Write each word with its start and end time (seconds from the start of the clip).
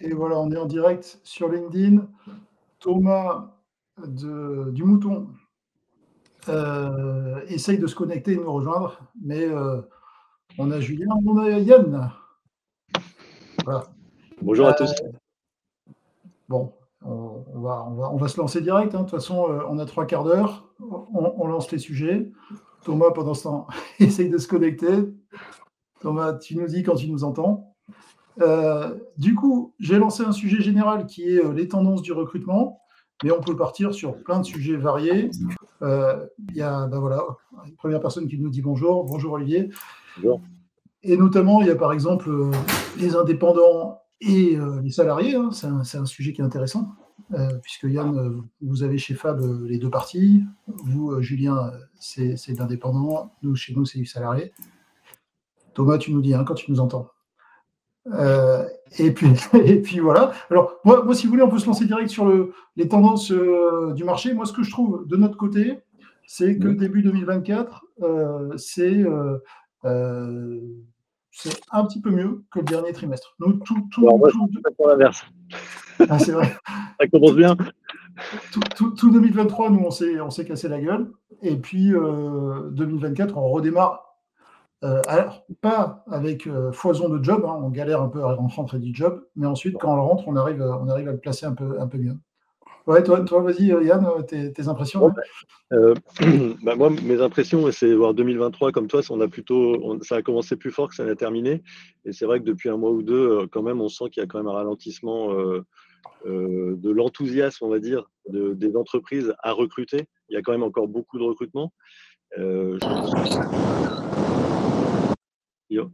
Et 0.00 0.12
voilà, 0.12 0.38
on 0.38 0.50
est 0.50 0.56
en 0.56 0.66
direct 0.66 1.20
sur 1.24 1.48
LinkedIn. 1.48 2.06
Thomas 2.78 3.58
de, 4.06 4.70
du 4.70 4.84
Mouton 4.84 5.28
euh, 6.48 7.40
essaye 7.48 7.78
de 7.78 7.86
se 7.86 7.94
connecter 7.94 8.32
et 8.32 8.36
de 8.36 8.42
nous 8.42 8.52
rejoindre, 8.52 9.00
mais 9.20 9.44
euh, 9.44 9.82
on 10.56 10.70
a 10.70 10.80
Julien, 10.80 11.08
on 11.26 11.36
a 11.38 11.50
Yann. 11.50 12.10
Bonjour 14.40 14.68
à 14.68 14.72
tous. 14.72 14.90
Euh, 15.02 15.10
bon, 16.48 16.72
on, 17.04 17.60
va, 17.60 17.84
on, 17.86 17.94
va, 17.94 18.10
on, 18.12 18.16
va, 18.16 18.28
se 18.28 18.40
lancer 18.40 18.60
direct. 18.60 18.94
Hein. 18.94 18.98
De 18.98 19.02
toute 19.04 19.10
façon, 19.10 19.46
on 19.68 19.78
a 19.78 19.84
trois 19.84 20.06
quarts 20.06 20.24
d'heure. 20.24 20.72
On, 20.80 21.46
lance 21.46 21.70
les 21.72 21.78
sujets. 21.78 22.30
Thomas, 22.84 23.10
pendant 23.10 23.34
ce 23.34 23.42
temps, 23.42 23.66
essaye 23.98 24.30
de 24.30 24.38
se 24.38 24.48
connecter. 24.48 25.12
Thomas, 26.00 26.34
tu 26.34 26.56
nous 26.56 26.66
dis 26.66 26.82
quand 26.82 26.94
tu 26.94 27.10
nous 27.10 27.24
entends. 27.24 27.74
Du 29.16 29.34
coup, 29.34 29.74
j'ai 29.78 29.98
lancé 29.98 30.22
un 30.22 30.32
sujet 30.32 30.60
général 30.60 31.06
qui 31.06 31.24
est 31.24 31.52
les 31.52 31.68
tendances 31.68 32.02
du 32.02 32.12
recrutement 32.12 32.80
mais 33.24 33.32
on 33.32 33.40
peut 33.40 33.56
partir 33.56 33.94
sur 33.94 34.22
plein 34.22 34.40
de 34.40 34.44
sujets 34.44 34.76
variés. 34.76 35.30
Euh, 35.82 36.26
il 36.50 36.56
y 36.56 36.62
a 36.62 36.86
ben 36.86 36.98
voilà, 36.98 37.24
une 37.66 37.74
première 37.74 38.00
personne 38.00 38.28
qui 38.28 38.38
nous 38.38 38.50
dit 38.50 38.62
bonjour. 38.62 39.04
Bonjour 39.04 39.32
Olivier. 39.32 39.70
Bonjour. 40.16 40.40
Et 41.02 41.16
notamment, 41.16 41.60
il 41.60 41.68
y 41.68 41.70
a 41.70 41.76
par 41.76 41.92
exemple 41.92 42.28
euh, 42.28 42.50
les 42.98 43.16
indépendants 43.16 44.00
et 44.20 44.56
euh, 44.56 44.80
les 44.82 44.90
salariés. 44.90 45.34
Hein. 45.34 45.50
c'est, 45.52 45.96
un, 45.96 46.06
sujet 46.06 46.32
qui 46.32 46.40
est 46.40 46.44
intéressant, 46.44 46.92
puisque 47.62 47.84
Yann, 47.84 48.42
vous 48.60 48.82
avez 48.82 48.98
chez 48.98 49.14
Fab 49.14 49.40
les 49.66 49.78
deux 49.78 49.90
parties. 49.90 50.44
Vous, 50.66 51.20
Julien, 51.20 51.72
c'est, 51.98 52.36
l'indépendant. 52.56 53.32
Nous, 53.42 53.54
chez 53.54 53.74
nous, 53.74 53.84
c'est 53.84 53.98
du 53.98 54.06
salarié. 54.06 54.52
Thomas, 55.74 55.98
tu 55.98 56.12
nous 56.12 56.20
dis 56.20 56.34
hein, 56.34 56.44
quand 56.44 56.54
tu 56.54 56.70
nous 56.70 56.80
entends. 56.80 57.10
Euh, 58.12 58.64
et, 58.98 59.12
puis, 59.12 59.28
et 59.64 59.80
puis 59.80 59.98
voilà. 59.98 60.32
Alors, 60.50 60.78
moi, 60.84 61.04
moi, 61.04 61.14
si 61.14 61.26
vous 61.26 61.32
voulez, 61.32 61.42
on 61.42 61.50
peut 61.50 61.58
se 61.58 61.66
lancer 61.66 61.86
direct 61.86 62.08
sur 62.08 62.26
le, 62.26 62.52
les 62.76 62.88
tendances 62.88 63.30
euh, 63.30 63.92
du 63.94 64.04
marché. 64.04 64.32
Moi, 64.32 64.46
ce 64.46 64.52
que 64.52 64.62
je 64.62 64.70
trouve 64.70 65.06
de 65.06 65.16
notre 65.16 65.36
côté, 65.36 65.80
c'est 66.26 66.58
que 66.58 66.68
début 66.68 67.02
2024, 67.02 67.84
euh, 68.02 68.56
c'est 68.56 69.04
un 71.72 71.84
petit 71.84 72.00
peu 72.00 72.10
mieux 72.10 72.42
que 72.50 72.58
le 72.58 72.64
dernier 72.64 72.92
trimestre. 72.92 73.34
Nous, 73.40 73.54
tout, 73.54 73.88
tout, 73.92 74.06
Alors, 74.08 74.20
tout, 74.30 74.48
l'inverse. 74.86 75.24
Ah, 76.08 76.18
c'est 76.18 76.32
vrai. 76.32 76.54
Ça 77.00 77.06
commence 77.08 77.36
bien. 77.36 77.56
Tout, 78.76 78.90
tout 78.90 79.10
2023, 79.10 79.70
nous, 79.70 79.84
on 79.84 79.90
s'est, 79.90 80.20
on 80.20 80.30
s'est 80.30 80.44
cassé 80.44 80.68
la 80.68 80.80
gueule. 80.80 81.12
Et 81.42 81.56
puis, 81.56 81.92
2024, 81.92 83.38
on 83.38 83.48
redémarre 83.50 84.07
euh, 84.84 85.02
alors, 85.08 85.44
pas 85.60 86.04
avec 86.08 86.46
euh, 86.46 86.70
foison 86.70 87.08
de 87.08 87.22
job, 87.22 87.44
hein, 87.44 87.58
on 87.62 87.68
galère 87.70 88.00
un 88.00 88.08
peu 88.08 88.22
à 88.22 88.34
rentrer 88.34 88.78
du 88.78 88.94
job, 88.94 89.24
mais 89.34 89.46
ensuite, 89.46 89.76
quand 89.78 89.92
on 89.92 90.00
rentre, 90.00 90.28
on 90.28 90.36
arrive, 90.36 90.62
on 90.62 90.88
arrive 90.88 91.08
à 91.08 91.12
le 91.12 91.18
placer 91.18 91.46
un 91.46 91.54
peu, 91.54 91.80
un 91.80 91.88
peu 91.88 91.98
mieux. 91.98 92.14
Ouais, 92.86 93.02
toi, 93.02 93.20
toi 93.22 93.42
vas-y, 93.42 93.72
euh, 93.72 93.82
Yann, 93.82 94.06
tes, 94.26 94.68
impressions 94.68 95.12
bah, 95.70 95.82
Moi, 96.76 96.90
mes 96.90 97.20
impressions, 97.20 97.70
c'est 97.72 97.92
voir 97.92 98.14
2023 98.14 98.70
comme 98.70 98.86
toi, 98.86 99.00
on 99.10 99.20
a 99.20 99.28
plutôt, 99.28 99.98
ça 100.02 100.16
a 100.16 100.22
commencé 100.22 100.56
plus 100.56 100.70
fort 100.70 100.88
que 100.88 100.94
ça 100.94 101.04
n'a 101.04 101.16
terminé. 101.16 101.62
Et 102.04 102.12
c'est 102.12 102.24
vrai 102.24 102.38
que 102.38 102.44
depuis 102.44 102.68
un 102.68 102.76
mois 102.76 102.92
ou 102.92 103.02
deux, 103.02 103.46
quand 103.48 103.62
même, 103.62 103.80
on 103.80 103.88
sent 103.88 104.04
qu'il 104.12 104.22
y 104.22 104.24
a 104.24 104.26
quand 104.26 104.38
même 104.38 104.46
un 104.46 104.52
ralentissement 104.52 105.34
de 106.24 106.90
l'enthousiasme, 106.90 107.66
on 107.66 107.68
va 107.68 107.78
dire, 107.78 108.08
des 108.30 108.74
entreprises 108.74 109.34
à 109.42 109.52
recruter. 109.52 110.06
Il 110.30 110.34
y 110.34 110.38
a 110.38 110.42
quand 110.42 110.52
même 110.52 110.62
encore 110.62 110.88
beaucoup 110.88 111.18
de 111.18 111.24
recrutement. 111.24 111.74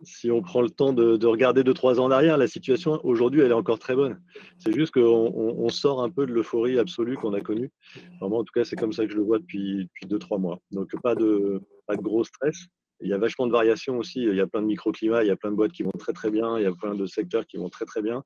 Si 0.05 0.31
on 0.31 0.41
prend 0.41 0.63
le 0.63 0.71
temps 0.71 0.93
de, 0.93 1.27
regarder 1.27 1.65
deux, 1.65 1.75
trois 1.75 2.01
ans 2.01 2.05
en 2.05 2.11
arrière, 2.11 2.39
la 2.39 2.47
situation 2.47 3.01
aujourd'hui, 3.03 3.41
elle 3.41 3.51
est 3.51 3.55
encore 3.55 3.79
très 3.79 3.97
bonne. 3.97 4.21
C'est 4.59 4.73
juste 4.73 4.93
qu'on 4.93 5.69
sort 5.69 6.03
un 6.03 6.11
peu 6.11 6.27
de 6.27 6.33
l'euphorie 6.33 6.79
absolue 6.79 7.17
qu'on 7.17 7.35
a 7.35 7.41
connue. 7.41 7.73
en 8.21 8.45
tout 8.45 8.53
cas, 8.55 8.65
c'est 8.65 8.77
comme 8.77 8.93
ça 8.93 9.05
que 9.05 9.13
je 9.13 9.17
le 9.17 9.25
vois 9.25 9.39
depuis, 9.39 9.85
depuis 9.85 10.07
deux, 10.07 10.19
trois 10.19 10.39
mois. 10.39 10.61
Donc, 10.71 10.91
pas 11.03 11.15
de, 11.15 11.61
pas 11.87 11.97
de 11.97 12.03
gros 12.03 12.25
stress. 12.25 12.67
Il 13.01 13.09
y 13.09 13.13
a 13.13 13.19
vachement 13.19 13.47
de 13.47 13.53
variations 13.53 13.99
aussi. 13.99 14.23
Il 14.23 14.37
y 14.37 14.41
a 14.41 14.47
plein 14.47 14.63
de 14.63 14.67
microclimats, 14.67 15.25
il 15.25 15.27
y 15.27 15.33
a 15.33 15.37
plein 15.37 15.51
de 15.51 15.57
boîtes 15.57 15.73
qui 15.73 15.83
vont 15.83 15.91
très, 15.99 16.13
très 16.13 16.31
bien, 16.31 16.57
il 16.59 16.63
y 16.63 16.67
a 16.67 16.73
plein 16.73 16.95
de 16.95 17.07
secteurs 17.07 17.45
qui 17.45 17.57
vont 17.57 17.69
très, 17.69 17.85
très 17.85 18.01
bien. 18.01 18.23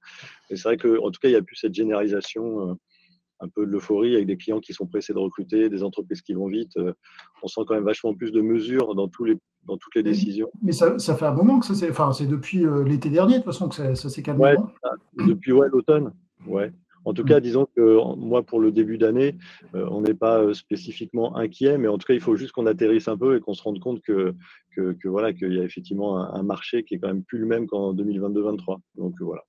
Et 0.51 0.57
c'est 0.57 0.69
vrai 0.69 0.77
qu'en 0.77 1.11
tout 1.11 1.19
cas, 1.21 1.29
il 1.29 1.33
n'y 1.33 1.39
a 1.39 1.43
plus 1.43 1.57
cette 1.57 1.75
généralisation. 1.75 2.79
Un 3.41 3.49
peu 3.49 3.67
de 3.67 3.71
l'euphorie 3.71 4.15
avec 4.15 4.27
des 4.27 4.37
clients 4.37 4.61
qui 4.61 4.73
sont 4.73 4.87
pressés 4.87 5.13
de 5.13 5.19
recruter, 5.19 5.69
des 5.69 5.83
entreprises 5.83 6.23
qui 6.23 6.35
vont 6.35 6.49
vite. 6.49 6.77
Euh, 6.77 6.93
on 7.43 7.47
sent 7.47 7.61
quand 7.67 7.75
même 7.75 7.85
vachement 7.85 8.15
plus 8.15 8.33
de 8.33 8.41
mesures 8.41 8.95
dans, 8.95 9.09
tous 9.09 9.25
les, 9.25 9.39
dans 9.67 9.77
toutes 9.77 9.95
les 9.95 10.03
décisions. 10.03 10.51
Mais 10.63 10.73
ça, 10.73 10.99
ça 10.99 11.15
fait 11.15 11.27
un 11.27 11.35
moment 11.35 11.61
que 11.61 11.67
ça 11.67 11.75
s'est. 11.75 11.91
Enfin, 11.91 12.13
c'est 12.13 12.27
depuis 12.27 12.67
euh, 12.67 12.83
l'été 12.83 13.11
dernier, 13.11 13.35
de 13.35 13.39
toute 13.39 13.53
façon, 13.53 13.69
que 13.69 13.95
ça, 13.95 13.95
s'est 13.95 14.23
calmé. 14.23 14.43
Ouais, 14.43 14.57
depuis 15.27 15.53
ouais, 15.53 15.69
l'automne. 15.71 16.13
Ouais. 16.47 16.73
En 17.05 17.15
tout 17.15 17.25
cas, 17.25 17.41
disons 17.41 17.67
que 17.75 18.17
moi, 18.17 18.43
pour 18.43 18.61
le 18.61 18.71
début 18.71 18.99
d'année, 18.99 19.37
euh, 19.75 19.89
on 19.91 20.03
n'est 20.03 20.15
pas 20.15 20.53
spécifiquement 20.53 21.37
inquiet, 21.37 21.79
mais 21.79 21.89
en 21.89 21.97
tout 21.97 22.07
cas, 22.07 22.15
il 22.15 22.21
faut 22.21 22.37
juste 22.37 22.53
qu'on 22.53 22.67
atterrisse 22.67 23.09
un 23.09 23.17
peu 23.17 23.37
et 23.37 23.41
qu'on 23.41 23.55
se 23.55 23.63
rende 23.63 23.81
compte 23.81 24.03
que, 24.03 24.35
que, 24.77 25.09
voilà, 25.09 25.33
qu'il 25.33 25.55
y 25.55 25.61
a 25.61 25.65
effectivement 25.65 26.19
un, 26.19 26.43
marché 26.43 26.85
qui 26.85 26.95
est 26.95 26.99
quand 26.99 27.09
même 27.09 27.25
plus 27.25 27.39
le 27.39 27.47
même 27.47 27.67
qu'en 27.67 27.95
2022-2023. 27.95 28.79
Donc 28.97 29.15
voilà 29.21 29.43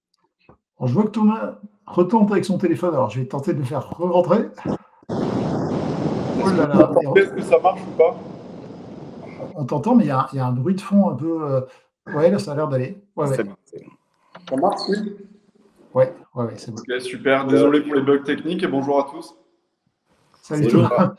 je 0.88 0.94
vois 0.94 1.03
que 1.03 1.09
Thomas 1.09 1.59
retente 1.85 2.31
avec 2.31 2.45
son 2.45 2.57
téléphone. 2.57 2.94
Alors, 2.94 3.09
je 3.09 3.19
vais 3.19 3.25
tenter 3.25 3.53
de 3.53 3.59
le 3.59 3.66
faire 3.66 3.90
re-rentrer. 3.90 4.50
Oh 5.09 5.16
Est-ce 7.16 7.31
que 7.31 7.41
ça 7.41 7.59
marche 7.59 7.81
ou 7.81 7.97
pas? 7.97 8.17
On 9.56 9.66
t'entend, 9.66 9.95
mais 9.95 10.06
il 10.06 10.07
y, 10.07 10.39
a 10.39 10.45
un 10.45 10.51
bruit 10.51 10.75
de 10.75 10.81
fond 10.81 11.09
un 11.09 11.16
peu. 11.16 11.44
Euh, 11.44 11.62
ouais, 12.16 12.29
là, 12.29 12.39
ça 12.39 12.53
a 12.53 12.56
l'air 12.56 12.68
d'aller. 12.68 12.97
Ouais, 13.16 13.28
Ça 13.28 13.44
marche, 14.56 14.81
oui 14.89 15.16
Ouais, 15.94 16.13
ouais, 16.35 16.45
ouais 16.45 16.53
c'est 16.56 16.72
bon. 16.72 16.81
super. 17.00 17.45
Désolé 17.47 17.81
pour 17.81 17.95
les 17.95 18.01
bugs 18.01 18.23
techniques 18.23 18.63
et 18.63 18.68
bonjour 18.68 19.00
à 19.00 19.07
tous. 19.12 19.35
Salut 20.41 20.68
Thomas. 20.68 21.16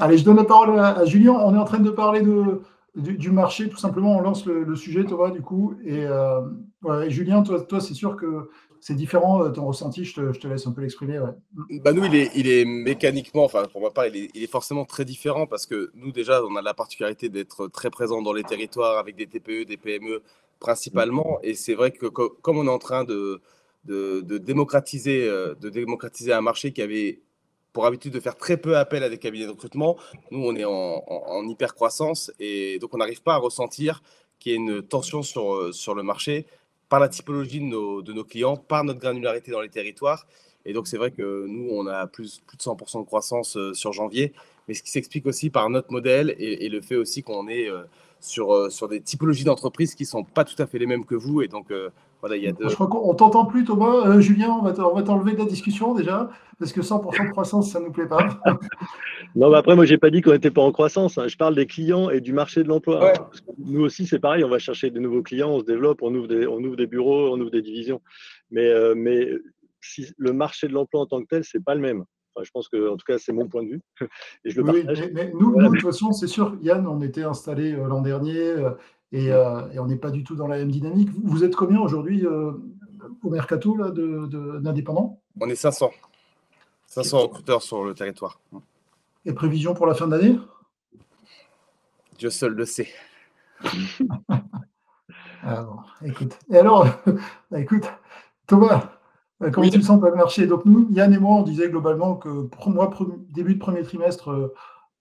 Allez, 0.00 0.18
je 0.18 0.24
donne 0.24 0.36
la 0.36 0.44
parole 0.44 0.78
à, 0.78 1.04
Julien. 1.04 1.32
On 1.32 1.54
est 1.54 1.58
en 1.58 1.64
train 1.64 1.78
de 1.78 1.90
parler 1.90 2.22
de, 2.22 2.62
du, 2.96 3.30
marché, 3.30 3.68
tout 3.68 3.76
simplement. 3.76 4.16
On 4.16 4.20
lance 4.20 4.44
le, 4.46 4.74
sujet, 4.74 5.04
Thomas, 5.04 5.30
du 5.30 5.42
coup. 5.42 5.74
Et 5.84 6.04
euh, 6.04 6.40
Julien, 7.08 7.42
toi, 7.42 7.60
toi 7.60 7.80
c'est 7.80 7.94
sûr 7.94 8.16
que 8.16 8.48
c'est 8.80 8.94
différent 8.94 9.42
euh, 9.42 9.50
ton 9.50 9.66
ressenti, 9.66 10.04
je 10.04 10.14
te, 10.14 10.46
laisse 10.46 10.66
un 10.66 10.72
peu 10.72 10.80
l'exprimer. 10.80 11.20
Bah 11.82 11.92
nous, 11.92 12.04
il 12.04 12.14
est, 12.14 12.30
il 12.34 12.48
est 12.48 12.64
mécaniquement, 12.64 13.44
enfin 13.44 13.64
pour 13.72 13.82
ma 13.82 13.90
part, 13.90 14.06
il 14.06 14.16
est, 14.16 14.30
il 14.34 14.42
est, 14.42 14.50
forcément 14.50 14.84
très 14.84 15.04
différent 15.04 15.46
parce 15.46 15.66
que 15.66 15.90
nous 15.94 16.12
déjà, 16.12 16.42
on 16.44 16.56
a 16.56 16.62
la 16.62 16.74
particularité 16.74 17.28
d'être 17.28 17.68
très 17.68 17.90
présent 17.90 18.22
dans 18.22 18.32
les 18.32 18.44
territoires 18.44 18.98
avec 18.98 19.16
des 19.16 19.26
TPE, 19.26 19.64
des 19.64 19.76
PME 19.76 20.22
principalement. 20.60 21.38
Et 21.42 21.54
c'est 21.54 21.74
vrai 21.74 21.90
que 21.90 22.06
comme 22.06 22.58
on 22.58 22.66
est 22.66 22.70
en 22.70 22.78
train 22.78 23.04
de, 23.04 23.40
de, 23.84 24.38
démocratiser, 24.38 25.26
euh, 25.28 25.54
de 25.54 25.68
démocratiser 25.70 26.32
un 26.32 26.40
marché 26.40 26.72
qui 26.72 26.82
avait 26.82 27.20
pour 27.72 27.86
habitude 27.86 28.12
de 28.12 28.20
faire 28.20 28.36
très 28.36 28.56
peu 28.56 28.76
appel 28.76 29.02
à 29.02 29.08
des 29.08 29.18
cabinets 29.18 29.46
de 29.46 29.50
recrutement, 29.50 29.96
nous 30.30 30.44
on 30.44 30.54
est 30.56 30.64
en, 30.64 31.04
en 31.06 31.46
hyper 31.46 31.74
croissance 31.74 32.32
et 32.40 32.78
donc 32.80 32.94
on 32.94 32.98
n'arrive 32.98 33.22
pas 33.22 33.34
à 33.34 33.38
ressentir 33.38 34.02
qu'il 34.38 34.52
y 34.52 34.54
ait 34.54 34.58
une 34.58 34.82
tension 34.82 35.22
sur, 35.22 35.54
euh, 35.54 35.72
sur 35.72 35.94
le 35.94 36.02
marché 36.02 36.46
par 36.88 37.00
la 37.00 37.08
typologie 37.08 37.60
de 37.60 38.12
nos, 38.12 38.24
clients, 38.24 38.56
par 38.56 38.84
notre 38.84 39.00
granularité 39.00 39.50
dans 39.50 39.60
les 39.60 39.68
territoires. 39.68 40.26
Et 40.64 40.72
donc, 40.72 40.86
c'est 40.86 40.96
vrai 40.96 41.10
que 41.10 41.46
nous, 41.46 41.68
on 41.70 41.86
a 41.86 42.06
plus, 42.06 42.40
plus 42.46 42.56
de 42.56 42.62
100% 42.62 43.00
de 43.00 43.06
croissance 43.06 43.56
euh, 43.56 43.72
sur 43.74 43.92
janvier, 43.92 44.32
mais 44.66 44.74
ce 44.74 44.82
qui 44.82 44.90
s'explique 44.90 45.26
aussi 45.26 45.50
par 45.50 45.70
notre 45.70 45.90
modèle 45.92 46.34
et, 46.38 46.68
le 46.68 46.80
fait 46.80 46.96
aussi 46.96 47.22
qu'on 47.22 47.48
est 47.48 47.70
euh, 47.70 47.84
sur, 48.20 48.54
euh, 48.54 48.68
sur 48.68 48.88
des 48.88 49.00
typologies 49.00 49.44
d'entreprises 49.44 49.94
qui 49.94 50.02
ne 50.02 50.08
sont 50.08 50.24
pas 50.24 50.44
tout 50.44 50.60
à 50.60 50.66
fait 50.66 50.78
les 50.78 50.86
mêmes 50.86 51.04
que 51.04 51.14
vous. 51.14 51.42
Et 51.42 51.48
donc, 51.48 51.72
voilà, 52.20 52.36
il 52.36 52.42
y 52.42 52.48
a 52.48 52.52
deux... 52.52 52.68
Je 52.68 52.74
crois 52.74 52.88
qu'on 52.88 53.14
t'entend 53.14 53.44
plus, 53.44 53.64
Thomas. 53.64 54.20
Julien, 54.20 54.50
on 54.50 54.62
va 54.62 54.72
t'enlever 54.72 55.32
de 55.32 55.38
la 55.38 55.44
discussion 55.44 55.94
déjà, 55.94 56.30
parce 56.58 56.72
que 56.72 56.80
100% 56.80 57.26
de 57.26 57.30
croissance, 57.30 57.70
ça 57.70 57.80
ne 57.80 57.86
nous 57.86 57.92
plaît 57.92 58.08
pas. 58.08 58.40
non, 59.36 59.50
mais 59.50 59.56
après, 59.56 59.76
moi, 59.76 59.84
je 59.84 59.92
n'ai 59.92 59.98
pas 59.98 60.10
dit 60.10 60.20
qu'on 60.20 60.32
n'était 60.32 60.50
pas 60.50 60.62
en 60.62 60.72
croissance. 60.72 61.18
Hein. 61.18 61.28
Je 61.28 61.36
parle 61.36 61.54
des 61.54 61.66
clients 61.66 62.10
et 62.10 62.20
du 62.20 62.32
marché 62.32 62.62
de 62.62 62.68
l'emploi. 62.68 63.12
Nous 63.58 63.82
aussi, 63.82 64.06
c'est 64.06 64.18
pareil, 64.18 64.44
on 64.44 64.48
va 64.48 64.58
chercher 64.58 64.90
de 64.90 64.98
nouveaux 64.98 65.22
clients, 65.22 65.50
on 65.50 65.60
se 65.60 65.64
développe, 65.64 66.02
on 66.02 66.14
ouvre 66.14 66.28
des, 66.28 66.46
on 66.46 66.58
ouvre 66.58 66.76
des 66.76 66.86
bureaux, 66.86 67.32
on 67.32 67.40
ouvre 67.40 67.50
des 67.50 67.62
divisions. 67.62 68.00
Mais, 68.50 68.70
mais 68.96 69.28
si 69.80 70.06
le 70.16 70.32
marché 70.32 70.66
de 70.66 70.72
l'emploi 70.72 71.02
en 71.02 71.06
tant 71.06 71.20
que 71.20 71.26
tel, 71.26 71.44
ce 71.44 71.58
n'est 71.58 71.64
pas 71.64 71.74
le 71.74 71.80
même 71.80 72.04
je 72.44 72.50
pense 72.50 72.68
que, 72.68 72.90
en 72.90 72.96
tout 72.96 73.04
cas, 73.06 73.18
c'est 73.18 73.32
mon 73.32 73.48
point 73.48 73.62
de 73.62 73.68
vue. 73.68 73.80
Et 74.44 74.50
je 74.50 74.60
le 74.60 74.70
oui, 74.70 74.84
Mais, 75.12 75.32
nous, 75.38 75.56
de 75.56 75.68
toute 75.68 75.82
façon, 75.82 76.12
c'est 76.12 76.26
sûr, 76.26 76.56
Yann, 76.62 76.86
on 76.86 77.00
était 77.00 77.22
installé 77.22 77.72
euh, 77.72 77.86
l'an 77.86 78.00
dernier 78.00 78.54
euh, 79.14 79.18
euh, 79.18 79.70
et, 79.72 79.78
on 79.78 79.86
n'est 79.86 79.96
pas 79.96 80.10
du 80.10 80.24
tout 80.24 80.34
dans 80.34 80.46
la 80.46 80.58
même 80.58 80.70
dynamique. 80.70 81.10
Vous, 81.22 81.44
êtes 81.44 81.56
combien 81.56 81.80
aujourd'hui 81.80 82.26
au 82.26 83.30
mercato 83.30 83.76
d'indépendants? 84.60 85.20
On 85.40 85.48
est 85.48 85.54
500. 85.54 85.90
500 86.86 87.18
recruteurs 87.18 87.62
sur 87.62 87.84
le 87.84 87.94
territoire. 87.94 88.40
Et 89.24 89.32
prévision 89.32 89.74
pour 89.74 89.86
la 89.86 89.94
fin 89.94 90.08
d'année 90.08 90.38
Dieu 92.18 92.30
seul 92.30 92.52
le 92.52 92.64
sait. 92.64 92.88
alors, 95.42 95.94
écoute. 96.04 96.38
Et 96.50 96.56
alors, 96.56 96.86
bah, 97.50 97.60
écoute, 97.60 97.84
Thomas, 98.46 98.98
euh, 99.42 99.50
comment 99.50 99.68
tu 99.68 99.78
le 99.78 99.84
sens 99.84 100.02
le 100.02 100.14
marché? 100.14 100.46
Donc 100.46 100.64
nous, 100.64 100.88
Yann 100.90 101.12
et 101.12 101.18
moi, 101.18 101.36
on 101.36 101.42
disait 101.42 101.68
globalement 101.68 102.16
que 102.16 102.42
pour 102.42 102.70
moi, 102.70 102.90
début 103.30 103.54
de 103.54 103.60
premier 103.60 103.82
trimestre, 103.82 104.30
euh, 104.30 104.54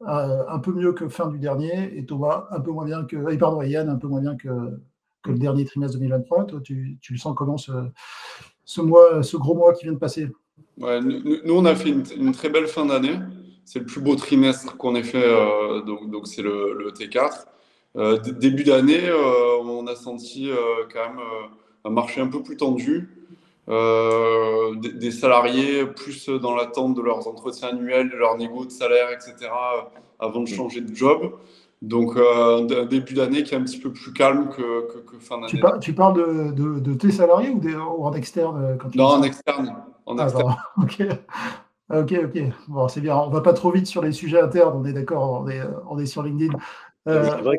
un 0.06 0.60
peu 0.60 0.72
mieux 0.74 0.94
que 0.94 1.10
fin 1.10 1.28
du 1.28 1.40
dernier, 1.40 1.98
et 1.98 2.06
Thomas 2.06 2.48
un 2.52 2.60
peu 2.60 2.72
moins 2.72 2.86
bien 2.86 3.04
que, 3.06 3.36
pardon, 3.38 3.62
Yann 3.62 3.90
un 3.90 3.96
peu 3.96 4.08
moins 4.08 4.22
bien 4.22 4.36
que, 4.36 4.50
le 5.26 5.38
dernier 5.38 5.66
trimestre 5.66 5.98
2023. 5.98 6.46
Toi, 6.46 6.62
tu, 6.62 7.18
sens 7.18 7.36
comment 7.36 7.58
ce, 7.58 8.82
mois, 8.82 9.24
ce 9.24 9.38
gros 9.38 9.56
mois 9.56 9.74
qui 9.74 9.86
vient 9.86 9.94
de 9.94 9.98
passer? 9.98 10.30
Ouais, 10.78 11.02
nous, 11.02 11.54
on 11.54 11.66
a 11.66 11.76
fait 11.76 11.90
une, 11.90 12.32
très 12.32 12.50
belle 12.50 12.68
fin 12.68 12.86
d'année. 12.86 13.20
C'est 13.66 13.80
le 13.80 13.86
plus 13.86 14.00
beau 14.00 14.16
trimestre 14.16 14.78
qu'on 14.78 14.96
ait 14.96 15.04
fait, 15.04 15.26
euh, 15.26 15.82
donc, 15.82 16.28
c'est 16.28 16.42
le, 16.42 16.74
le, 16.74 16.92
T4. 16.92 17.46
Euh, 17.98 18.18
début 18.20 18.64
d'année, 18.64 19.10
euh, 19.10 19.58
on 19.62 19.86
a 19.88 19.96
senti 19.96 20.50
quand 20.94 21.10
même 21.10 21.20
un 21.84 21.90
marché 21.90 22.22
un 22.22 22.28
peu 22.28 22.42
plus 22.44 22.58
tendu. 22.58 23.17
Euh, 23.70 24.76
des, 24.76 24.94
des, 24.94 25.12
salariés 25.12 25.86
plus 25.86 26.30
dans 26.30 26.56
l'attente 26.56 26.96
de 26.96 27.02
leurs 27.02 27.28
entretiens 27.28 27.70
annuels, 27.70 28.10
de 28.10 28.16
leurs 28.16 28.38
négos 28.38 28.66
de 28.66 28.72
salaire, 28.72 29.10
etc., 29.12 29.52
avant 30.20 30.42
de 30.42 30.48
changer 30.48 30.80
de 30.80 30.96
job. 30.96 31.34
Donc, 31.82 32.16
euh, 32.16 32.66
un 32.66 32.86
début 32.86 33.14
d'année 33.14 33.44
qui 33.44 33.54
est 33.54 33.58
un 33.58 33.64
petit 33.64 33.80
peu 33.80 33.92
plus 33.92 34.14
calme 34.14 34.50
que, 34.50 34.88
que, 34.88 34.98
que 35.00 35.20
fin 35.20 35.36
d'année. 35.36 35.50
Tu, 35.50 35.60
par, 35.60 35.80
tu, 35.80 35.94
parles 35.94 36.16
de, 36.16 36.52
de, 36.52 36.80
de, 36.80 36.94
tes 36.94 37.12
salariés 37.12 37.50
ou, 37.50 37.60
des, 37.60 37.76
ou 37.76 38.06
en 38.06 38.14
externe 38.14 38.78
quand 38.80 38.90
tu 38.90 38.98
Non, 38.98 39.08
en 39.08 39.24
externe. 39.24 39.76
En 40.06 40.18
ah, 40.18 40.24
externe. 40.24 40.56
ok. 40.82 41.04
Ok, 41.94 42.14
ok. 42.24 42.44
Bon, 42.70 42.88
c'est 42.88 43.02
bien. 43.02 43.18
On 43.18 43.30
va 43.30 43.42
pas 43.42 43.54
trop 43.54 43.72
vite 43.72 43.88
sur 43.88 44.02
les 44.02 44.14
sujets 44.14 44.42
internes. 44.42 44.78
On 44.78 44.86
est 44.86 44.94
d'accord. 44.94 45.42
On 45.44 45.48
est, 45.50 45.62
on 45.90 46.00
est 46.00 46.06
sur 46.06 46.24
LinkedIn. 46.24 46.54
Euh... 47.08 47.24
C'est 47.24 47.42
vrai 47.42 47.58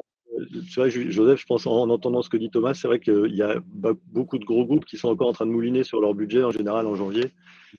c'est 0.69 0.81
vrai, 0.81 0.91
Joseph, 0.91 1.41
je 1.41 1.47
pense 1.47 1.67
en 1.67 1.89
entendant 1.91 2.23
ce 2.23 2.29
que 2.29 2.37
dit 2.37 2.51
Thomas, 2.51 2.75
c'est 2.75 2.89
vrai 2.89 3.01
qu'il 3.01 3.35
y 3.35 3.43
a 3.43 3.61
beaucoup 4.07 4.39
de 4.39 4.45
gros 4.45 4.65
groupes 4.65 4.85
qui 4.85 4.97
sont 4.97 5.09
encore 5.09 5.29
en 5.29 5.33
train 5.33 5.47
de 5.47 5.51
mouliner 5.51 5.85
sur 5.85 6.01
leur 6.01 6.15
budget 6.15 6.43
en 6.43 6.51
général 6.51 6.87
en 6.87 6.95
janvier 6.95 7.33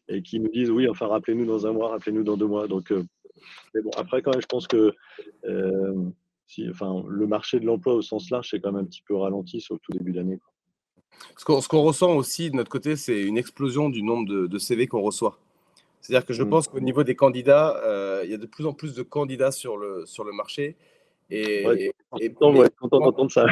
et 0.08 0.22
qui 0.22 0.40
nous 0.40 0.50
disent 0.50 0.70
oui, 0.70 0.88
enfin 0.88 1.08
rappelez-nous 1.08 1.46
dans 1.46 1.68
un 1.68 1.72
mois, 1.72 1.90
rappelez-nous 1.90 2.24
dans 2.24 2.38
deux 2.38 2.48
mois. 2.48 2.68
Donc, 2.68 2.92
euh, 2.92 3.04
mais 3.74 3.82
bon, 3.82 3.92
après 3.98 4.22
quand 4.22 4.32
même, 4.32 4.42
je 4.42 4.48
pense 4.48 4.68
que 4.68 4.94
euh, 5.46 5.94
si, 6.48 6.68
enfin, 6.70 7.04
le 7.08 7.28
marché 7.28 7.60
de 7.60 7.66
l'emploi 7.66 7.94
au 7.94 8.02
sens 8.02 8.30
large, 8.30 8.50
c'est 8.50 8.60
quand 8.60 8.72
même 8.72 8.84
un 8.84 8.88
petit 8.88 9.04
peu 9.08 9.16
ralenti 9.16 9.62
sur 9.62 9.76
le 9.76 9.80
tout 9.80 9.92
début 9.92 10.14
d'année. 10.14 10.40
Ce 11.38 11.46
qu'on 11.46 11.60
qu 11.60 11.76
ressent 11.76 12.16
aussi 12.16 12.50
de 12.50 12.56
notre 12.56 12.70
côté, 12.70 12.96
c'est 12.96 13.22
une 13.22 13.38
explosion 13.38 13.90
du 13.90 14.04
nombre 14.04 14.28
de, 14.28 14.48
de 14.48 14.58
CV 14.58 14.88
qu'on 14.88 15.02
reçoit. 15.02 15.38
C'est-à-dire 16.02 16.26
que 16.26 16.34
je 16.34 16.44
mmh. 16.44 16.50
pense 16.50 16.68
qu'au 16.68 16.80
niveau 16.80 17.04
des 17.04 17.16
candidats, 17.16 17.78
euh, 17.84 18.22
il 18.24 18.32
y 18.32 18.34
a 18.34 18.38
de 18.38 18.46
plus 18.46 18.66
en 18.66 18.74
plus 18.74 18.94
de 18.94 19.04
candidats 19.04 19.52
sur 19.52 19.78
le, 19.78 20.06
sur 20.06 20.24
le 20.24 20.32
marché. 20.32 20.76
Et, 21.32 21.66
ouais, 21.66 21.94
et, 22.20 22.26
et, 22.26 22.30
ouais, 22.30 22.70
content 22.80 23.00
d'entendre 23.00 23.32
ça. 23.32 23.46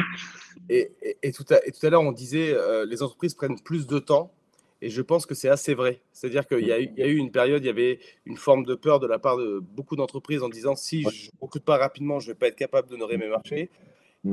Et, 0.68 0.90
et, 1.22 1.32
tout 1.32 1.44
à, 1.50 1.58
tout 1.58 1.86
à 1.86 1.90
l'heure, 1.90 2.02
on 2.02 2.12
disait 2.12 2.52
euh, 2.52 2.84
les 2.84 3.02
entreprises 3.02 3.34
prennent 3.34 3.60
plus 3.60 3.86
de 3.86 3.98
temps. 3.98 4.32
Et 4.80 4.90
je 4.90 5.02
pense 5.02 5.26
que 5.26 5.34
c'est 5.34 5.48
assez 5.48 5.74
vrai. 5.74 6.00
C'est-à-dire 6.12 6.46
qu'il 6.46 6.60
y, 6.60 6.68
y, 6.68 7.02
a 7.02 7.06
eu 7.06 7.16
une 7.16 7.32
période, 7.32 7.64
il 7.64 7.66
y 7.66 7.70
avait 7.70 7.98
une 8.26 8.36
forme 8.36 8.64
de 8.64 8.76
peur 8.76 9.00
de 9.00 9.08
la 9.08 9.18
part 9.18 9.36
de 9.36 9.60
beaucoup 9.60 9.96
d'entreprises 9.96 10.42
en 10.42 10.48
disant 10.48 10.76
si 10.76 11.04
ouais. 11.04 11.12
je 11.12 11.26
ne 11.26 11.30
recrute 11.40 11.64
pas 11.64 11.78
rapidement, 11.78 12.20
je 12.20 12.28
ne 12.28 12.32
vais 12.32 12.38
pas 12.38 12.46
être 12.46 12.56
capable 12.56 12.88
d'honorer 12.88 13.16
mes 13.16 13.28
marchés. 13.28 13.70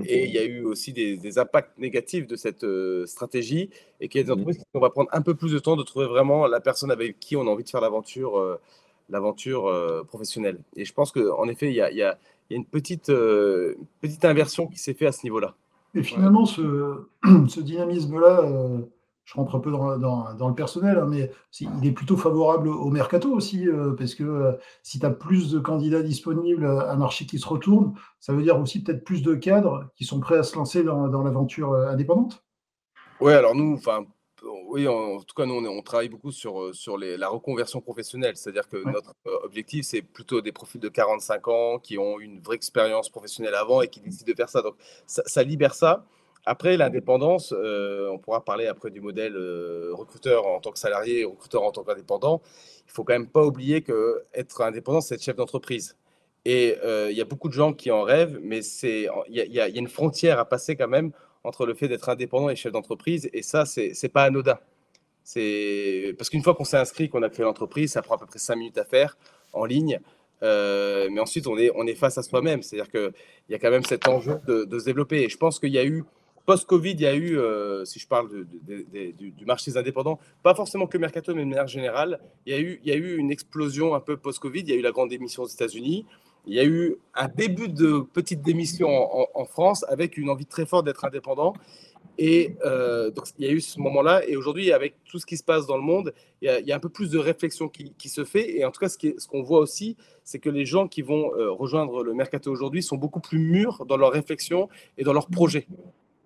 Et 0.04 0.26
il 0.26 0.32
y 0.32 0.40
a 0.40 0.44
eu 0.44 0.64
aussi 0.64 0.94
des, 0.94 1.16
des 1.16 1.38
impacts 1.38 1.78
négatifs 1.78 2.26
de 2.26 2.36
cette 2.36 2.64
euh, 2.64 3.06
stratégie 3.06 3.70
et 4.02 4.08
qu'il 4.08 4.20
y 4.20 4.24
a 4.24 4.26
des 4.26 4.32
entreprises 4.32 4.58
qui 4.58 4.66
vont 4.74 4.90
prendre 4.90 5.10
un 5.14 5.22
peu 5.22 5.36
plus 5.36 5.52
de 5.52 5.60
temps 5.60 5.76
de 5.76 5.84
trouver 5.84 6.08
vraiment 6.08 6.48
la 6.48 6.60
personne 6.60 6.92
avec 6.92 7.20
qui 7.20 7.36
on 7.36 7.42
a 7.42 7.50
envie 7.50 7.64
de 7.64 7.70
faire 7.70 7.82
l'aventure 7.82 8.38
euh, 8.38 8.60
l'aventure 9.10 9.68
euh, 9.68 10.04
professionnelle. 10.04 10.60
Et 10.76 10.86
je 10.86 10.94
pense 10.94 11.12
qu'en 11.12 11.48
effet, 11.48 11.68
il 11.68 11.76
y 11.76 11.82
a, 11.82 11.92
il 11.92 11.98
y 11.98 12.02
a 12.04 12.18
il 12.50 12.54
y 12.54 12.56
a 12.56 12.58
une 12.58 12.66
petite, 12.66 13.10
euh, 13.10 13.76
petite 14.02 14.26
inversion 14.26 14.68
qui 14.68 14.80
s'est 14.80 14.94
faite 14.94 15.10
à 15.10 15.12
ce 15.12 15.24
niveau-là. 15.24 15.56
Et 15.94 16.04
finalement, 16.04 16.42
ouais. 16.42 16.48
ce, 16.48 17.08
ce 17.48 17.60
dynamisme-là, 17.60 18.42
euh, 18.42 18.82
je 19.26 19.34
rentre 19.34 19.56
un 19.56 19.60
peu 19.60 19.72
dans, 19.72 19.98
dans, 19.98 20.34
dans 20.36 20.48
le 20.48 20.56
personnel, 20.56 21.00
hein, 21.00 21.08
mais 21.10 21.32
il 21.60 21.86
est 21.86 21.92
plutôt 21.92 22.16
favorable 22.16 22.68
au 22.68 22.90
mercato 22.92 23.32
aussi, 23.34 23.68
euh, 23.68 23.94
parce 23.98 24.14
que 24.14 24.24
euh, 24.24 24.52
si 24.84 25.00
tu 25.00 25.06
as 25.06 25.10
plus 25.10 25.52
de 25.52 25.60
candidats 25.60 26.04
disponibles, 26.04 26.66
un 26.66 26.96
marché 26.96 27.26
qui 27.26 27.40
se 27.40 27.48
retourne, 27.48 27.96
ça 28.20 28.34
veut 28.34 28.44
dire 28.44 28.60
aussi 28.60 28.84
peut-être 28.84 29.04
plus 29.04 29.24
de 29.24 29.34
cadres 29.34 29.90
qui 29.96 30.06
sont 30.06 30.20
prêts 30.20 30.38
à 30.38 30.44
se 30.44 30.56
lancer 30.56 30.84
dans, 30.84 31.08
dans 31.08 31.24
l'aventure 31.24 31.74
euh, 31.74 31.90
indépendante. 31.90 32.44
Oui, 33.20 33.34
alors 33.34 33.56
nous, 33.56 33.74
enfin, 33.74 34.06
oui, 34.44 34.88
en, 34.88 35.20
tout 35.22 35.36
cas, 35.36 35.46
nous, 35.46 35.56
on, 35.56 35.66
on 35.66 35.82
travaille 35.82 36.10
beaucoup 36.10 36.32
sur, 36.32 36.62
euh, 36.62 36.74
sur 36.74 36.98
les, 36.98 37.18
la 37.18 37.30
reconversion 37.30 37.82
professionnelle. 37.82 38.36
C'est-à-dire 38.38 38.68
que 38.70 38.78
ouais. 38.78 38.92
notre 38.92 39.16
euh, 39.28 39.38
objectif, 39.44 39.86
c'est 39.86 40.02
plutôt 40.02 40.42
des 40.42 40.52
profils 40.52 40.82
de 40.82 40.90
45 40.90 41.48
ans 41.48 41.80
qui 41.80 41.98
ont 41.98 42.20
une 42.20 42.40
vraie 42.42 42.56
expérience 42.56 43.10
professionnelle 43.10 43.56
avant 43.56 43.82
et 43.82 43.88
qui 43.88 44.02
décident 44.02 44.32
de 44.32 44.36
faire 44.36 44.50
ça. 44.50 44.62
Donc, 44.62 44.76
ça, 45.08 45.24
ça 45.26 45.44
libère 45.44 45.74
ça. 45.74 46.06
Après, 46.46 46.78
l'indépendance, 46.78 47.54
euh, 47.58 48.10
on 48.12 48.20
pourra 48.20 48.46
parler 48.46 48.68
après 48.68 48.92
du 48.92 49.02
modèle 49.02 49.36
euh, 49.36 49.90
recruteur 49.94 50.46
en 50.46 50.60
tant 50.60 50.72
que 50.72 50.78
salarié 50.78 51.22
et 51.22 51.26
recruteur 51.26 51.64
en 51.64 51.72
tant 51.72 51.84
qu'indépendant. 51.84 52.42
Il 52.86 52.92
faut 52.92 53.04
quand 53.04 53.14
même 53.14 53.28
pas 53.28 53.44
oublier 53.44 53.82
que 53.82 54.24
être 54.34 54.62
indépendant, 54.62 55.02
c'est 55.02 55.16
être 55.16 55.24
chef 55.24 55.36
d'entreprise. 55.36 55.98
Et 56.46 56.78
euh, 56.84 57.10
il 57.10 57.18
y 57.18 57.22
a 57.22 57.26
beaucoup 57.26 57.48
de 57.50 57.54
gens 57.54 57.74
qui 57.74 57.90
en 57.90 58.04
rêvent, 58.04 58.40
mais 58.44 58.60
il 58.60 59.10
y, 59.30 59.40
y, 59.40 59.54
y 59.56 59.60
a 59.60 59.68
une 59.68 59.88
frontière 59.88 60.38
à 60.40 60.46
passer 60.46 60.76
quand 60.76 60.88
même 60.88 61.12
entre 61.46 61.66
le 61.66 61.74
fait 61.74 61.88
d'être 61.88 62.10
indépendant 62.10 62.50
et 62.50 62.56
chef 62.56 62.72
d'entreprise. 62.72 63.30
Et 63.34 63.42
ça, 63.42 63.66
c'est 63.66 63.94
n'est 64.02 64.10
pas 64.10 64.24
anodin. 64.24 64.58
C'est 65.24 66.14
parce 66.18 66.30
qu'une 66.30 66.44
fois 66.44 66.54
qu'on 66.54 66.66
s'est 66.66 66.78
inscrit, 66.78 67.10
qu'on 67.10 67.24
a 67.24 67.30
créé 67.30 67.44
l'entreprise, 67.44 67.94
ça 67.94 68.02
prend 68.02 68.16
à 68.16 68.18
peu 68.20 68.26
près 68.26 68.40
cinq 68.40 68.58
minutes 68.58 68.78
à 68.78 68.86
faire 68.86 69.18
en 69.54 69.66
ligne. 69.66 70.00
Euh, 70.44 71.08
mais 71.12 71.20
ensuite, 71.20 71.48
on 71.48 71.58
est, 71.58 71.96
face 71.96 72.18
à 72.18 72.24
soi-même. 72.24 72.62
C'est-à-dire 72.62 72.92
qu'il 72.92 73.14
y 73.50 73.56
a 73.56 73.60
quand 73.60 73.72
même 73.72 73.84
cet 73.84 74.08
enjeu 74.08 74.40
de, 74.48 74.80
se 74.80 74.86
développer. 74.86 75.24
Et 75.24 75.30
je 75.30 75.38
pense 75.38 75.60
qu'il 75.60 75.72
y 75.72 75.80
a 75.80 75.86
eu, 75.86 76.04
post-Covid, 76.46 76.92
il 76.92 77.02
y 77.02 77.08
a 77.08 77.16
eu, 77.16 77.40
euh, 77.40 77.86
si 77.86 78.00
je 78.00 78.08
parle 78.08 78.30
de, 78.30 79.12
du, 79.12 79.46
marché 79.46 79.72
des 79.72 79.78
indépendants, 79.78 80.20
pas 80.44 80.54
forcément 80.54 80.86
que 80.86 80.98
mercato, 80.98 81.34
mais 81.34 81.42
de 81.42 81.50
manière 81.50 81.68
générale, 81.68 82.20
il 82.46 82.54
y, 82.54 82.56
a 82.56 82.60
eu, 82.60 82.80
il 82.84 82.90
y 82.90 82.92
a 82.92 82.96
eu 82.96 83.18
une 83.18 83.32
explosion 83.32 83.96
un 83.96 84.00
peu 84.00 84.18
post-Covid. 84.18 84.62
Il 84.62 84.70
y 84.70 84.74
a 84.74 84.76
eu 84.76 84.82
la 84.82 84.92
grande 84.92 85.10
démission 85.10 85.44
aux 85.44 85.48
États-Unis. 85.48 86.06
Il 86.48 86.54
y 86.54 86.60
a 86.60 86.66
eu 86.66 86.96
un 87.16 87.28
début 87.28 87.70
de 87.70 88.02
petite 88.14 88.42
démission 88.42 88.90
en, 89.38 89.46
France 89.46 89.84
avec 89.88 90.18
une 90.18 90.30
envie 90.30 90.46
très 90.46 90.66
forte 90.66 90.86
d'être 90.86 91.06
indépendant. 91.06 91.54
Et 92.18 92.56
euh, 92.64 93.10
donc, 93.12 93.26
il 93.38 93.46
y 93.46 93.50
a 93.50 93.52
eu 93.52 93.60
ce 93.60 93.80
moment-là. 93.80 94.22
Et 94.28 94.36
aujourd'hui, 94.36 94.72
avec 94.72 94.96
tout 95.06 95.20
ce 95.20 95.26
qui 95.26 95.38
se 95.38 95.44
passe 95.44 95.66
dans 95.66 95.76
le 95.76 95.84
monde, 95.84 96.14
il 96.42 96.64
y 96.66 96.72
a, 96.72 96.76
un 96.76 96.80
peu 96.80 96.90
plus 96.90 97.10
de 97.10 97.18
réflexion 97.18 97.68
qui, 97.68 98.10
se 98.10 98.24
fait. 98.24 98.58
Et 98.58 98.64
en 98.64 98.72
tout 98.72 98.80
cas, 98.80 98.90
ce 98.90 99.28
qu'on 99.28 99.42
voit 99.42 99.60
aussi, 99.60 99.98
c'est 100.24 100.40
que 100.40 100.50
les 100.50 100.66
gens 100.66 100.88
qui 100.88 101.02
vont 101.02 101.34
euh, 101.36 101.52
rejoindre 101.52 102.04
le 102.04 102.14
mercato 102.14 102.52
aujourd'hui 102.52 102.84
sont 102.84 102.98
beaucoup 102.98 103.20
plus 103.20 103.40
mûrs 103.40 103.86
dans 103.86 103.98
leur 103.98 104.12
réflexion 104.12 104.70
et 104.98 105.04
dans 105.04 105.14
leurs 105.14 105.28
projets. 105.28 105.68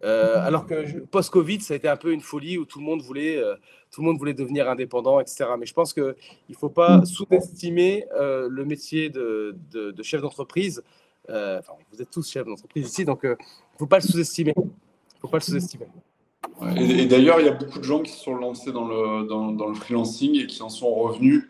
Euh, 0.04 0.40
alors 0.40 0.66
que 0.66 1.00
post-Covid, 1.00 1.62
ça 1.62 1.74
a 1.74 1.78
été 1.78 1.88
un 1.88 1.98
peu 1.98 2.12
une 2.14 2.22
folie 2.22 2.58
où 2.58 2.66
tout 2.66 2.80
le 2.80 2.86
monde 2.86 3.02
voulait, 3.02 3.38
euh, 3.38 3.56
tout 3.92 4.02
le 4.02 4.08
monde 4.08 4.18
voulait 4.18 4.34
devenir 4.34 4.70
indépendant, 4.70 5.20
etc. 5.20 5.46
Mais 5.60 5.66
je 5.66 5.74
pense 5.74 5.94
qu'il 5.94 6.16
ne 6.50 6.56
faut 6.56 6.70
pas 6.70 7.06
sous-estimer 7.06 8.06
euh, 8.18 8.48
le 8.50 8.66
métier 8.66 9.10
de, 9.10 9.56
de, 9.72 9.92
de 9.92 10.04
chef 10.04 10.22
d'entreprise. 10.22 10.84
Euh, 11.30 11.60
enfin, 11.60 11.74
vous 11.92 12.02
êtes 12.02 12.10
tous 12.10 12.30
chefs 12.30 12.46
d'entreprise 12.46 12.88
ici, 12.88 13.06
donc 13.06 13.20
il 13.24 13.30
ne 13.30 13.36
faut 13.78 13.88
pas 13.88 13.98
le 13.98 14.04
sous-estimer. 14.04 14.54
Il 14.58 15.20
faut 15.22 15.28
pas 15.28 15.38
le 15.38 15.44
sous-estimer. 15.44 15.88
Et, 16.78 17.02
et 17.02 17.06
d'ailleurs, 17.06 17.40
il 17.40 17.46
y 17.46 17.50
a 17.50 17.54
beaucoup 17.54 17.80
de 17.80 17.84
gens 17.84 18.00
qui 18.00 18.12
se 18.12 18.24
sont 18.24 18.36
lancés 18.36 18.72
dans 18.72 18.88
le, 18.88 19.28
dans, 19.28 19.52
dans 19.52 19.68
le 19.68 19.76
freelancing 19.76 20.36
et 20.40 20.48
qui 20.48 20.62
en 20.62 20.70
sont 20.70 20.94
revenus. 20.94 21.50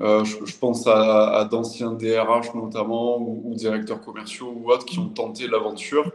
Euh, 0.00 0.24
je, 0.24 0.44
je, 0.44 0.56
pense 0.58 0.86
à, 0.86 1.38
à 1.38 1.44
d'anciens 1.44 1.92
DRH 1.92 2.54
notamment 2.54 3.18
ou, 3.18 3.42
ou, 3.44 3.54
directeurs 3.54 4.00
commerciaux 4.00 4.52
ou 4.54 4.70
autres 4.70 4.84
qui 4.84 4.98
ont 4.98 5.08
tenté 5.08 5.46
l'aventure 5.46 6.10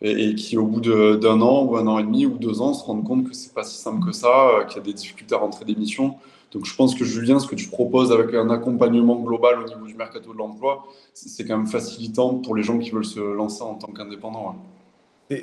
et, 0.00 0.28
et, 0.28 0.34
qui, 0.34 0.56
au 0.56 0.66
bout 0.66 0.80
d'un 0.80 1.40
an 1.40 1.64
ou 1.64 1.76
un 1.76 1.86
an 1.86 1.98
et 1.98 2.04
demi 2.04 2.26
ou 2.26 2.38
deux 2.38 2.60
ans, 2.60 2.74
se 2.74 2.84
rendent 2.84 3.04
compte 3.04 3.28
que 3.28 3.34
c'est 3.34 3.52
pas 3.52 3.64
si 3.64 3.78
simple 3.78 4.04
que 4.06 4.12
ça, 4.12 4.48
euh, 4.48 4.64
qu'il 4.64 4.78
y 4.78 4.80
a 4.80 4.84
des 4.84 4.92
difficultés 4.92 5.34
à 5.34 5.38
rentrer 5.38 5.64
des 5.64 5.74
missions. 5.74 6.16
Donc, 6.52 6.64
je 6.64 6.74
pense 6.74 6.94
que 6.94 7.04
Julien, 7.04 7.40
ce 7.40 7.46
que 7.46 7.54
tu 7.54 7.68
proposes 7.68 8.10
avec 8.10 8.34
un 8.34 8.48
accompagnement 8.48 9.16
global 9.16 9.58
au 9.62 9.68
niveau 9.68 9.86
du 9.86 9.94
mercato 9.94 10.32
de 10.32 10.38
l'emploi, 10.38 10.86
c'est 11.12 11.44
quand 11.46 11.58
même 11.58 11.66
facilitant 11.66 12.36
pour 12.36 12.54
les 12.54 12.62
gens 12.62 12.78
qui 12.78 12.90
veulent 12.90 13.04
se 13.04 13.20
lancer 13.20 13.62
en 13.62 13.74
tant 13.74 13.92
qu'indépendants. 13.92 14.50
Ouais. 14.50 14.56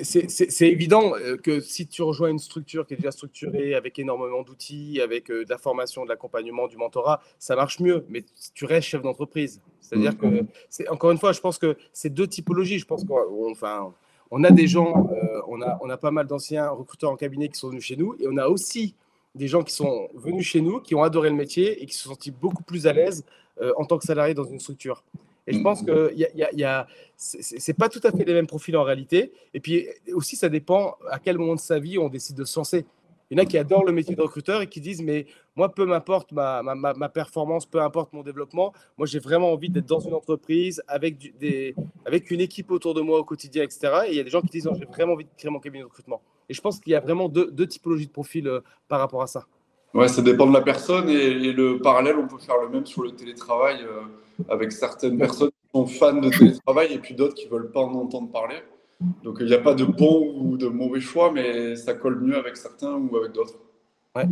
C'est 0.02 0.68
évident 0.68 1.14
euh, 1.14 1.36
que 1.36 1.60
si 1.60 1.86
tu 1.86 2.02
rejoins 2.02 2.30
une 2.30 2.40
structure 2.40 2.86
qui 2.86 2.94
est 2.94 2.96
déjà 2.96 3.12
structurée, 3.12 3.74
avec 3.74 4.00
énormément 4.00 4.42
d'outils, 4.42 5.00
avec 5.00 5.30
euh, 5.30 5.44
de 5.44 5.50
la 5.50 5.58
formation, 5.58 6.02
de 6.02 6.08
l'accompagnement, 6.08 6.66
du 6.66 6.76
mentorat, 6.76 7.20
ça 7.38 7.54
marche 7.54 7.78
mieux. 7.78 8.04
Mais 8.08 8.24
tu 8.54 8.64
restes 8.64 8.88
chef 8.88 9.02
d'entreprise. 9.02 9.60
C'est-à-dire 9.80 10.14
mmh. 10.14 10.16
que, 10.16 10.90
encore 10.90 11.12
une 11.12 11.18
fois, 11.18 11.32
je 11.32 11.40
pense 11.40 11.58
que 11.58 11.76
c'est 11.92 12.12
deux 12.12 12.26
typologies. 12.26 12.80
Je 12.80 12.86
pense 12.86 13.04
qu'on, 13.04 13.52
enfin, 13.52 13.92
on 14.30 14.44
a 14.44 14.50
des 14.50 14.66
gens, 14.66 15.08
euh, 15.12 15.40
on, 15.48 15.62
a, 15.62 15.78
on 15.82 15.90
a 15.90 15.96
pas 15.96 16.10
mal 16.10 16.26
d'anciens 16.26 16.68
recruteurs 16.70 17.10
en 17.10 17.16
cabinet 17.16 17.48
qui 17.48 17.58
sont 17.58 17.68
venus 17.68 17.84
chez 17.84 17.96
nous 17.96 18.14
et 18.18 18.26
on 18.28 18.36
a 18.36 18.46
aussi 18.48 18.94
des 19.34 19.48
gens 19.48 19.62
qui 19.62 19.74
sont 19.74 20.08
venus 20.14 20.46
chez 20.46 20.60
nous, 20.60 20.80
qui 20.80 20.94
ont 20.94 21.02
adoré 21.02 21.30
le 21.30 21.36
métier 21.36 21.82
et 21.82 21.86
qui 21.86 21.94
se 21.94 22.04
sont 22.04 22.10
sentis 22.10 22.30
beaucoup 22.30 22.62
plus 22.62 22.86
à 22.86 22.92
l'aise 22.92 23.24
euh, 23.60 23.72
en 23.76 23.84
tant 23.84 23.98
que 23.98 24.04
salarié 24.04 24.34
dans 24.34 24.44
une 24.44 24.60
structure. 24.60 25.04
Et 25.46 25.52
je 25.52 25.60
pense 25.60 25.82
que 25.82 26.12
y 26.14 26.24
a, 26.24 26.28
y 26.34 26.42
a, 26.42 26.52
y 26.52 26.64
a 26.64 26.88
c'est 27.16 27.74
pas 27.74 27.88
tout 27.88 28.00
à 28.02 28.10
fait 28.10 28.24
les 28.24 28.34
mêmes 28.34 28.48
profils 28.48 28.76
en 28.76 28.82
réalité. 28.82 29.32
Et 29.54 29.60
puis 29.60 29.86
aussi, 30.12 30.34
ça 30.34 30.48
dépend 30.48 30.96
à 31.08 31.20
quel 31.20 31.38
moment 31.38 31.54
de 31.54 31.60
sa 31.60 31.78
vie 31.78 31.98
on 31.98 32.08
décide 32.08 32.36
de 32.36 32.44
se 32.44 32.58
lancer. 32.58 32.84
Il 33.30 33.36
y 33.36 33.40
en 33.40 33.42
a 33.42 33.46
qui 33.46 33.58
adorent 33.58 33.84
le 33.84 33.92
métier 33.92 34.14
de 34.14 34.22
recruteur 34.22 34.62
et 34.62 34.68
qui 34.68 34.80
disent 34.80 35.02
mais 35.02 35.26
moi 35.56 35.74
peu 35.74 35.84
m'importe 35.84 36.32
ma, 36.32 36.62
ma, 36.62 36.94
ma, 36.94 37.08
performance, 37.08 37.66
peu 37.66 37.80
importe 37.80 38.12
mon 38.12 38.22
développement, 38.22 38.72
moi 38.96 39.06
j'ai 39.06 39.18
vraiment 39.18 39.52
envie 39.52 39.68
d'être 39.68 39.86
dans 39.86 40.00
une 40.00 40.14
entreprise 40.14 40.82
avec, 40.86 41.18
du, 41.18 41.32
des, 41.32 41.74
avec 42.04 42.30
une 42.30 42.40
équipe 42.40 42.70
autour 42.70 42.94
de 42.94 43.00
moi 43.00 43.18
au 43.18 43.24
quotidien, 43.24 43.64
etc. 43.64 43.88
Et 44.06 44.10
il 44.12 44.16
y 44.16 44.20
a 44.20 44.24
des 44.24 44.30
gens 44.30 44.40
qui 44.40 44.48
disent 44.48 44.68
j'ai 44.78 44.84
vraiment 44.84 45.14
envie 45.14 45.24
de 45.24 45.30
créer 45.36 45.50
mon 45.50 45.58
cabinet 45.58 45.82
de 45.82 45.88
recrutement. 45.88 46.22
Et 46.48 46.54
je 46.54 46.60
pense 46.60 46.78
qu'il 46.78 46.92
y 46.92 46.96
a 46.96 47.00
vraiment 47.00 47.28
deux, 47.28 47.50
deux 47.50 47.66
typologies 47.66 48.06
de 48.06 48.12
profils 48.12 48.46
euh, 48.46 48.60
par 48.86 49.00
rapport 49.00 49.22
à 49.22 49.26
ça. 49.26 49.46
Ouais, 49.94 50.08
ça 50.08 50.22
dépend 50.22 50.46
de 50.46 50.52
la 50.52 50.60
personne 50.60 51.08
et, 51.08 51.14
et, 51.14 51.52
le 51.52 51.80
parallèle, 51.80 52.16
on 52.18 52.28
peut 52.28 52.38
faire 52.38 52.58
le 52.60 52.68
même 52.68 52.86
sur 52.86 53.02
le 53.02 53.12
télétravail 53.12 53.78
euh, 53.82 54.02
avec 54.48 54.70
certaines 54.70 55.18
personnes 55.18 55.50
qui 55.50 55.70
sont 55.74 55.86
fans 55.86 56.12
de 56.12 56.28
télétravail 56.30 56.92
et 56.92 56.98
puis 56.98 57.14
d'autres 57.14 57.34
qui 57.34 57.46
ne 57.46 57.50
veulent 57.50 57.72
pas 57.72 57.80
en 57.80 57.94
entendre 57.94 58.30
parler. 58.30 58.56
Donc 59.22 59.38
il 59.40 59.46
n'y 59.46 59.54
a 59.54 59.58
pas 59.58 59.74
de 59.74 59.84
bon 59.84 60.34
ou 60.40 60.56
de 60.56 60.66
mauvais 60.68 61.00
choix, 61.00 61.30
mais 61.32 61.76
ça 61.76 61.94
colle 61.94 62.20
mieux 62.20 62.36
avec 62.36 62.56
certains 62.56 62.94
ou 62.94 63.16
avec 63.16 63.32
d'autres. 63.32 63.54
Ouais. 64.14 64.26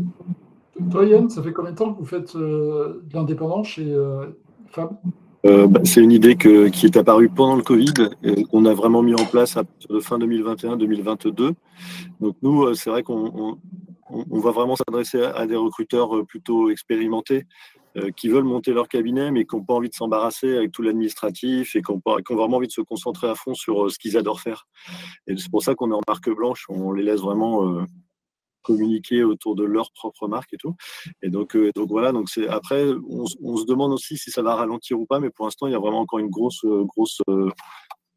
Toi, 0.91 1.05
Yann, 1.05 1.29
ça 1.29 1.43
fait 1.43 1.53
combien 1.53 1.73
de 1.73 1.77
temps 1.77 1.93
que 1.93 2.01
vous 2.01 2.07
faites 2.07 2.35
euh, 2.35 3.03
de 3.09 3.15
l'indépendant 3.15 3.63
chez 3.63 3.93
euh, 3.93 4.27
Fab? 4.69 4.97
Euh, 5.47 5.67
bah, 5.67 5.81
C'est 5.85 6.03
une 6.03 6.13
idée 6.13 6.37
qui 6.37 6.87
est 6.87 6.97
apparue 6.97 7.29
pendant 7.29 7.57
le 7.57 7.63
Covid 7.63 7.93
et 8.23 8.45
qu'on 8.45 8.65
a 8.65 8.75
vraiment 8.75 9.03
mis 9.03 9.15
en 9.15 9.25
place 9.25 9.57
à 9.57 9.65
partir 9.65 9.95
de 9.95 10.01
fin 10.01 10.19
2021-2022. 10.19 11.53
Donc 12.21 12.37
nous, 12.43 12.75
c'est 12.75 12.91
vrai 12.91 13.03
qu'on 13.03 13.59
va 14.31 14.51
vraiment 14.51 14.75
s'adresser 14.77 15.23
à, 15.23 15.47
des 15.47 15.57
recruteurs 15.57 16.25
plutôt 16.27 16.71
expérimentés 16.71 17.45
qui 18.17 18.29
veulent 18.29 18.45
monter 18.45 18.73
leur 18.73 18.89
cabinet 18.89 19.31
mais 19.31 19.45
qui 19.45 19.55
n'ont 19.55 19.65
pas 19.65 19.75
envie 19.75 19.89
de 19.89 19.95
s'embarrasser 19.95 20.57
avec 20.57 20.73
tout 20.73 20.83
l'administratif 20.83 21.77
et 21.77 21.83
qui 21.83 21.93
ont, 21.93 22.03
vraiment 22.31 22.57
envie 22.57 22.67
de 22.67 22.73
se 22.73 22.81
concentrer 22.81 23.29
à 23.29 23.35
fond 23.35 23.55
sur 23.55 23.91
ce 23.91 23.99
qu'ils 23.99 24.17
adorent 24.17 24.41
faire. 24.41 24.67
Et 25.27 25.37
c'est 25.37 25.51
pour 25.51 25.63
ça 25.63 25.75
qu'on 25.75 25.91
est 25.91 25.95
en 25.95 26.01
marque 26.09 26.31
blanche, 26.31 26.67
on 26.69 26.93
les 26.93 27.05
laisse 27.05 27.21
vraiment 27.21 27.85
communiquer 28.65 29.23
autour 29.23 29.55
de 29.55 29.63
leur 29.63 29.93
propre 29.93 30.27
marque 30.27 30.53
et 30.55 30.57
tout. 30.57 30.75
Et 31.23 31.29
donc, 31.29 31.55
euh, 31.55 31.71
voilà, 31.77 32.11
donc 32.11 32.29
après, 32.49 32.85
on, 33.09 33.27
se 33.27 33.67
demande 33.67 33.93
aussi 33.93 34.17
si 34.17 34.33
ça 34.33 34.43
va 34.43 34.57
ralentir 34.57 34.99
ou 34.99 35.07
pas, 35.07 35.21
mais 35.21 35.31
pour 35.31 35.45
l'instant, 35.45 35.69
il 35.69 35.73
y 35.73 35.77
a 35.77 35.79
vraiment 35.79 36.01
encore 36.01 36.19
une 36.19 36.31
grosse, 36.31 36.65
euh, 36.65 36.85
grosse 36.85 37.21
euh, 37.29 37.51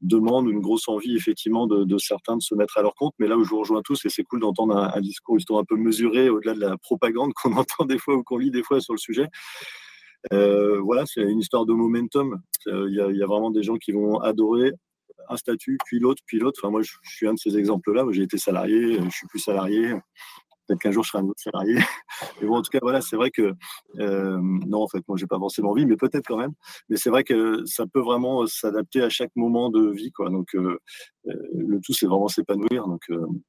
demande, 0.02 0.50
une 0.50 0.60
grosse 0.60 0.88
envie 0.88 1.16
effectivement 1.16 1.68
de, 1.68 1.98
certains 1.98 2.38
de 2.38 2.42
se 2.42 2.56
mettre 2.56 2.78
à 2.78 2.82
leur 2.82 2.96
compte. 2.96 3.14
Mais 3.20 3.28
là 3.28 3.38
où 3.38 3.44
je 3.44 3.50
vous 3.50 3.60
rejoins 3.60 3.82
tous, 3.84 4.06
et 4.06 4.10
c'est 4.10 4.24
cool 4.24 4.42
d'entendre 4.42 4.76
un, 4.78 5.02
discours 5.02 5.38
justement 5.38 5.60
un 5.60 5.66
peu 5.66 5.76
mesuré 5.76 6.30
au-delà 6.30 6.54
de 6.54 6.60
la 6.60 6.78
propagande 6.78 7.34
qu'on 7.42 7.54
entend 7.54 7.86
des 7.86 7.98
fois 7.98 8.16
ou 8.16 8.24
qu'on 8.24 8.38
lit 8.38 8.52
des 8.52 8.64
fois 8.64 8.80
sur 8.80 8.94
le 8.94 9.00
sujet. 9.00 9.28
voilà, 10.32 11.06
c'est 11.06 11.22
une 11.22 11.40
histoire 11.40 11.66
de 11.66 11.74
momentum. 11.74 12.42
Il 12.66 12.94
y, 12.94 13.02
a, 13.02 13.10
il 13.10 13.18
y, 13.18 13.24
a, 13.24 13.26
vraiment 13.26 13.52
des 13.52 13.64
gens 13.64 13.78
qui 13.78 13.92
vont 13.92 14.20
adorer 14.20 14.74
un 15.30 15.38
statut, 15.38 15.78
puis 15.86 16.00
l'autre, 16.00 16.22
puis 16.26 16.40
l'autre. 16.40 16.60
Enfin, 16.62 16.72
moi, 16.72 16.82
je, 16.82 16.94
je, 17.04 17.16
suis 17.16 17.28
un 17.28 17.34
de 17.34 17.40
ces 17.40 17.58
exemples-là. 17.58 18.06
J'ai 18.12 18.24
été 18.24 18.38
salarié, 18.38 19.00
je 19.02 19.10
suis 19.10 19.28
plus 19.28 19.40
salarié. 19.40 19.94
Peut-être 20.68 20.82
qu'un 20.82 20.92
jour, 20.92 21.04
je 21.04 21.10
serai 21.10 21.24
un 21.24 21.28
autre 21.28 21.42
salarié. 21.42 21.76
mais 22.42 22.48
bon, 22.48 22.58
en 22.58 22.62
tout 22.62 22.70
cas, 22.70 22.80
voilà, 22.82 23.02
c'est 23.02 23.16
vrai 23.16 23.32
que 23.32 23.54
euh, 24.00 24.40
non, 24.42 24.84
en 24.84 24.88
fait, 24.88 25.02
moi, 25.08 25.18
j'ai 25.18 25.28
pas 25.28 25.40
forcément 25.40 25.72
envie, 25.72 25.86
mais 25.86 25.98
peut-être 25.98 26.28
quand 26.28 26.38
même. 26.38 26.54
Mais 26.90 26.98
c'est 26.98 27.10
vrai 27.10 27.24
que 27.24 27.66
ça 27.66 27.86
peut 27.88 28.02
vraiment 28.02 28.46
s'adapter 28.48 29.02
à 29.02 29.10
chaque 29.10 29.32
moment 29.36 29.70
de 29.70 29.90
vie, 29.90 30.12
quoi. 30.12 30.30
Donc, 30.30 30.56
euh, 30.56 30.60
euh, 30.60 30.78
le 31.54 31.80
tout, 31.82 31.94
c'est 31.94 32.06
vraiment 32.06 32.28
s'épanouir. 32.28 32.88
Donc, 32.88 33.02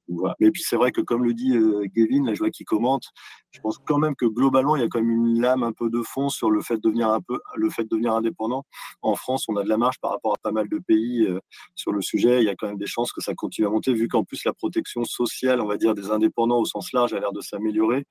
voilà. 0.09 0.35
Mais 0.41 0.51
puis, 0.51 0.63
c'est 0.63 0.77
vrai 0.77 0.93
que, 0.93 1.01
comme 1.01 1.25
le 1.25 1.35
dit 1.35 1.53
Gavin, 1.95 2.25
la 2.25 2.35
joie 2.35 2.51
qui 2.51 2.65
commente, 2.65 3.05
je 3.51 3.61
pense 3.61 3.79
quand 3.79 3.99
même 3.99 4.15
que 4.15 4.27
globalement, 4.27 4.77
il 4.77 4.83
y 4.83 4.85
a 4.85 4.89
quand 4.89 5.01
même 5.01 5.11
une 5.11 5.41
lame 5.41 5.63
un 5.63 5.73
peu 5.73 5.91
de 5.91 6.03
fond 6.03 6.29
sur 6.29 6.51
le 6.51 6.61
fait 6.61 6.77
de 6.77 6.81
devenir 6.81 7.09
un 7.11 7.21
peu, 7.21 7.41
le 7.57 7.71
fait 7.71 7.85
de 7.85 7.89
devenir 7.89 8.15
indépendant. 8.15 8.65
En 9.03 9.15
France, 9.15 9.47
on 9.49 9.57
a 9.57 9.65
de 9.65 9.69
la 9.69 9.77
marge 9.77 9.99
par 10.01 10.11
rapport 10.11 10.35
à 10.35 10.39
pas 10.43 10.53
mal 10.53 10.69
de 10.69 10.79
pays 10.79 11.27
sur 11.75 11.93
le 11.93 12.03
sujet. 12.03 12.43
Il 12.43 12.45
y 12.45 12.51
a 12.51 12.55
quand 12.55 12.69
même 12.69 12.79
des 12.79 12.87
chances 12.87 13.13
que 13.13 13.21
ça 13.21 13.35
continue 13.35 13.67
à 13.67 13.71
monter, 13.71 13.93
vu 13.93 14.09
qu'en 14.09 14.25
plus 14.25 14.45
la 14.45 14.53
protection 14.53 15.05
sociale, 15.05 15.61
on 15.61 15.67
va 15.67 15.77
dire, 15.77 15.95
des 15.95 16.11
indépendants 16.11 16.59
au 16.59 16.65
sens 16.65 16.93
large 16.93 17.13
a 17.15 17.21
l'air 17.21 17.33
de 17.33 17.41
s'améliorer. 17.41 18.05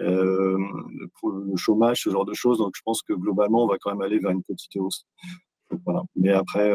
Euh, 0.00 0.58
le 1.22 1.56
chômage, 1.56 2.02
ce 2.02 2.10
genre 2.10 2.24
de 2.24 2.34
choses. 2.34 2.58
Donc, 2.58 2.72
je 2.76 2.82
pense 2.84 3.02
que 3.02 3.12
globalement, 3.12 3.64
on 3.64 3.68
va 3.68 3.76
quand 3.78 3.90
même 3.90 4.02
aller 4.02 4.18
vers 4.18 4.30
une 4.30 4.42
petite 4.42 4.76
hausse. 4.76 5.06
Mais 6.16 6.32
après. 6.32 6.72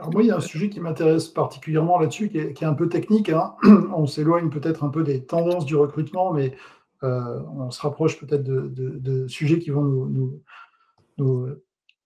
Euh, 0.00 0.02
Alors 0.02 0.12
moi, 0.12 0.22
il 0.22 0.28
y 0.28 0.30
a 0.30 0.36
un 0.36 0.40
sujet 0.40 0.68
qui 0.68 0.80
m'intéresse 0.80 1.28
particulièrement 1.28 1.98
là-dessus, 1.98 2.28
qui, 2.30 2.38
est, 2.38 2.64
un 2.64 2.74
peu 2.74 2.88
technique. 2.88 3.28
Hein. 3.28 3.54
On 3.94 4.06
s'éloigne 4.06 4.50
peut-être 4.50 4.84
un 4.84 4.88
peu 4.88 5.02
des 5.02 5.24
tendances 5.24 5.64
du 5.64 5.76
recrutement, 5.76 6.32
mais 6.32 6.54
euh, 7.02 7.40
on 7.56 7.70
se 7.70 7.80
rapproche 7.80 8.18
peut-être 8.20 8.42
de, 8.42 9.26
sujets 9.26 9.58
qui 9.58 9.70
vont 9.70 9.84
nous, 9.84 10.42
nous, 11.16 11.48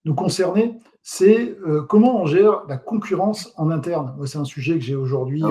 nous, 0.04 0.14
concerner. 0.14 0.78
C'est 1.02 1.56
comment 1.88 2.22
on 2.22 2.26
gère 2.26 2.62
la 2.68 2.76
concurrence 2.76 3.52
en 3.56 3.70
interne. 3.70 4.14
c'est 4.26 4.38
un 4.38 4.44
sujet 4.44 4.74
que 4.74 4.84
j'ai 4.84 4.94
aujourd'hui. 4.94 5.42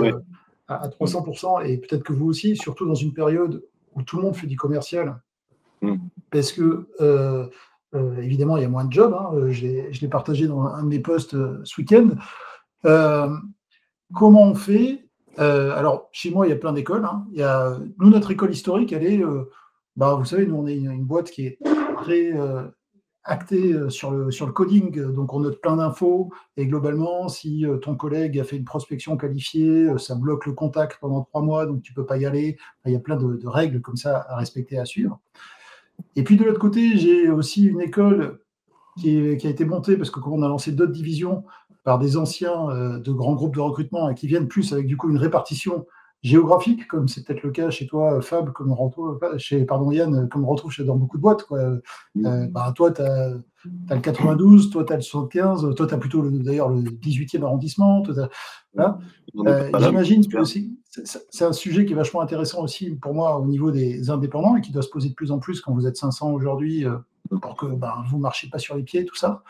Ah 0.69 0.75
à, 0.75 0.87
300%, 0.87 1.65
et 1.65 1.77
peut-être 1.77 2.03
que 2.03 2.13
vous 2.13 2.25
aussi, 2.25 2.55
surtout 2.55 2.87
dans 2.87 2.95
une 2.95 3.13
période 3.13 3.65
où 3.95 4.01
tout 4.01 4.15
le 4.15 4.23
monde 4.23 4.35
fait 4.35 4.47
du 4.47 4.55
commercial, 4.55 5.21
mm. 5.81 5.97
parce 6.31 6.53
que 6.53 6.87
euh, 7.93 8.15
euh, 8.17 8.21
évidemment, 8.21 8.57
il 8.57 8.63
y 8.63 8.65
a 8.65 8.69
moins 8.69 8.85
de 8.85 8.91
jobs. 8.91 9.13
Hein, 9.13 9.31
euh, 9.33 9.51
je 9.51 9.65
l'ai 9.67 10.07
partagé 10.07 10.47
dans 10.47 10.63
un 10.63 10.83
de 10.83 10.87
mes 10.87 10.99
posts 10.99 11.35
ce 11.63 11.81
week-end. 11.81 12.09
comment 14.13 14.43
on 14.43 14.55
fait 14.55 15.05
Alors, 15.37 16.09
chez 16.11 16.31
moi, 16.31 16.47
il 16.47 16.49
y 16.49 16.53
a 16.53 16.57
plein 16.57 16.73
d'écoles. 16.73 17.05
Hein. 17.05 17.25
Nous, 17.99 18.09
notre 18.09 18.31
école 18.31 18.51
historique, 18.51 18.93
elle 18.93 19.05
est, 19.05 19.23
bah, 19.95 20.15
vous 20.15 20.25
savez, 20.25 20.45
nous, 20.45 20.55
on 20.55 20.67
est 20.67 20.75
une 20.75 21.05
boîte 21.05 21.31
qui 21.31 21.45
est 21.45 21.59
très 21.97 22.33
acté 23.23 23.73
euh, 23.73 23.89
sur 23.89 24.11
le, 24.11 24.31
sur 24.31 24.45
le 24.45 24.51
coding, 24.51 25.13
donc 25.13 25.33
on 25.33 25.39
note 25.39 25.61
plein 25.61 25.77
d'infos, 25.77 26.31
et 26.57 26.65
globalement, 26.67 27.29
si 27.29 27.65
euh, 27.65 27.77
ton 27.77 27.95
collègue 27.95 28.37
a 28.39 28.43
fait 28.43 28.57
une 28.57 28.65
prospection 28.65 29.17
qualifiée, 29.17 29.89
euh, 29.89 29.97
ça 29.97 30.15
bloque 30.15 30.45
le 30.45 30.53
contact 30.53 30.99
pendant 30.99 31.23
trois 31.23 31.41
mois, 31.41 31.65
donc 31.65 31.81
tu 31.81 31.93
peux 31.93 32.05
pas 32.05 32.17
y 32.17 32.25
aller. 32.25 32.57
il 32.85 32.91
y 32.91 32.95
a 32.95 32.99
plein 32.99 33.15
de, 33.15 33.47
règles 33.47 33.81
comme 33.81 33.97
ça 33.97 34.25
à 34.27 34.35
respecter, 34.37 34.77
à 34.77 34.85
suivre. 34.85 35.19
Et 36.15 36.23
puis 36.23 36.37
de 36.37 36.43
l'autre 36.43 36.59
côté, 36.59 36.97
j'ai 36.97 37.29
aussi 37.29 37.65
une 37.65 37.81
école 37.81 38.39
qui, 38.99 39.37
qui, 39.37 39.47
a 39.47 39.49
été 39.49 39.65
montée, 39.65 39.97
parce 39.97 40.11
que 40.11 40.19
quand 40.19 40.31
on 40.31 40.43
a 40.43 40.47
lancé 40.47 40.71
d'autres 40.71 40.91
divisions 40.91 41.43
par 41.83 41.99
des 41.99 42.17
anciens 42.17 42.99
de 42.99 43.11
grands 43.11 43.33
groupes 43.33 43.55
de 43.55 43.61
recrutement 43.61 44.09
et 44.09 44.15
qui 44.15 44.27
viennent 44.27 44.47
plus 44.47 44.71
avec 44.71 44.85
du 44.85 44.95
coup 44.95 45.09
une 45.09 45.17
répartition 45.17 45.85
géographique, 46.23 46.87
comme 46.87 47.07
c'est 47.07 47.25
peut-être 47.25 47.43
le 47.43 47.51
cas 47.51 47.69
chez 47.69 47.85
toi, 47.85 48.21
Fab, 48.21 48.51
comme 48.53 48.71
on 48.71 48.75
retrouve, 48.75 49.19
chez, 49.37 49.65
pardon, 49.65 49.91
Yann, 49.91 50.29
comme 50.29 50.45
on 50.45 50.47
retrouve 50.47 50.71
chez, 50.71 50.85
dans 50.85 50.95
beaucoup 50.95 51.17
de 51.17 51.21
boîtes. 51.21 51.43
Quoi. 51.43 51.59
Euh, 51.59 52.47
bah, 52.47 52.71
toi, 52.75 52.91
tu 52.91 53.01
as, 53.01 53.33
le 53.89 53.99
92, 53.99 54.69
toi, 54.69 54.85
tu 54.85 54.93
as 54.93 54.95
le 54.95 55.01
75, 55.01 55.75
toi, 55.75 55.87
tu 55.87 55.93
as 55.93 55.97
plutôt 55.97 56.23
d'ailleurs 56.29 56.69
le 56.69 56.81
18e 56.81 57.43
arrondissement. 57.43 58.03
Euh, 58.07 59.69
j'imagine 59.79 60.25
que 60.27 60.43
c'est 60.45 60.65
un 61.41 61.53
sujet 61.53 61.85
qui 61.85 61.93
est 61.93 61.95
vachement 61.95 62.21
intéressant 62.21 62.63
aussi 62.63 62.91
pour 62.91 63.13
moi 63.13 63.37
au 63.39 63.45
niveau 63.45 63.71
des 63.71 64.09
indépendants 64.09 64.55
et 64.55 64.61
qui 64.61 64.71
doit 64.71 64.83
se 64.83 64.89
poser 64.89 65.09
de 65.09 65.15
plus 65.15 65.31
en 65.31 65.39
plus 65.39 65.61
quand 65.61 65.73
vous 65.73 65.87
êtes 65.87 65.97
500 65.97 66.31
aujourd'hui 66.31 66.85
euh, 66.85 66.97
pour 67.41 67.55
que 67.55 67.65
ben, 67.65 68.03
vous 68.09 68.17
ne 68.17 68.21
marchiez 68.21 68.49
pas 68.49 68.59
sur 68.59 68.75
les 68.75 68.83
pieds, 68.83 69.05
tout 69.05 69.15
ça. 69.15 69.43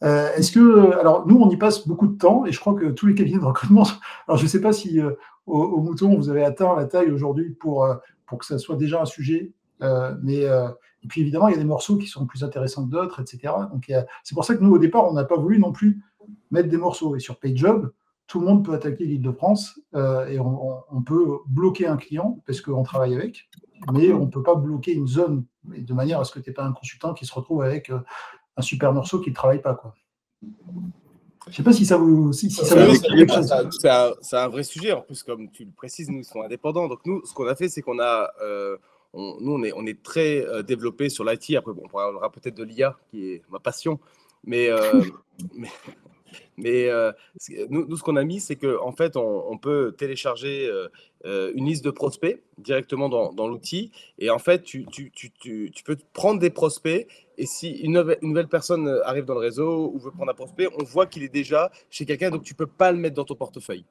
Est-ce 0.00 0.52
que, 0.52 0.92
alors 1.00 1.26
nous, 1.26 1.40
on 1.40 1.50
y 1.50 1.56
passe 1.56 1.88
beaucoup 1.88 2.06
de 2.06 2.16
temps 2.16 2.46
et 2.46 2.52
je 2.52 2.60
crois 2.60 2.74
que 2.74 2.86
tous 2.86 3.06
les 3.06 3.16
cabinets 3.16 3.40
de 3.40 3.44
recrutement, 3.44 3.82
alors 4.28 4.38
je 4.38 4.44
ne 4.44 4.48
sais 4.48 4.60
pas 4.60 4.72
si 4.72 5.00
au, 5.48 5.80
mouton, 5.80 6.14
vous 6.16 6.28
avez 6.28 6.44
atteint 6.44 6.76
la 6.76 6.84
taille 6.84 7.10
aujourd'hui 7.10 7.50
pour, 7.50 7.84
euh, 7.84 7.94
pour 8.26 8.38
que 8.38 8.46
ça 8.46 8.58
soit 8.58 8.76
déjà 8.76 9.00
un 9.00 9.06
sujet. 9.06 9.52
Euh, 9.82 10.14
mais, 10.22 10.44
euh, 10.44 10.68
et 11.02 11.08
puis 11.08 11.20
évidemment, 11.20 11.48
il 11.48 11.52
y 11.52 11.54
a 11.54 11.58
des 11.58 11.64
morceaux 11.64 11.96
qui 11.96 12.06
sont 12.06 12.26
plus 12.26 12.44
intéressants 12.44 12.84
que 12.84 12.90
d'autres, 12.90 13.20
etc. 13.20 13.54
Donc 13.72 13.90
c'est 14.24 14.34
pour 14.34 14.44
ça 14.44 14.54
que 14.56 14.62
nous, 14.62 14.74
au 14.74 14.78
départ, 14.78 15.08
on 15.08 15.14
n'a 15.14 15.24
pas 15.24 15.36
voulu 15.36 15.58
non 15.58 15.72
plus 15.72 16.02
mettre 16.50 16.68
des 16.68 16.76
morceaux. 16.76 17.16
Et 17.16 17.20
sur 17.20 17.38
PageJob, 17.38 17.92
tout 18.28 18.40
le 18.40 18.46
monde 18.46 18.64
peut 18.64 18.74
attaquer 18.74 19.04
l'île 19.04 19.22
de 19.22 19.32
France 19.32 19.80
et 19.94 20.38
on, 20.38 21.02
peut 21.04 21.38
bloquer 21.46 21.86
un 21.86 21.96
client 21.96 22.40
parce 22.46 22.60
qu'on 22.60 22.82
travaille 22.84 23.14
avec, 23.14 23.48
mais 23.92 24.12
on 24.12 24.26
ne 24.26 24.30
peut 24.30 24.42
pas 24.42 24.54
bloquer 24.54 24.92
une 24.92 25.08
zone 25.08 25.44
de 25.64 25.94
manière 25.94 26.20
à 26.20 26.24
ce 26.24 26.32
que 26.32 26.38
tu 26.38 26.50
n'aies 26.50 26.54
pas 26.54 26.64
un 26.64 26.72
consultant 26.72 27.14
qui 27.14 27.26
se 27.26 27.34
retrouve 27.34 27.62
avec 27.62 27.90
un 27.90 28.62
super 28.62 28.92
morceau 28.92 29.20
qui 29.20 29.30
ne 29.30 29.34
travaille 29.34 29.62
pas. 29.62 29.74
Quoi. 29.74 29.94
Je 31.48 31.52
ne 31.52 31.56
sais 31.56 31.62
pas 31.62 31.72
si 31.72 31.86
ça 31.86 31.96
vous. 31.96 32.32
Si, 32.32 32.50
ça 32.50 32.64
C'est 34.20 34.36
un, 34.36 34.48
vrai 34.48 34.62
sujet. 34.62 34.92
En 34.92 35.00
plus, 35.00 35.22
comme 35.22 35.50
tu 35.50 35.64
le 35.64 35.70
précises, 35.70 36.10
nous 36.10 36.22
sommes 36.22 36.42
indépendants. 36.42 36.88
Donc, 36.88 37.00
nous, 37.06 37.24
ce 37.24 37.32
qu'on 37.32 37.46
a 37.46 37.54
fait, 37.54 37.68
c'est 37.68 37.80
qu'on 37.80 37.98
a. 38.00 38.30
Euh, 38.42 38.76
nous, 39.14 39.52
on 39.52 39.62
est, 39.62 39.72
on 39.72 39.86
est 39.86 40.02
très 40.02 40.44
euh, 40.44 40.62
développé 40.62 41.08
sur 41.08 41.24
l'IT. 41.24 41.56
Après, 41.56 41.72
bon, 41.72 41.82
on 41.84 41.88
parlera 41.88 42.30
peut-être 42.30 42.54
de 42.54 42.64
l'IA, 42.64 42.98
qui 43.10 43.30
est 43.30 43.42
ma 43.48 43.60
passion. 43.60 43.98
Mais, 44.44 44.68
euh, 44.68 45.02
mais, 45.54 45.68
mais 46.56 46.88
euh, 46.88 47.12
nous, 47.68 47.96
ce 47.96 48.02
qu'on 48.02 48.16
a 48.16 48.24
mis, 48.24 48.40
c'est 48.40 48.56
qu'en 48.56 48.86
en 48.86 48.92
fait, 48.92 49.16
on, 49.16 49.58
peut 49.58 49.94
télécharger 49.96 50.68
euh, 50.68 50.88
euh, 51.24 51.52
une 51.54 51.66
liste 51.66 51.84
de 51.84 51.90
prospects 51.90 52.42
directement 52.58 53.08
dans, 53.08 53.48
l'outil. 53.48 53.90
Et 54.18 54.30
en 54.30 54.38
fait, 54.38 54.62
tu, 54.62 54.86
tu, 54.86 55.10
tu, 55.10 55.30
tu, 55.40 55.84
peux 55.84 55.96
prendre 56.12 56.40
des 56.40 56.50
prospects. 56.50 57.06
Et 57.36 57.46
si 57.46 57.70
une 57.70 57.92
nouvelle, 58.22 58.48
personne 58.48 58.88
arrive 59.04 59.24
dans 59.24 59.34
le 59.34 59.40
réseau 59.40 59.92
ou 59.94 59.98
veut 59.98 60.10
prendre 60.10 60.30
un 60.30 60.34
prospect, 60.34 60.68
on 60.78 60.84
voit 60.84 61.06
qu'il 61.06 61.22
est 61.22 61.32
déjà 61.32 61.70
chez 61.90 62.04
quelqu'un. 62.04 62.30
Donc, 62.30 62.42
tu 62.42 62.54
ne 62.54 62.58
peux 62.58 62.66
pas 62.66 62.92
le 62.92 62.98
mettre 62.98 63.14
dans 63.14 63.24
ton 63.24 63.34
portefeuille. 63.34 63.84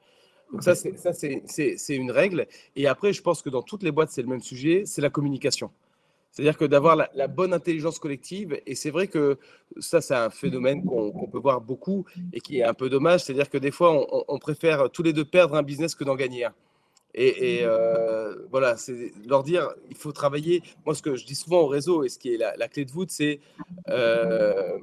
Donc 0.51 0.63
ça, 0.63 0.75
c'est 0.75 1.95
une 1.95 2.11
règle. 2.11 2.47
Et 2.75 2.87
après, 2.87 3.11
je 3.13 3.21
pense 3.21 3.41
que 3.41 3.49
dans 3.49 3.61
toutes 3.61 3.83
les 3.83 3.91
boîtes, 3.91 4.11
c'est 4.11 4.21
le 4.21 4.29
même 4.29 4.41
sujet, 4.41 4.83
c'est 4.85 5.01
la 5.01 5.09
communication. 5.09 5.71
C'est-à-dire 6.31 6.57
que 6.57 6.65
d'avoir 6.65 6.95
la, 6.95 7.27
bonne 7.27 7.53
intelligence 7.53 7.97
collective, 7.97 8.59
et 8.65 8.75
c'est 8.75 8.91
vrai 8.91 9.07
que 9.07 9.37
ça, 9.79 10.01
c'est 10.01 10.13
un 10.13 10.29
phénomène 10.29 10.85
qu'on 10.85 11.27
peut 11.27 11.39
voir 11.39 11.61
beaucoup 11.61 12.05
et 12.31 12.39
qui 12.41 12.59
est 12.59 12.63
un 12.63 12.75
peu 12.75 12.89
dommage. 12.89 13.23
C'est-à-dire 13.23 13.49
que 13.49 13.57
des 13.57 13.71
fois, 13.71 14.05
on, 14.27 14.37
préfère 14.37 14.91
tous 14.91 15.01
les 15.01 15.13
deux 15.13 15.25
perdre 15.25 15.55
un 15.55 15.63
business 15.63 15.95
que 15.95 16.03
d'en 16.03 16.15
gagner. 16.15 16.47
Et, 17.15 17.61
euh, 17.63 18.35
voilà, 18.51 18.77
c'est 18.77 19.11
leur 19.27 19.43
dire, 19.43 19.73
il 19.89 19.95
faut 19.95 20.11
travailler. 20.11 20.61
Moi, 20.85 20.93
ce 20.93 21.01
que 21.01 21.15
je 21.15 21.25
dis 21.25 21.33
souvent 21.33 21.61
au 21.61 21.67
réseau, 21.67 22.03
et 22.03 22.09
ce 22.09 22.19
qui 22.19 22.33
est 22.33 22.37
la, 22.37 22.67
clé 22.67 22.85
de 22.85 22.91
voûte, 22.91 23.09
c'est 23.09 23.39
euh, 23.89 24.77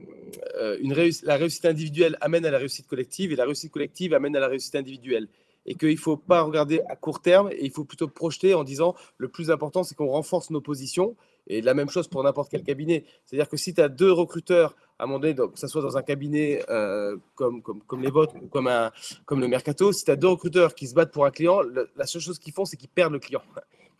euh, 0.57 0.77
la 1.23 1.37
réussite 1.37 1.67
individuelle 1.67 2.19
amène 2.21 2.45
à 2.45 2.51
la 2.51 2.59
réussite 2.59 2.89
collective, 2.89 3.31
et 3.31 3.37
la 3.37 3.45
réussite 3.45 3.71
collective 3.71 4.15
amène 4.15 4.35
à 4.35 4.41
la 4.41 4.49
réussite 4.49 4.75
individuelle. 4.75 5.29
et 5.67 5.77
qu'il 5.77 5.93
ne 5.93 5.97
faut 5.97 6.17
pas 6.17 6.43
regarder 6.43 6.81
à 6.89 6.97
court 6.97 7.23
terme 7.23 7.49
et 7.51 7.65
il 7.65 7.71
faut 7.71 7.85
plutôt 7.85 8.09
projeter 8.09 8.53
en 8.53 8.65
disant 8.65 8.95
le 9.17 9.29
plus 9.29 9.51
important, 9.51 9.83
c'est 9.83 9.95
qu'on 9.95 10.09
renforce 10.09 10.51
nos 10.51 10.61
positions. 10.61 11.17
Et 11.47 11.61
la 11.61 11.75
même 11.75 11.89
chose 11.89 12.09
pour 12.09 12.23
n'importe 12.23 12.51
quel 12.51 12.63
cabinet. 12.63 13.05
C'est-à-dire 13.25 13.49
que 13.49 13.57
si 13.57 13.75
tu 13.75 13.81
as 13.81 13.89
deux 13.89 14.11
recruteurs, 14.11 14.77
à 14.99 15.05
un 15.05 15.07
moment 15.07 15.19
donné, 15.19 15.35
que 15.35 15.59
ce 15.59 15.67
soit 15.67 15.83
dans 15.83 15.97
un 15.97 16.03
cabinet 16.03 16.65
euh, 16.71 17.17
comme, 17.35 17.63
comme, 17.63 17.83
comme, 17.83 18.03
les 18.03 18.11
vôtres 18.11 18.35
ou 18.37 18.47
comme, 18.47 18.69
un, 18.69 18.91
comme 19.27 19.41
le 19.41 19.49
Mercato, 19.49 19.93
si 19.93 20.05
tu 20.05 20.11
as 20.11 20.17
deux 20.17 20.29
recruteurs 20.29 20.75
qui 20.75 20.87
se 20.87 20.95
battent 20.95 21.13
pour 21.13 21.27
un 21.27 21.31
client, 21.31 21.61
la 21.97 22.07
seule 22.07 22.23
chose 22.23 22.39
qu'ils 22.39 22.53
font, 22.53 22.65
c'est 22.65 22.77
qu'ils 22.77 22.89
perdent 22.89 23.13
le 23.13 23.19
client. 23.19 23.43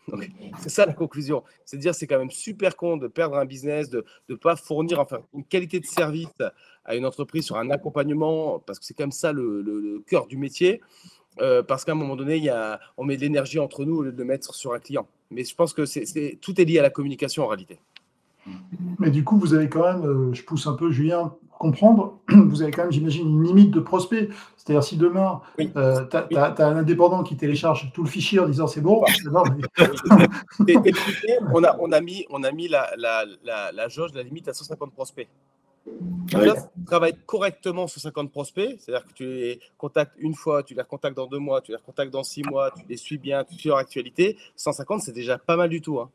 C'est 0.59 0.69
ça 0.69 0.85
la 0.85 0.93
conclusion. 0.93 1.43
C'est 1.65 1.77
à 1.77 1.79
dire 1.79 1.95
c'est 1.95 2.07
quand 2.07 2.19
même 2.19 2.31
super 2.31 2.75
con 2.75 2.97
de 2.97 3.07
perdre 3.07 3.37
un 3.37 3.45
business, 3.45 3.89
de 3.89 4.05
ne 4.29 4.35
pas 4.35 4.55
fournir 4.55 4.99
enfin, 4.99 5.19
une 5.33 5.43
qualité 5.43 5.79
de 5.79 5.85
service 5.85 6.29
à 6.85 6.95
une 6.95 7.05
entreprise 7.05 7.45
sur 7.45 7.57
un 7.57 7.69
accompagnement, 7.71 8.59
parce 8.59 8.79
que 8.79 8.85
c'est 8.85 8.93
comme 8.93 9.11
ça 9.11 9.31
le, 9.31 10.03
cœur 10.07 10.27
du 10.27 10.37
métier. 10.37 10.81
Euh, 11.41 11.63
parce 11.63 11.83
qu'à 11.83 11.91
un 11.91 11.95
moment 11.95 12.15
donné, 12.15 12.37
y 12.37 12.49
a, 12.49 12.79
on 12.95 13.03
met 13.03 13.17
de 13.17 13.21
l'énergie 13.21 13.59
entre 13.59 13.83
nous 13.83 13.97
au 13.97 14.03
lieu 14.03 14.11
de 14.13 14.17
le 14.17 14.23
mettre 14.23 14.53
sur 14.53 14.73
un 14.73 14.79
client. 14.79 15.05
Mais 15.31 15.43
je 15.43 15.55
pense 15.55 15.73
que 15.73 15.85
c'est, 15.85 16.37
tout 16.41 16.59
est 16.59 16.65
lié 16.65 16.79
à 16.79 16.83
la 16.83 16.89
communication 16.89 17.43
en 17.43 17.47
réalité. 17.47 17.79
Mais 18.99 19.09
du 19.09 19.23
coup, 19.23 19.37
vous 19.37 19.53
avez 19.53 19.69
quand 19.69 19.83
même, 19.83 20.05
euh, 20.05 20.33
je 20.33 20.43
pousse 20.43 20.67
un 20.67 20.73
peu 20.73 20.91
Julien, 20.91 21.33
comprendre, 21.57 22.19
vous 22.29 22.61
avez 22.61 22.71
quand 22.71 22.83
même, 22.83 22.91
j'imagine, 22.91 23.27
une 23.27 23.43
limite 23.43 23.71
de 23.71 23.79
prospect. 23.79 24.29
C'est-à-dire, 24.57 24.83
si 24.83 24.97
demain, 24.97 25.41
euh, 25.59 26.05
tu 26.29 26.37
as, 26.37 26.55
un 26.59 26.77
indépendant 26.77 27.23
qui 27.23 27.37
télécharge 27.37 27.91
tout 27.93 28.03
le 28.03 28.09
fichier 28.09 28.39
en 28.39 28.47
disant 28.47 28.67
c'est 28.67 28.81
bon, 28.81 29.03
on, 31.53 31.63
a, 31.63 31.77
on 31.79 31.91
a 31.91 32.01
mis, 32.01 32.25
on 32.29 32.43
a 32.43 32.51
mis 32.51 32.67
la, 32.67 32.89
la, 32.97 33.25
la, 33.43 33.87
jauge, 33.87 34.11
la 34.13 34.23
limite 34.23 34.47
à 34.47 34.53
150 34.53 34.93
prospects. 34.93 35.27
Tu 36.27 36.37
travailles 36.85 37.15
correctement 37.25 37.87
sur 37.87 38.01
50 38.01 38.31
prospects, 38.31 38.75
c'est-à-dire 38.79 39.05
que 39.07 39.13
tu 39.13 39.25
les 39.25 39.59
contactes 39.77 40.13
une 40.17 40.33
fois, 40.33 40.63
tu 40.63 40.73
les 40.73 40.81
recontactes 40.81 41.15
dans 41.15 41.27
deux 41.27 41.39
mois, 41.39 41.61
tu 41.61 41.71
les 41.71 41.77
recontactes 41.77 42.11
dans 42.11 42.23
six 42.23 42.43
mois, 42.43 42.71
tu 42.71 42.83
les 42.87 42.97
suis 42.97 43.17
bien, 43.17 43.43
tu 43.43 43.55
suis 43.55 43.69
leur 43.69 43.77
actualité. 43.77 44.37
150, 44.55 45.01
c'est 45.01 45.11
déjà 45.11 45.37
pas 45.37 45.55
mal 45.55 45.69
du 45.69 45.81
tout. 45.81 45.99
Hein. 45.99 46.09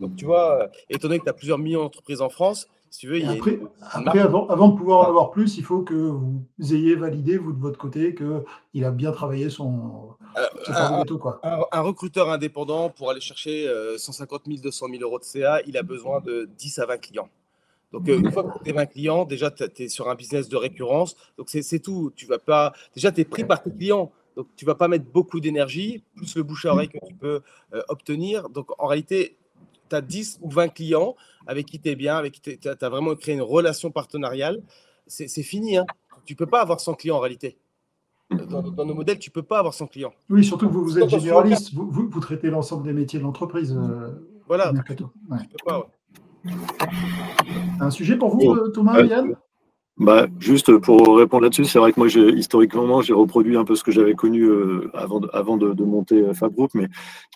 Donc, 0.00 0.16
tu 0.16 0.24
vois, 0.24 0.62
euh, 0.62 0.68
étant 0.88 1.08
donné 1.08 1.18
que 1.18 1.24
tu 1.24 1.30
as 1.30 1.34
plusieurs 1.34 1.58
millions 1.58 1.82
d'entreprises 1.82 2.20
en 2.20 2.28
France, 2.28 2.68
si 2.90 3.00
tu 3.00 3.08
veux, 3.08 3.18
il 3.18 3.24
y 3.24 3.28
a 3.28 3.32
après, 3.32 3.58
avant, 4.20 4.46
avant, 4.48 4.68
de 4.68 4.76
pouvoir 4.76 5.06
en 5.06 5.08
avoir 5.08 5.30
plus, 5.30 5.56
il 5.56 5.64
faut 5.64 5.80
que 5.80 5.94
vous 5.94 6.44
ayez 6.74 6.94
validé, 6.94 7.38
vous 7.38 7.52
de 7.52 7.60
votre 7.60 7.78
côté, 7.78 8.14
qu'il 8.14 8.84
a 8.84 8.90
bien 8.90 9.12
travaillé 9.12 9.48
son, 9.48 10.10
euh, 10.36 10.46
un, 10.68 11.02
quoi. 11.04 11.40
Un, 11.42 11.80
recruteur 11.80 12.28
indépendant, 12.28 12.90
pour 12.90 13.10
aller 13.10 13.20
chercher 13.20 13.72
150 13.96 14.42
000, 14.46 14.58
200 14.60 14.86
000 14.90 15.02
euros 15.02 15.18
de 15.18 15.24
CA, 15.24 15.62
il 15.66 15.78
a 15.78 15.82
besoin 15.82 16.20
de 16.20 16.50
10 16.58 16.80
à 16.80 16.86
20 16.86 16.98
clients. 16.98 17.28
Donc, 17.92 18.08
euh, 18.08 18.18
une 18.18 18.32
fois 18.32 18.44
que 18.44 18.64
tu 18.64 18.70
as 18.70 18.74
20 18.74 18.86
clients, 18.86 19.24
déjà, 19.24 19.50
tu 19.50 19.64
es 19.82 19.88
sur 19.88 20.08
un 20.08 20.14
business 20.14 20.48
de 20.48 20.56
récurrence. 20.56 21.16
Donc, 21.36 21.48
c'est 21.50 21.78
tout. 21.78 22.12
Tu 22.16 22.26
vas 22.26 22.38
pas... 22.38 22.72
Déjà, 22.94 23.12
tu 23.12 23.20
es 23.20 23.24
pris 23.24 23.44
par 23.44 23.62
tes 23.62 23.70
clients. 23.70 24.10
Donc, 24.36 24.46
tu 24.56 24.64
ne 24.64 24.70
vas 24.70 24.74
pas 24.74 24.88
mettre 24.88 25.04
beaucoup 25.04 25.40
d'énergie, 25.40 26.02
plus 26.14 26.34
le 26.36 26.42
bouche 26.42 26.64
à 26.64 26.72
oreille 26.72 26.88
que 26.88 26.98
tu 27.06 27.14
peux 27.14 27.42
obtenir. 27.88 28.48
Donc, 28.48 28.70
en 28.78 28.86
réalité, 28.86 29.36
tu 29.90 29.96
as 29.96 30.00
10 30.00 30.38
ou 30.40 30.50
20 30.50 30.68
clients 30.68 31.16
avec 31.46 31.66
qui 31.66 31.78
tu 31.78 31.88
es 31.88 31.96
bien, 31.96 32.16
avec 32.16 32.32
qui 32.32 32.58
tu 32.58 32.68
as 32.68 32.88
vraiment 32.88 33.14
créé 33.14 33.34
une 33.34 33.42
relation 33.42 33.90
partenariale, 33.90 34.62
c'est 35.06 35.42
fini. 35.42 35.76
Hein. 35.76 35.86
Tu 36.24 36.34
ne 36.34 36.36
peux 36.36 36.46
pas 36.46 36.62
avoir 36.62 36.80
100 36.80 36.94
clients 36.94 37.16
en 37.16 37.20
réalité. 37.20 37.58
Dans, 38.30 38.62
nos 38.62 38.94
modèles, 38.94 39.18
tu 39.18 39.28
ne 39.28 39.34
peux 39.34 39.42
pas 39.42 39.58
avoir 39.58 39.74
100 39.74 39.88
clients. 39.88 40.14
Oui, 40.30 40.42
surtout 40.42 40.66
que 40.66 40.72
vous, 40.72 40.84
vous 40.84 40.98
êtes 40.98 41.08
généraliste, 41.10 41.74
vous, 41.74 41.90
vous, 41.90 42.20
traitez 42.20 42.48
l'ensemble 42.48 42.84
des 42.84 42.94
métiers 42.94 43.18
de 43.18 43.24
l'entreprise. 43.24 43.76
Euh, 43.76 44.10
voilà. 44.46 44.72
Un 47.80 47.90
sujet 47.90 48.16
pour 48.16 48.30
vous, 48.30 48.54
euh, 48.54 48.70
Thomas, 48.70 49.02
Yann? 49.02 49.36
bah, 49.98 50.26
juste 50.40 50.76
pour 50.78 51.16
répondre 51.16 51.44
là-dessus, 51.44 51.64
c'est 51.64 51.78
vrai 51.78 51.92
que 51.92 52.00
moi, 52.00 52.08
historiquement, 52.08 53.02
j'ai 53.02 53.12
reproduit 53.12 53.56
un 53.56 53.64
peu 53.64 53.76
ce 53.76 53.84
que 53.84 53.92
j'avais 53.92 54.14
connu 54.14 54.44
euh, 54.44 54.90
avant, 54.94 55.20
de, 55.20 55.28
avant 55.32 55.56
de, 55.56 55.84
monter 55.84 56.22
euh, 56.22 56.34
Fab 56.34 56.52
Group, 56.52 56.70
mais 56.74 56.88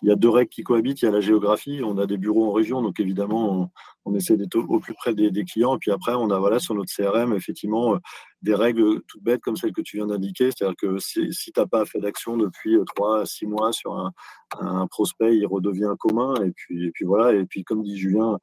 il 0.02 0.08
y 0.08 0.12
a 0.12 0.16
deux 0.16 0.30
règles 0.30 0.48
qui 0.48 0.62
cohabitent. 0.62 1.02
Il 1.02 1.04
y 1.04 1.08
a 1.08 1.12
la 1.12 1.20
géographie, 1.20 1.82
on 1.84 1.98
a 1.98 2.06
des 2.06 2.16
bureaux 2.16 2.48
en 2.48 2.52
région, 2.52 2.82
donc 2.82 2.98
évidemment, 2.98 3.70
on, 4.04 4.14
essaie 4.14 4.36
d'être 4.36 4.56
au, 4.56 4.80
plus 4.80 4.94
près 4.94 5.14
des, 5.14 5.30
clients. 5.44 5.76
Et 5.76 5.78
puis 5.78 5.90
après, 5.90 6.14
on 6.14 6.30
a 6.30 6.38
voilà, 6.38 6.58
sur 6.58 6.74
notre 6.74 6.92
CRM, 6.92 7.34
effectivement, 7.34 7.94
euh, 7.94 7.98
des 8.42 8.54
règles 8.54 9.02
toutes 9.06 9.22
bêtes 9.22 9.42
comme 9.42 9.56
celles 9.56 9.72
que 9.72 9.82
tu 9.82 9.98
viens 9.98 10.06
d'indiquer. 10.06 10.50
C'est-à-dire 10.50 10.76
que 10.76 10.98
si, 10.98 11.32
si 11.32 11.52
tu 11.52 11.60
n'as 11.60 11.66
pas 11.66 11.84
fait 11.84 12.00
d'action 12.00 12.36
depuis 12.36 12.78
trois 12.86 13.20
à 13.20 13.26
six 13.26 13.46
mois 13.46 13.72
sur 13.72 13.96
un, 13.96 14.12
un, 14.58 14.86
prospect, 14.86 15.36
il 15.36 15.46
redevient 15.46 15.92
commun. 15.98 16.34
Et 16.44 16.52
puis, 16.52 16.86
et 16.86 16.90
puis 16.90 17.04
voilà. 17.04 17.34
Et 17.34 17.44
puis, 17.44 17.64
comme 17.64 17.82
dit 17.82 17.96
Julien, 17.96 18.38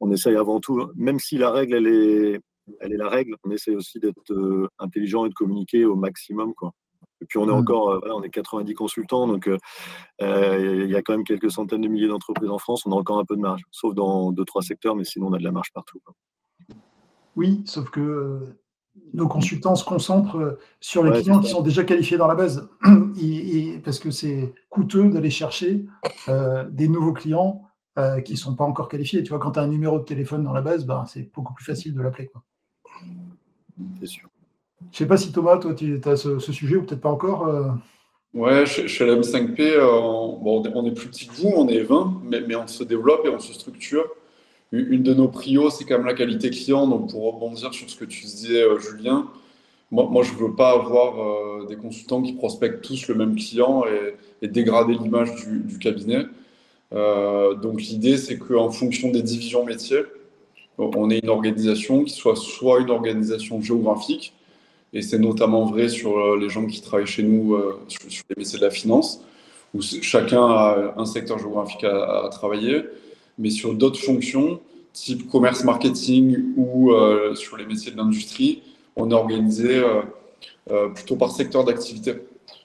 on 0.00 0.10
essaye 0.10 0.36
avant 0.36 0.60
tout, 0.60 0.90
même 0.94 1.18
si 1.18 1.38
la 1.38 1.50
règle, 1.50 1.74
elle 1.74 1.86
est 1.86 2.40
elle 2.80 2.92
est 2.92 2.96
la 2.96 3.08
règle. 3.08 3.36
On 3.44 3.50
essaie 3.50 3.74
aussi 3.74 3.98
d'être 3.98 4.30
euh, 4.30 4.68
intelligent 4.78 5.26
et 5.26 5.28
de 5.28 5.34
communiquer 5.34 5.84
au 5.84 5.96
maximum. 5.96 6.54
Quoi. 6.54 6.72
Et 7.20 7.26
puis 7.26 7.38
on 7.38 7.48
est 7.48 7.52
mmh. 7.52 7.54
encore, 7.54 7.90
euh, 7.90 8.10
on 8.14 8.22
est 8.22 8.30
90 8.30 8.74
consultants, 8.74 9.26
donc 9.26 9.48
euh, 9.48 10.84
il 10.84 10.90
y 10.90 10.96
a 10.96 11.02
quand 11.02 11.14
même 11.14 11.24
quelques 11.24 11.50
centaines 11.50 11.80
de 11.80 11.88
milliers 11.88 12.08
d'entreprises 12.08 12.50
en 12.50 12.58
France. 12.58 12.84
On 12.86 12.92
a 12.92 12.96
encore 12.96 13.18
un 13.18 13.24
peu 13.24 13.36
de 13.36 13.40
marge, 13.40 13.62
sauf 13.70 13.94
dans 13.94 14.32
deux 14.32 14.44
trois 14.44 14.62
secteurs, 14.62 14.96
mais 14.96 15.04
sinon 15.04 15.28
on 15.28 15.32
a 15.32 15.38
de 15.38 15.44
la 15.44 15.52
marge 15.52 15.72
partout. 15.72 16.00
Oui, 17.36 17.62
sauf 17.66 17.90
que 17.90 18.40
nos 19.12 19.28
consultants 19.28 19.76
se 19.76 19.84
concentrent 19.84 20.58
sur 20.80 21.04
les 21.04 21.22
clients 21.22 21.40
qui 21.40 21.50
sont 21.50 21.60
déjà 21.60 21.84
qualifiés 21.84 22.16
dans 22.16 22.26
la 22.26 22.34
base, 22.34 22.68
parce 23.84 23.98
que 23.98 24.10
c'est 24.10 24.54
coûteux 24.70 25.10
d'aller 25.10 25.30
chercher 25.30 25.86
des 26.70 26.88
nouveaux 26.88 27.12
clients 27.12 27.65
qui 28.24 28.32
ne 28.32 28.38
sont 28.38 28.54
pas 28.54 28.64
encore 28.64 28.88
qualifiés. 28.88 29.22
Tu 29.22 29.30
vois, 29.30 29.38
quand 29.38 29.52
tu 29.52 29.58
as 29.58 29.62
un 29.62 29.68
numéro 29.68 29.98
de 29.98 30.04
téléphone 30.04 30.44
dans 30.44 30.52
la 30.52 30.60
base, 30.60 30.84
ben, 30.84 31.04
c'est 31.06 31.32
beaucoup 31.32 31.54
plus 31.54 31.64
facile 31.64 31.94
de 31.94 32.02
l'appeler. 32.02 32.30
C'est 34.00 34.06
sûr. 34.06 34.28
Je 34.92 34.98
sais 34.98 35.06
pas 35.06 35.16
si 35.16 35.32
Thomas, 35.32 35.58
toi, 35.58 35.74
tu 35.74 36.00
as 36.04 36.16
ce, 36.16 36.38
sujet 36.38 36.76
ou 36.76 36.82
peut-être 36.82 37.00
pas 37.00 37.10
encore. 37.10 37.46
Euh. 37.46 37.70
Ouais, 38.34 38.66
chez, 38.66 39.06
la 39.06 39.14
M5P, 39.16 39.60
euh, 39.60 39.86
bon, 39.86 40.62
on 40.74 40.86
est 40.86 40.92
plus 40.92 41.08
petit 41.08 41.26
que 41.26 41.32
vous, 41.32 41.52
on 41.56 41.68
est 41.68 41.82
20, 41.82 42.22
mais, 42.24 42.40
mais, 42.46 42.54
on 42.54 42.66
se 42.66 42.84
développe 42.84 43.24
et 43.24 43.30
on 43.30 43.38
se 43.38 43.52
structure. 43.52 44.06
Une 44.72 45.02
de 45.02 45.14
nos 45.14 45.28
prios, 45.28 45.70
c'est 45.70 45.84
quand 45.84 45.96
même 45.96 46.06
la 46.06 46.14
qualité 46.14 46.50
client. 46.50 46.86
Donc, 46.86 47.10
pour 47.10 47.32
rebondir 47.32 47.72
sur 47.72 47.88
ce 47.88 47.96
que 47.96 48.04
tu 48.04 48.22
disais, 48.22 48.62
euh, 48.62 48.78
Julien, 48.78 49.28
moi, 49.90 50.08
moi 50.10 50.22
je 50.22 50.32
ne 50.32 50.38
veux 50.38 50.54
pas 50.54 50.72
avoir 50.72 51.66
des 51.66 51.76
consultants 51.76 52.20
qui 52.20 52.32
prospectent 52.32 52.82
tous 52.82 53.08
le 53.08 53.14
même 53.14 53.36
client 53.36 53.84
et, 53.86 54.48
dégrader 54.48 54.94
l'image 54.94 55.34
du, 55.36 55.60
du, 55.60 55.78
cabinet. 55.78 56.26
Donc, 57.62 57.82
l'idée, 57.82 58.16
c'est 58.16 58.38
qu'en 58.38 58.70
fonction 58.70 59.10
des 59.10 59.22
divisions 59.22 59.64
métiers, 59.64 60.02
on 60.78 61.10
est 61.10 61.18
une 61.18 61.28
organisation 61.28 62.04
qui 62.04 62.14
soit 62.14 62.36
soit 62.36 62.80
une 62.80 62.90
organisation 62.90 63.60
géographique, 63.60 64.34
et 64.92 65.02
c'est 65.02 65.18
notamment 65.18 65.64
vrai 65.64 65.88
sur 65.88 66.18
euh, 66.18 66.38
les 66.38 66.48
gens 66.48 66.66
qui 66.66 66.80
travaillent 66.80 67.06
chez 67.06 67.22
nous 67.22 67.54
euh, 67.54 67.78
sur, 67.88 68.24
les 68.30 68.36
métiers 68.36 68.58
de 68.58 68.64
la 68.64 68.70
finance, 68.70 69.20
où 69.74 69.80
chacun 69.82 70.42
a 70.42 70.94
un 70.96 71.04
secteur 71.04 71.38
géographique 71.38 71.84
à, 71.84 72.28
travailler, 72.30 72.82
mais 73.38 73.50
sur 73.50 73.74
d'autres 73.74 73.98
fonctions, 73.98 74.60
type 74.92 75.28
commerce 75.30 75.64
marketing 75.64 76.54
ou 76.56 76.92
euh, 76.92 77.34
sur 77.34 77.56
les 77.56 77.66
métiers 77.66 77.92
de 77.92 77.96
l'industrie, 77.96 78.62
on 78.94 79.10
est 79.10 79.14
organisé 79.14 79.82
plutôt 80.94 81.16
par 81.16 81.30
secteur 81.30 81.64
d'activité. 81.64 82.14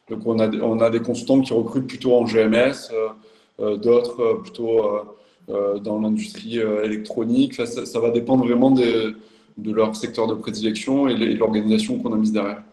Donc 0.10 0.26
on 0.26 0.39
a, 0.39 0.50
on 0.62 0.80
a 0.80 0.89
des 0.89 1.02
consultants 1.02 1.41
qui 1.41 1.52
recrutent 1.52 1.88
plutôt 1.88 2.13
en 2.15 2.24
GMS, 2.24 2.89
d'autres 3.78 4.41
plutôt 4.41 4.80
euh, 5.50 5.80
dans 5.80 6.00
l'industrie 6.00 6.60
euh, 6.60 6.84
électronique. 6.84 7.56
Ça, 7.56 8.00
va 8.00 8.12
dépendre 8.12 8.45
vraiment 8.45 8.69
de 8.69 9.15
leur 9.58 9.95
secteur 9.95 10.28
de 10.28 10.36
prédilection 10.36 11.08
et 11.08 11.15
l'organisation 11.36 11.97
qu'on 11.97 12.13
a 12.13 12.15
mise 12.15 12.32
derrière. 12.32 12.63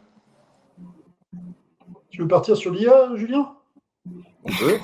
Tu 2.11 2.21
veux 2.21 2.29
partir 2.29 2.57
sur 2.57 2.73
l'IA, 2.73 3.17
Julien? 3.17 3.57
On 4.45 4.51
peut. 4.53 4.79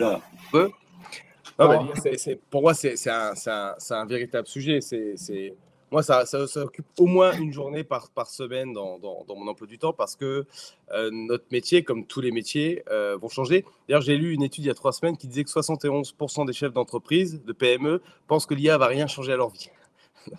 On 0.00 0.16
peut. 0.50 0.70
pour 2.48 2.62
moi, 2.62 2.72
c'est 2.72 2.96
un, 3.08 3.34
un, 3.90 4.06
véritable 4.06 4.48
sujet. 4.48 4.80
C'est 4.80 5.54
moi, 5.90 6.02
ça, 6.04 6.24
ça, 6.24 6.62
occupe 6.62 6.86
au 6.98 7.06
moins 7.06 7.32
une 7.32 7.52
journée 7.52 7.82
par, 7.82 8.10
par 8.10 8.28
semaine 8.28 8.72
dans, 8.72 8.98
dans, 8.98 9.24
mon 9.34 9.48
emploi 9.48 9.66
du 9.66 9.78
temps 9.78 9.92
parce 9.92 10.14
que 10.14 10.46
euh, 10.92 11.10
notre 11.12 11.46
métier, 11.50 11.82
comme 11.82 12.06
tous 12.06 12.20
les 12.20 12.30
métiers, 12.30 12.84
euh, 12.90 13.16
vont 13.16 13.28
changer. 13.28 13.64
D'ailleurs, 13.88 14.02
j'ai 14.02 14.16
lu 14.16 14.32
une 14.32 14.42
étude 14.42 14.64
il 14.64 14.68
y 14.68 14.70
a 14.70 14.74
trois 14.74 14.92
semaines 14.92 15.16
qui 15.16 15.26
disait 15.26 15.42
que 15.42 15.50
71% 15.50 16.46
des 16.46 16.52
chefs 16.52 16.72
d'entreprise, 16.72 17.42
de 17.44 17.52
PME, 17.52 18.02
pensent 18.28 18.46
que 18.46 18.54
l'IA 18.54 18.78
va 18.78 18.86
rien 18.86 19.08
changer 19.08 19.32
à 19.32 19.36
leur 19.36 19.50
vie. 19.50 19.68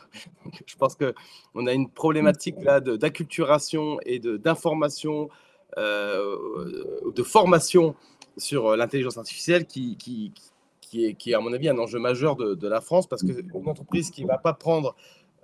je 0.65 0.75
pense 0.75 0.95
qu'on 0.95 1.67
a 1.67 1.73
une 1.73 1.89
problématique 1.89 2.55
là 2.61 2.79
d'acculturation 2.79 3.99
et 4.05 4.19
d'information, 4.19 5.29
euh, 5.77 7.11
de 7.13 7.23
formation 7.23 7.95
sur 8.37 8.77
l'intelligence 8.77 9.17
artificielle 9.17 9.65
qui, 9.65 9.97
qui, 9.97 10.31
qui, 10.79 11.05
est, 11.05 11.13
qui, 11.15 11.31
est, 11.31 11.33
à 11.33 11.41
mon 11.41 11.51
avis, 11.51 11.67
un 11.67 11.77
enjeu 11.77 11.99
majeur 11.99 12.37
de, 12.37 12.53
de 12.55 12.67
la 12.69 12.79
France 12.79 13.07
parce 13.07 13.21
qu'une 13.21 13.51
entreprise 13.65 14.11
qui 14.11 14.23
ne 14.23 14.27
va 14.27 14.37
pas 14.37 14.53
prendre 14.53 14.95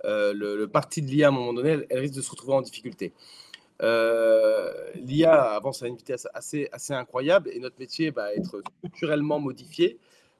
euh, 0.04 0.32
le, 0.34 0.66
parti 0.68 1.02
de 1.02 1.08
l'IA, 1.08 1.26
à 1.26 1.28
un 1.30 1.32
moment 1.32 1.52
donné, 1.52 1.78
elle, 1.90 1.98
risque 1.98 2.14
de 2.14 2.22
se 2.22 2.30
retrouver 2.30 2.54
en 2.54 2.62
difficulté. 2.62 3.12
Euh, 3.82 4.72
L'IA 4.96 5.40
avance 5.54 5.82
à 5.82 5.86
une 5.86 5.96
vitesse 5.96 6.26
assez, 6.34 6.68
assez 6.72 6.92
incroyable 6.92 7.48
et 7.52 7.60
notre 7.60 7.78
métier 7.78 8.10
va 8.10 8.34
être 8.34 8.60
structurellement 8.78 9.38
modifié 9.38 9.98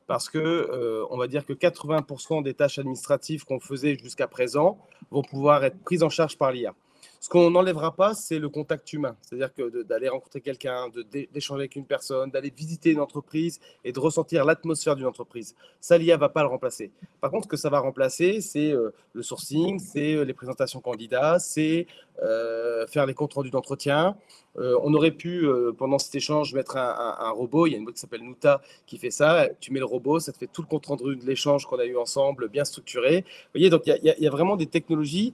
parce 0.09 0.29
que 0.29 0.39
euh, 0.39 1.05
on 1.11 1.19
va 1.19 1.29
dire 1.29 1.47
que 1.47 1.53
80% 1.53 2.43
des 2.43 2.55
tâches 2.55 2.79
administratives 2.79 3.45
qu'on 3.45 3.61
faisait 3.61 3.97
jusqu'à 3.97 4.27
présent 4.27 4.79
vont 5.11 5.23
pouvoir 5.23 5.65
être 5.65 5.79
prises 5.85 6.03
en 6.03 6.09
charge 6.09 6.37
par 6.37 6.51
l'IA. 6.51 6.75
Ce 7.21 7.29
qu'on 7.29 7.51
n'enlèvera 7.51 7.95
pas, 7.95 8.15
c'est 8.15 8.39
le 8.39 8.49
contact 8.49 8.93
humain. 8.93 9.17
C'est-à-dire 9.23 9.53
que 9.53 9.83
d'aller 9.83 10.09
rencontrer 10.09 10.41
quelqu'un, 10.41 10.87
d'échanger 11.33 11.63
avec 11.63 11.77
une 11.77 11.85
personne, 11.85 12.31
d'aller 12.31 12.53
visiter 12.57 12.93
une 12.93 13.01
entreprise 13.01 13.61
et 13.85 13.93
de 13.93 13.99
ressentir 13.99 14.45
l'atmosphère 14.45 14.95
d'une 14.95 15.07
entreprise. 15.07 15.55
Ça, 15.81 15.99
l'IA 15.99 16.15
ne 16.15 16.21
va 16.21 16.29
pas 16.29 16.43
le 16.43 16.49
remplacer. 16.49 16.93
Par 17.21 17.31
contre, 17.31 17.45
ce 17.45 17.49
que 17.49 17.57
ça 17.57 17.71
va 17.71 17.81
remplacer, 17.81 18.41
c'est 18.41 18.73
euh, 18.73 18.91
le 19.13 19.23
sourcing, 19.23 19.79
c'est 19.79 20.15
euh, 20.15 20.25
les 20.25 20.35
présentations 20.35 20.81
candidats, 20.81 21.39
c'est 21.39 21.87
euh, 22.23 22.87
faire 22.87 23.07
les 23.07 23.15
comptes 23.15 23.35
rendus 23.35 23.51
d'entretien. 23.51 24.17
on 24.57 24.93
aurait 24.95 25.13
pu, 25.13 25.47
pendant 25.77 25.99
cet 25.99 26.15
échange, 26.17 26.53
mettre 26.53 26.77
un, 26.77 27.31
robot. 27.31 27.67
Il 27.67 27.73
y 27.73 27.75
a 27.75 27.79
une 27.79 27.85
boîte 27.85 27.95
qui 27.95 28.01
s'appelle 28.01 28.23
Nuta 28.23 28.61
qui 28.87 28.99
fait 28.99 29.13
ça. 29.13 29.49
Tu 29.61 29.73
mets 29.73 29.79
le 29.79 29.85
robot, 29.85 30.19
ça 30.19 30.33
te 30.33 30.39
fait 30.39 30.49
tout 30.49 30.63
le 30.63 30.67
compte 30.67 30.87
rendu 30.87 31.15
de 31.15 31.25
l'échange 31.25 31.67
qu'on 31.67 31.79
a 31.79 31.85
eu 31.85 31.97
ensemble, 31.97 32.49
bien 32.49 32.65
structuré. 32.65 33.21
Vous 33.21 33.51
voyez, 33.55 33.71
donc 33.71 33.83
il 33.87 34.01
y, 34.03 34.27
a 34.27 34.31
vraiment 34.31 34.57
des 34.57 34.67
technologies 34.67 35.33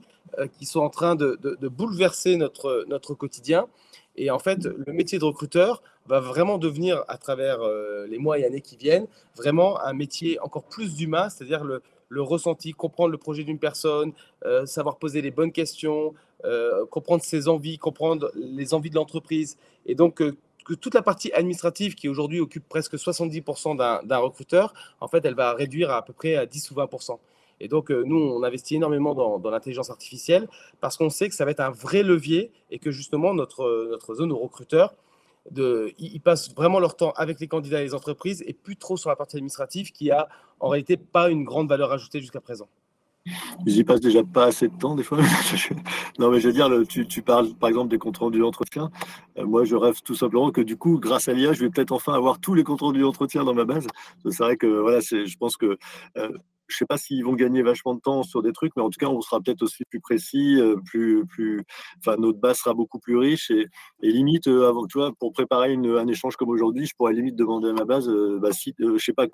qui 0.59 0.65
sont 0.65 0.81
en 0.81 0.89
train 0.89 1.15
de, 1.15 1.39
bouleverser 1.67 2.37
notre, 2.37 2.85
notre 2.87 3.15
quotidien. 3.15 3.67
Et 4.17 4.29
en 4.31 4.39
fait, 4.39 4.63
le 4.63 4.93
métier 4.93 5.19
de 5.19 5.25
recruteur 5.25 5.81
va 6.07 6.19
vraiment 6.19 6.57
devenir, 6.57 7.03
à 7.07 7.17
travers 7.17 7.61
euh, 7.61 8.05
les 8.07 8.17
mois 8.17 8.39
et 8.39 8.45
années 8.45 8.61
qui 8.61 8.77
viennent, 8.77 9.07
vraiment 9.35 9.79
un 9.81 9.93
métier 9.93 10.39
encore 10.39 10.63
plus 10.63 11.01
humain, 11.01 11.29
c'est-à-dire 11.29 11.63
le, 11.63 11.81
le, 12.09 12.21
ressenti, 12.21 12.71
comprendre 12.73 13.11
le 13.11 13.17
projet 13.17 13.43
d'une 13.43 13.59
personne, 13.59 14.13
euh, 14.45 14.65
savoir 14.65 14.97
poser 14.97 15.21
les 15.21 15.31
bonnes 15.31 15.51
questions, 15.51 16.13
euh, 16.43 16.85
comprendre 16.85 17.23
ses 17.23 17.47
envies, 17.47 17.77
comprendre 17.77 18.31
les 18.35 18.73
envies 18.73 18.89
de 18.89 18.95
l'entreprise. 18.95 19.57
Et 19.85 19.95
donc, 19.95 20.15
que 20.65 20.73
toute 20.73 20.95
la 20.95 21.01
partie 21.01 21.31
administrative 21.31 21.95
qui 21.95 22.09
aujourd'hui 22.09 22.39
occupe 22.39 22.67
presque 22.67 22.95
70% 22.95 23.75
d'un 24.05 24.17
recruteur, 24.17 24.73
en 24.99 25.07
fait, 25.07 25.23
elle 25.25 25.35
va 25.35 25.53
réduire 25.53 25.91
à, 25.91 25.97
à 25.97 26.01
peu 26.01 26.13
près 26.13 26.35
à 26.35 26.45
10 26.45 26.71
ou 26.71 26.75
20%. 26.75 27.17
Et 27.59 27.67
donc, 27.67 27.91
euh, 27.91 28.03
nous, 28.05 28.17
on 28.17 28.43
investit 28.43 28.75
énormément 28.75 29.13
dans, 29.13 29.49
l'intelligence 29.49 29.89
artificielle 29.89 30.47
parce 30.81 30.97
qu'on 30.97 31.09
sait 31.09 31.29
que 31.29 31.35
ça 31.35 31.45
va 31.45 31.51
être 31.51 31.61
un 31.61 31.71
vrai 31.71 32.03
levier 32.03 32.51
et 32.71 32.79
que 32.79 32.91
justement, 32.91 33.33
notre, 33.33 33.87
notre 33.89 34.15
zone 34.15 34.31
aux 34.31 34.37
recruteurs, 34.37 34.93
de, 35.51 35.93
ils 35.97 36.21
passent 36.21 36.53
vraiment 36.53 36.79
leur 36.79 36.95
temps 36.95 37.11
avec 37.15 37.39
les 37.39 37.47
candidats 37.47 37.81
et 37.81 37.83
les 37.83 37.93
entreprises 37.93 38.43
et 38.47 38.53
plus 38.53 38.77
trop 38.77 38.97
sur 38.97 39.09
la 39.09 39.15
partie 39.15 39.37
administrative 39.37 39.91
qui 39.91 40.11
a 40.11 40.27
en 40.59 40.69
réalité 40.69 40.97
pas 40.97 41.29
une 41.29 41.43
grande 41.43 41.69
valeur 41.69 41.91
ajoutée 41.91 42.19
jusqu'à 42.19 42.41
présent. 42.41 42.67
J'y 43.65 43.83
passe 43.83 44.01
déjà 44.01 44.23
pas 44.23 44.45
assez 44.45 44.67
de 44.67 44.77
temps 44.77 44.95
des 44.95 45.03
fois. 45.03 45.17
non, 46.19 46.29
mais 46.29 46.39
je 46.39 46.47
veux 46.47 46.53
dire, 46.53 46.69
tu, 46.87 47.21
parles 47.23 47.49
par 47.55 47.69
exemple 47.69 47.89
des 47.89 47.97
comptes 47.97 48.17
rendus 48.17 48.39
d'entretien. 48.39 48.91
Euh, 49.39 49.45
moi, 49.45 49.65
je 49.65 49.75
rêve 49.75 49.99
tout 50.03 50.13
simplement 50.13 50.51
que 50.51 50.61
du 50.61 50.77
coup, 50.77 50.99
grâce 50.99 51.27
à 51.27 51.33
l'IA, 51.33 51.53
je 51.53 51.61
vais 51.61 51.69
peut-être 51.71 51.91
enfin 51.91 52.13
avoir 52.13 52.39
tous 52.39 52.53
les 52.53 52.63
comptes 52.63 52.81
rendus 52.81 53.01
d'entretien 53.01 53.43
dans 53.43 53.55
ma 53.55 53.65
base. 53.65 53.87
C'est 54.29 54.43
vrai 54.43 54.57
que 54.57 54.67
voilà, 54.67 54.99
je 54.99 55.37
pense 55.37 55.57
que 55.57 55.77
euh, 56.17 56.29
je 56.67 56.77
sais 56.77 56.85
pas 56.85 56.97
s'ils 56.97 57.23
vont 57.23 57.33
gagner 57.33 57.61
vachement 57.61 57.95
de 57.95 57.99
temps 57.99 58.23
sur 58.23 58.41
des 58.41 58.51
trucs, 58.51 58.73
mais 58.75 58.81
en 58.81 58.89
tout 58.89 58.97
cas, 58.99 59.07
on 59.07 59.21
sera 59.21 59.39
peut-être 59.41 59.61
aussi 59.61 59.83
plus 59.85 59.99
précis, 59.99 60.59
euh, 60.59 60.77
plus, 60.85 61.25
plus, 61.25 61.63
enfin, 61.99 62.17
notre 62.17 62.39
base 62.39 62.57
sera 62.57 62.73
beaucoup 62.73 62.99
plus 62.99 63.17
riche 63.17 63.51
et, 63.51 63.67
limite, 64.01 64.47
euh, 64.47 64.67
avant, 64.67 64.85
pour 65.19 65.33
préparer 65.33 65.73
un 65.73 66.07
échange 66.07 66.35
comme 66.35 66.49
aujourd'hui, 66.49 66.85
je 66.85 66.93
pourrais 66.95 67.13
limite 67.13 67.35
demander 67.35 67.69
à 67.69 67.73
ma 67.73 67.85
base, 67.85 68.09
euh, 68.09 68.39
bah, 68.41 68.49
je 68.51 68.97
sais 68.97 69.13
pas, 69.13 69.27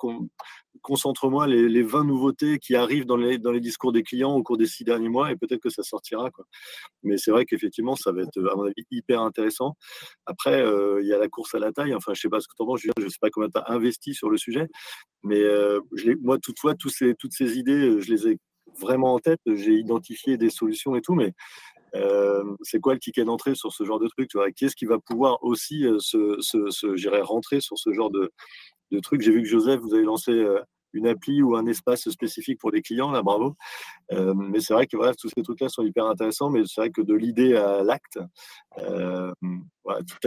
concentre-moi 0.81 1.47
les, 1.47 1.69
les 1.69 1.83
20 1.83 2.05
nouveautés 2.05 2.59
qui 2.59 2.75
arrivent 2.75 3.05
dans 3.05 3.17
les, 3.17 3.39
discours 3.61 3.91
des 3.91 4.03
clients 4.03 4.33
au 4.33 4.43
cours 4.43 4.57
des 4.57 4.65
six 4.65 4.83
derniers 4.83 5.09
mois 5.09 5.31
et 5.31 5.35
peut-être 5.35 5.61
que 5.61 5.69
ça 5.69 5.83
sortira. 5.83 6.29
Mais 7.03 7.17
c'est 7.17 7.31
vrai 7.31 7.45
qu'effectivement, 7.45 7.95
ça 7.95 8.11
va 8.11 8.21
être, 8.21 8.37
à 8.51 8.55
mon 8.55 8.63
avis, 8.63 8.85
hyper 8.89 9.21
intéressant. 9.21 9.75
Après, 10.25 10.63
il 11.01 11.07
y 11.07 11.13
a 11.13 11.17
la 11.17 11.27
course 11.27 11.53
à 11.53 11.59
la 11.59 11.71
taille. 11.71 11.93
Enfin, 11.93 12.13
je 12.13 12.21
sais 12.21 12.29
pas 12.29 12.39
ce 12.39 12.47
que 12.47 12.53
tu 12.57 12.63
en 12.63 12.75
sais 12.77 13.17
pas 13.19 13.29
combien 13.29 13.49
tu 13.49 13.59
as 13.59 13.71
investi 13.71 14.13
sur 14.13 14.29
le 14.29 14.37
sujet, 14.37 14.67
mais 15.23 15.41
je 15.93 16.11
moi, 16.21 16.37
toutefois, 16.39 16.75
tous 16.75 16.89
ces 16.89 17.15
toutes 17.15 17.33
ces 17.33 17.57
idées, 17.57 17.89
euh, 17.89 18.01
je 18.01 18.13
les 18.13 18.27
ai 18.27 18.37
vraiment 18.79 19.13
en 19.13 19.19
tête. 19.19 19.39
J'ai 19.45 19.73
identifié 19.73 20.37
des 20.37 20.49
solutions 20.49 20.95
et 20.95 21.01
tout, 21.01 21.15
mais 21.15 21.33
euh, 21.95 22.43
c'est 22.61 22.79
quoi 22.79 22.93
le 22.93 22.99
ticket 22.99 23.25
d'entrée 23.25 23.55
sur 23.55 23.71
ce 23.71 23.83
genre 23.83 23.99
de 23.99 24.07
truc 24.07 24.29
Qu'est-ce 24.55 24.75
qui 24.75 24.85
va 24.85 24.99
pouvoir 24.99 25.43
aussi 25.43 25.85
euh, 25.85 25.99
se, 25.99 26.37
se, 26.39 27.21
rentrer 27.21 27.59
sur 27.61 27.77
ce 27.77 27.91
genre 27.93 28.11
de, 28.11 28.31
de 28.91 28.99
truc? 28.99 29.21
J'ai 29.21 29.31
vu 29.31 29.41
que 29.41 29.47
Joseph, 29.47 29.79
vous 29.81 29.93
avez 29.93 30.03
lancé 30.03 30.31
une 30.93 31.07
appli 31.07 31.41
ou 31.41 31.55
un 31.55 31.65
espace 31.65 32.09
spécifique 32.09 32.59
pour 32.59 32.71
les 32.71 32.81
clients, 32.81 33.11
là, 33.11 33.21
bravo. 33.21 33.55
Euh, 34.11 34.33
mais 34.33 34.59
c'est 34.59 34.73
vrai 34.73 34.87
que 34.87 34.97
voilà, 34.97 35.13
tous 35.13 35.29
ces 35.29 35.41
trucs-là 35.41 35.69
sont 35.69 35.83
hyper 35.83 36.05
intéressants, 36.05 36.49
mais 36.49 36.63
c'est 36.65 36.81
vrai 36.81 36.89
que 36.91 37.01
de 37.01 37.13
l'idée 37.13 37.55
à 37.55 37.83
l'acte, 37.83 38.19
euh, 38.79 39.31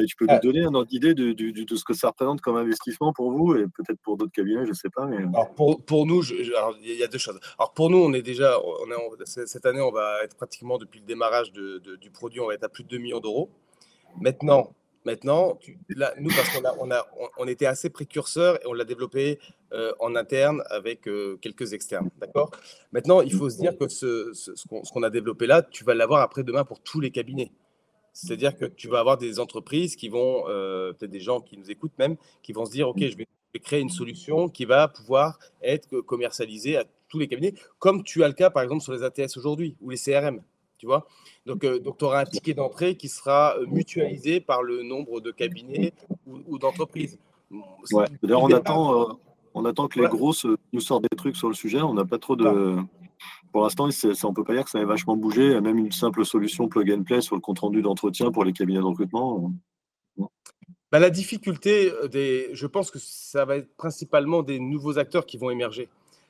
tu 0.07 0.16
peux 0.16 0.27
nous 0.27 0.40
donner 0.40 0.64
un 0.64 0.74
ordre 0.74 0.87
d'idée 0.87 1.14
de, 1.14 1.33
de, 1.33 1.77
ce 1.77 1.85
que 1.85 1.94
ça 1.94 2.09
représente 2.09 2.40
comme 2.40 2.57
investissement 2.57 3.12
pour 3.12 3.33
vous 3.33 3.55
et 3.55 3.64
peut-être 3.64 4.00
pour 4.03 4.16
d'autres 4.16 4.33
cabinets, 4.33 4.64
je 4.64 4.70
ne 4.70 4.74
sais 4.74 4.90
pas. 4.94 5.07
Mais... 5.07 5.18
Alors 5.18 5.55
pour, 5.55 5.83
pour 5.85 6.07
nous, 6.07 6.22
il 6.24 6.96
y 6.96 7.03
a 7.03 7.07
deux 7.07 7.18
choses. 7.18 7.38
Alors 7.59 7.72
pour 7.72 7.90
nous, 7.90 7.98
on 7.98 8.12
est 8.12 8.22
déjà, 8.22 8.59
on 8.61 8.90
est, 8.90 9.46
cette 9.46 9.66
année, 9.66 9.81
on 9.81 9.92
va 9.92 10.22
être 10.22 10.37
pratiquement 10.37 10.79
depuis 10.79 11.00
le 11.00 11.07
démarrage 11.07 11.53
du 11.53 12.11
produit, 12.11 12.40
on 12.40 12.46
va 12.46 12.55
être 12.55 12.64
à 12.64 12.68
plus 12.68 12.85
de 12.85 12.88
2 12.88 12.98
millions 12.98 13.20
d'euros. 13.20 13.50
Maintenant, 14.20 14.72
Maintenant, 15.05 15.59
nous, 16.19 16.31
parce 16.31 16.49
qu'on 16.57 16.64
a, 16.64 16.75
on 16.81 16.90
a, 16.90 17.07
on 17.37 17.47
était 17.47 17.67
assez 17.67 17.90
précurseurs 17.90 18.57
et 18.62 18.67
on 18.67 18.73
l'a 18.73 18.85
développé 18.85 19.38
euh, 19.73 19.93
en 20.01 20.17
interne 20.17 20.62
avec 20.71 21.07
euh, 21.07 21.37
quelques 21.43 21.75
externes. 21.75 22.09
D'accord? 22.19 22.51
Maintenant, 22.93 23.21
il 23.21 23.33
faut 23.33 23.51
se 23.51 23.59
dire 23.59 23.77
que 23.77 23.88
ce, 23.88 24.33
ce, 24.33 24.53
qu'on 24.93 25.03
a 25.03 25.11
développé 25.11 25.47
là, 25.47 25.62
tu 25.62 25.85
vas 25.85 25.95
l'avoir 25.95 26.23
après-demain 26.23 26.64
pour 26.64 26.81
tous 26.81 27.01
les 27.01 27.11
cabinets. 27.11 27.53
C'est-à-dire 28.14 28.57
que 28.57 28.64
tu 28.64 28.88
vas 28.88 29.01
avoir 29.01 29.19
des 29.19 29.40
entreprises 29.40 29.97
qui 29.97 30.09
vont, 30.09 30.45
euh, 30.49 30.93
peut-être 30.93 31.11
des 31.11 31.21
gens 31.21 31.40
qui 31.40 31.59
nous 31.59 31.71
écoutent 31.71 31.99
même, 31.99 32.17
qui 32.43 32.53
vont 32.53 32.64
se 32.64 32.71
dire, 32.71 32.88
OK, 32.88 33.01
je 33.01 33.17
vais 33.17 33.27
créer 33.61 33.81
une 33.81 33.90
solution 33.90 34.49
qui 34.49 34.64
va 34.64 34.88
pouvoir 34.88 35.38
être 35.62 36.01
commercialisée 36.01 36.77
à 36.77 36.85
tous 37.09 37.19
les 37.19 37.29
cabinets, 37.29 37.55
comme 37.79 38.03
tu 38.03 38.25
as 38.25 38.29
le 38.29 38.35
cas, 38.35 38.51
par 38.51 38.62
exemple, 38.62 38.83
sur 38.83 38.93
les 38.93 39.03
ATS 39.03 39.37
aujourd'hui 39.37 39.77
ou 39.81 39.90
les 39.90 39.99
CRM. 39.99 40.40
Tu 40.85 40.88
vois 40.88 41.07
donc, 41.47 41.64
euh, 41.64 41.79
donc 41.79 41.97
tu 41.97 42.05
auras 42.05 42.20
un 42.20 42.25
ticket 42.27 42.53
d'entrée 42.53 42.94
qui 42.94 43.09
sera 43.09 43.57
euh, 43.57 43.64
mutualisé 43.66 44.38
par 44.38 44.62
le 44.62 44.83
nombre 44.83 45.23
de 45.23 45.31
cabinets 45.31 45.94
ou, 46.27 46.59
d'entreprises. 46.59 47.18
D'ailleurs, 48.23 48.42
on 48.42 48.53
attend, 48.53 49.01
euh, 49.01 49.14
on 49.55 49.64
attend 49.64 49.88
que 49.88 49.99
les 49.99 50.09
grosses 50.09 50.47
nous 50.75 50.81
sortent 50.81 51.05
des 51.11 51.16
trucs 51.16 51.37
sur 51.37 51.49
le 51.49 51.55
sujet. 51.55 51.81
On 51.81 51.94
n'a 51.94 52.05
pas 52.05 52.18
trop 52.18 52.37
de. 52.37 52.77
Pour 53.51 53.62
l'instant, 53.62 53.85
on 53.85 53.87
ne 54.29 54.35
peut 54.35 54.44
pas 54.44 54.53
dire 54.53 54.64
que 54.64 54.70
ça 54.70 54.79
ait 54.79 54.85
vachement 54.85 55.16
bougé. 55.16 55.59
Même 55.59 55.79
une 55.79 55.90
simple 55.90 56.27
solution 56.27 56.68
plug 56.68 56.92
and 56.92 57.05
play 57.05 57.23
sur 57.23 57.35
le 57.35 57.40
compte 57.40 57.61
rendu 57.61 57.81
d'entretien 57.81 58.31
pour 58.31 58.44
les 58.44 58.53
cabinets 58.53 58.81
de 58.81 58.85
recrutement. 58.85 59.53
Bah, 60.92 60.99
la 60.99 61.09
difficulté, 61.09 61.90
des, 62.12 62.51
je 62.53 62.66
pense 62.66 62.90
que 62.90 62.99
ça 62.99 63.47
va 63.47 63.57
être 63.57 63.75
principalement 63.79 64.42
des 64.42 64.59
nouveaux 64.59 64.99
acteurs 64.99 65.25
qui 65.25 65.38
vont 65.38 65.49
émerger. 65.49 65.88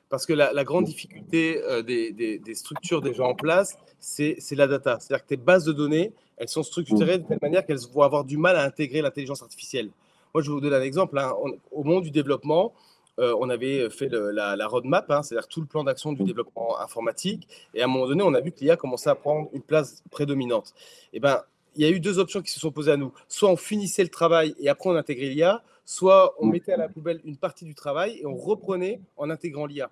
Parce 0.09 0.25
que 0.25 0.33
la, 0.33 0.63
grande 0.63 0.85
difficulté 0.85 1.61
euh, 1.63 1.81
des, 1.81 2.41
structures 2.53 3.01
déjà 3.01 3.23
en 3.23 3.35
place, 3.35 3.77
c'est 3.99 4.37
la 4.51 4.67
data. 4.67 4.97
C'est-à-dire 4.99 5.23
que 5.23 5.29
tes 5.29 5.37
bases 5.37 5.65
de 5.65 5.73
données, 5.73 6.13
elles 6.37 6.49
sont 6.49 6.63
structurées 6.63 7.17
de 7.19 7.27
telle 7.27 7.39
manière 7.41 7.65
qu'elles 7.65 7.79
vont 7.91 8.01
avoir 8.01 8.23
du 8.23 8.37
mal 8.37 8.55
à 8.55 8.63
intégrer 8.63 9.01
l'intelligence 9.01 9.41
artificielle. 9.41 9.89
Moi, 10.33 10.41
je 10.43 10.49
vais 10.49 10.53
vous 10.53 10.61
donner 10.61 10.75
un 10.75 10.81
exemple. 10.81 11.17
Hein. 11.17 11.33
au 11.71 11.83
monde 11.83 12.03
du 12.03 12.11
développement, 12.11 12.73
euh, 13.19 13.33
on 13.39 13.49
avait 13.49 13.89
fait 13.89 14.09
la, 14.09 14.67
roadmap, 14.67 15.09
hein, 15.09 15.23
c'est-à-dire 15.23 15.47
tout 15.47 15.61
le 15.61 15.67
plan 15.67 15.83
d'action 15.83 16.11
du 16.11 16.23
développement 16.23 16.79
informatique. 16.79 17.47
Et 17.73 17.81
à 17.81 17.85
un 17.85 17.87
moment 17.87 18.07
donné, 18.07 18.23
on 18.23 18.33
a 18.33 18.41
vu 18.41 18.51
que 18.51 18.59
l'IA 18.59 18.75
commençait 18.75 19.09
à 19.09 19.15
prendre 19.15 19.49
une 19.53 19.61
place 19.61 20.03
prédominante. 20.11 20.73
Et 21.13 21.17
eh 21.17 21.19
ben, 21.19 21.41
il 21.75 21.83
y 21.83 21.85
a 21.85 21.89
eu 21.89 21.99
deux 21.99 22.19
options 22.19 22.41
qui 22.41 22.51
se 22.51 22.59
sont 22.59 22.71
posées 22.71 22.91
à 22.91 22.97
nous. 22.97 23.13
Soit 23.27 23.49
on 23.49 23.57
finissait 23.57 24.03
le 24.03 24.09
travail 24.09 24.55
et 24.59 24.69
après 24.69 24.89
on 24.89 24.95
intégrait 24.95 25.27
l'IA, 25.27 25.63
soit 25.85 26.33
on 26.39 26.47
mettait 26.47 26.73
à 26.73 26.77
la 26.77 26.89
poubelle 26.89 27.21
une 27.23 27.37
partie 27.37 27.63
du 27.63 27.75
travail 27.75 28.19
et 28.19 28.25
on 28.25 28.35
reprenait 28.35 28.99
en 29.17 29.29
intégrant 29.29 29.67
l'IA. 29.67 29.91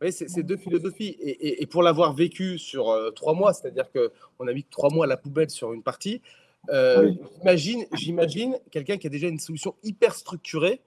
Vous 0.00 0.10
c'est 0.10 0.42
deux 0.42 0.56
philosophies. 0.56 1.16
Et, 1.20 1.66
pour 1.66 1.82
l'avoir 1.82 2.12
vécu 2.12 2.58
sur 2.58 2.90
euh, 2.90 3.10
trois 3.10 3.34
mois, 3.34 3.52
c'est-à-dire 3.52 3.86
qu'on 3.90 4.46
a 4.46 4.52
mis 4.52 4.64
trois 4.64 4.90
mois 4.90 5.06
à 5.06 5.08
la 5.08 5.16
poubelle 5.16 5.50
sur 5.50 5.72
une 5.72 5.82
partie, 5.82 6.22
euh, 6.70 7.12
j'imagine 7.94 8.58
quelqu'un 8.70 8.96
qui 8.96 9.06
a 9.06 9.10
déjà 9.10 9.28
une 9.28 9.38
solution 9.38 9.74
hyper 9.82 10.14
structurée 10.14 10.80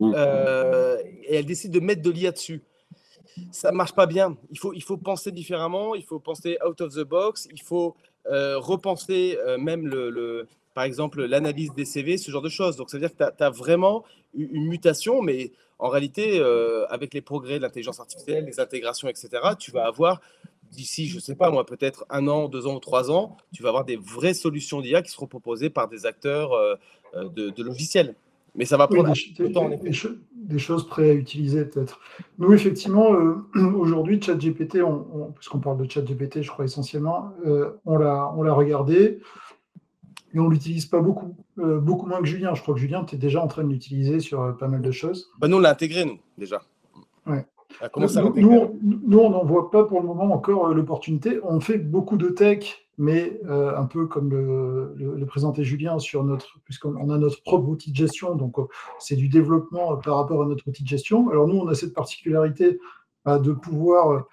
mm. 0.00 0.12
euh, 0.14 0.98
et 1.24 1.36
elle 1.36 1.46
décide 1.46 1.72
de 1.72 1.80
mettre 1.80 2.02
de 2.02 2.10
l'IA 2.10 2.32
dessus. 2.32 2.62
Ça 3.50 3.70
ne 3.70 3.76
marche 3.76 3.94
pas 3.94 4.06
bien. 4.06 4.36
Il 4.50 4.58
faut, 4.58 4.72
il 4.74 4.82
faut 4.82 4.98
penser 4.98 5.32
différemment, 5.32 5.94
il 5.94 6.04
faut 6.04 6.20
penser 6.20 6.58
out 6.66 6.80
of 6.82 6.94
the 6.94 7.00
box, 7.00 7.48
il 7.50 7.62
faut 7.62 7.96
repenser 8.24 9.36
même 9.58 9.88
le, 9.88 10.46
par 10.74 10.84
exemple, 10.84 11.24
l'analyse 11.24 11.72
des 11.74 11.84
CV, 11.84 12.16
ce 12.16 12.30
genre 12.30 12.42
de 12.42 12.48
choses. 12.48 12.76
Donc, 12.76 12.90
ça 12.90 12.96
veut 12.96 13.06
dire 13.06 13.16
que 13.16 13.24
tu 13.36 13.44
as, 13.44 13.50
vraiment 13.50 14.04
une 14.34 14.66
mutation, 14.66 15.22
mais 15.22 15.52
en 15.82 15.88
réalité, 15.88 16.38
euh, 16.38 16.86
avec 16.90 17.12
les 17.12 17.20
progrès 17.20 17.56
de 17.56 17.62
l'intelligence 17.62 17.98
artificielle, 17.98 18.44
les 18.44 18.60
intégrations, 18.60 19.08
etc., 19.08 19.28
tu 19.58 19.72
vas 19.72 19.84
avoir 19.84 20.20
d'ici, 20.70 21.08
je 21.08 21.16
ne 21.16 21.20
sais 21.20 21.34
pas 21.34 21.50
moi, 21.50 21.66
peut-être 21.66 22.06
un 22.08 22.28
an, 22.28 22.48
deux 22.48 22.68
ans 22.68 22.76
ou 22.76 22.78
trois 22.78 23.10
ans, 23.10 23.36
tu 23.52 23.64
vas 23.64 23.70
avoir 23.70 23.84
des 23.84 23.96
vraies 23.96 24.32
solutions 24.32 24.80
d'IA 24.80 25.02
qui 25.02 25.10
seront 25.10 25.26
proposées 25.26 25.70
par 25.70 25.88
des 25.88 26.06
acteurs 26.06 26.52
euh, 26.52 26.76
euh, 27.16 27.28
de, 27.28 27.62
logiciels. 27.64 28.14
Mais 28.54 28.64
ça 28.64 28.76
va 28.76 28.86
prendre 28.86 29.12
des, 29.12 29.52
temps, 29.52 29.68
des, 29.68 30.58
choses 30.58 30.86
prêtes 30.86 31.10
à 31.10 31.14
utiliser 31.14 31.64
peut-être. 31.64 31.98
Nous, 32.38 32.52
effectivement, 32.52 33.10
aujourd'hui, 33.54 34.22
ChatGPT, 34.22 34.78
puisqu'on 35.34 35.58
parle 35.58 35.78
de 35.84 35.90
ChatGPT, 35.90 36.42
je 36.42 36.50
crois 36.50 36.66
essentiellement, 36.66 37.34
on 37.86 37.96
l'a 37.98 38.52
regardé 38.52 39.20
mais 40.32 40.40
on 40.40 40.46
ne 40.46 40.50
l'utilise 40.50 40.86
pas 40.86 41.00
beaucoup. 41.00 41.34
Euh, 41.58 41.78
beaucoup 41.78 42.06
moins 42.06 42.20
que 42.20 42.26
Julien. 42.26 42.54
Je 42.54 42.62
crois 42.62 42.74
que 42.74 42.80
Julien, 42.80 43.04
tu 43.04 43.16
es 43.16 43.18
déjà 43.18 43.42
en 43.42 43.46
train 43.46 43.64
de 43.64 43.68
l'utiliser 43.68 44.20
sur 44.20 44.40
euh, 44.40 44.52
pas 44.52 44.68
mal 44.68 44.82
de 44.82 44.90
choses. 44.90 45.30
Bah, 45.38 45.48
nous, 45.48 45.56
on 45.56 45.60
l'a 45.60 45.70
intégré, 45.70 46.04
nous, 46.04 46.18
déjà. 46.38 46.62
Ouais. 47.26 47.46
Nous, 47.96 48.06
nous, 48.36 48.80
nous, 48.82 49.18
on 49.18 49.30
n'en 49.30 49.44
voit 49.44 49.70
pas 49.70 49.84
pour 49.84 50.00
le 50.00 50.06
moment 50.06 50.24
encore 50.34 50.68
euh, 50.68 50.74
l'opportunité. 50.74 51.40
On 51.42 51.60
fait 51.60 51.78
beaucoup 51.78 52.16
de 52.16 52.28
tech, 52.28 52.86
mais 52.98 53.40
un 53.48 53.86
peu 53.86 54.06
comme 54.06 54.30
le, 54.30 54.94
le, 54.96 55.16
le, 55.16 55.26
présentait 55.26 55.64
Julien 55.64 55.98
sur 55.98 56.22
notre, 56.22 56.58
puisqu'on 56.64 57.10
a 57.10 57.18
notre 57.18 57.42
propre 57.42 57.66
outil 57.68 57.90
de 57.90 57.96
gestion, 57.96 58.36
donc 58.36 58.56
c'est 58.98 59.16
du 59.16 59.28
développement 59.28 59.96
par 59.96 60.16
rapport 60.16 60.42
à 60.42 60.46
notre 60.46 60.68
outil 60.68 60.82
de 60.82 60.88
gestion. 60.88 61.30
Alors 61.30 61.48
nous, 61.48 61.56
on 61.56 61.66
a 61.68 61.74
cette 61.74 61.94
particularité 61.94 62.78
bah, 63.24 63.38
de 63.38 63.52
pouvoir 63.52 64.26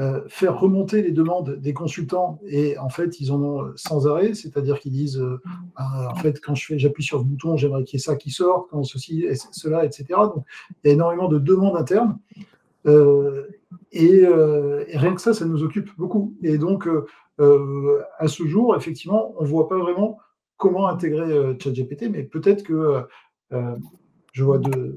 euh, 0.00 0.22
faire 0.26 0.58
remonter 0.58 1.02
les 1.02 1.12
demandes 1.12 1.56
des 1.60 1.72
consultants. 1.72 2.40
Et 2.48 2.76
en 2.78 2.88
fait 2.88 3.20
ils 3.20 3.30
en 3.30 3.40
ont 3.40 3.72
sans 3.76 4.08
arrêt, 4.08 4.34
c'est-à-dire 4.34 4.80
qu'ils 4.80 4.90
disent 4.90 5.20
euh, 5.20 5.40
ah, 5.76 6.08
en 6.10 6.16
fait 6.16 6.40
quand 6.40 6.56
je 6.56 6.66
fais 6.66 6.78
j'appuie 6.80 7.04
sur 7.04 7.20
ce 7.20 7.24
bouton 7.24 7.56
j'aimerais 7.56 7.84
qu'il 7.84 7.98
y 7.98 8.02
ait 8.02 8.04
ça 8.04 8.16
qui 8.16 8.30
sort, 8.30 8.66
quand 8.68 8.82
ceci 8.82 9.22
et 9.22 9.36
cela 9.52 9.84
etc. 9.84 10.06
Donc 10.34 10.44
il 10.82 10.88
y 10.88 10.90
a 10.90 10.94
énormément 10.94 11.28
de 11.28 11.38
demandes 11.38 11.76
internes. 11.76 12.18
Euh, 12.86 13.46
et, 13.92 14.22
et, 14.22 14.98
rien 14.98 15.14
que 15.14 15.20
ça 15.20 15.32
ça 15.32 15.44
nous 15.44 15.62
occupe 15.62 15.90
beaucoup. 15.96 16.34
Et 16.42 16.58
donc 16.58 16.88
à 17.38 18.28
ce 18.28 18.46
jour 18.46 18.74
effectivement 18.76 19.32
on 19.38 19.44
voit 19.44 19.68
pas 19.68 19.78
vraiment 19.78 20.18
comment 20.56 20.88
intégrer 20.88 21.56
ChatGPT 21.60 22.10
mais 22.10 22.24
peut-être 22.24 22.64
que 22.64 23.04
je 24.32 24.42
vois 24.42 24.58
de 24.58 24.96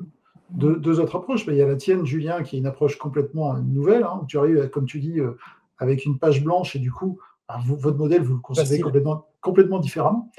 deux, 0.52 0.78
deux, 0.78 1.00
autres 1.00 1.18
approches. 1.18 1.46
Il 1.48 1.56
y 1.56 1.62
a 1.62 1.68
la 1.68 1.76
tienne, 1.76 2.06
Julien, 2.06 2.44
qui 2.44 2.56
est 2.56 2.60
une 2.60 2.66
approche 2.66 2.98
complètement 2.98 3.58
nouvelle, 3.60 4.04
hein, 4.04 4.20
où 4.22 4.26
tu 4.26 4.38
arrives, 4.38 4.70
comme 4.70 4.86
tu 4.86 5.00
dis, 5.00 5.20
euh, 5.20 5.38
avec 5.78 6.06
une 6.06 6.18
page 6.18 6.44
blanche 6.44 6.76
et 6.76 6.80
du 6.80 6.92
coup, 6.92 7.20
bah, 7.48 7.60
vous, 7.66 7.78
votre 7.78 7.98
modèle, 7.98 8.22
vous 8.24 8.36
le 8.36 8.40
concevez 8.40 8.80
complètement, 8.80 9.28
complètement 9.42 9.80
différemment. 9.80 10.32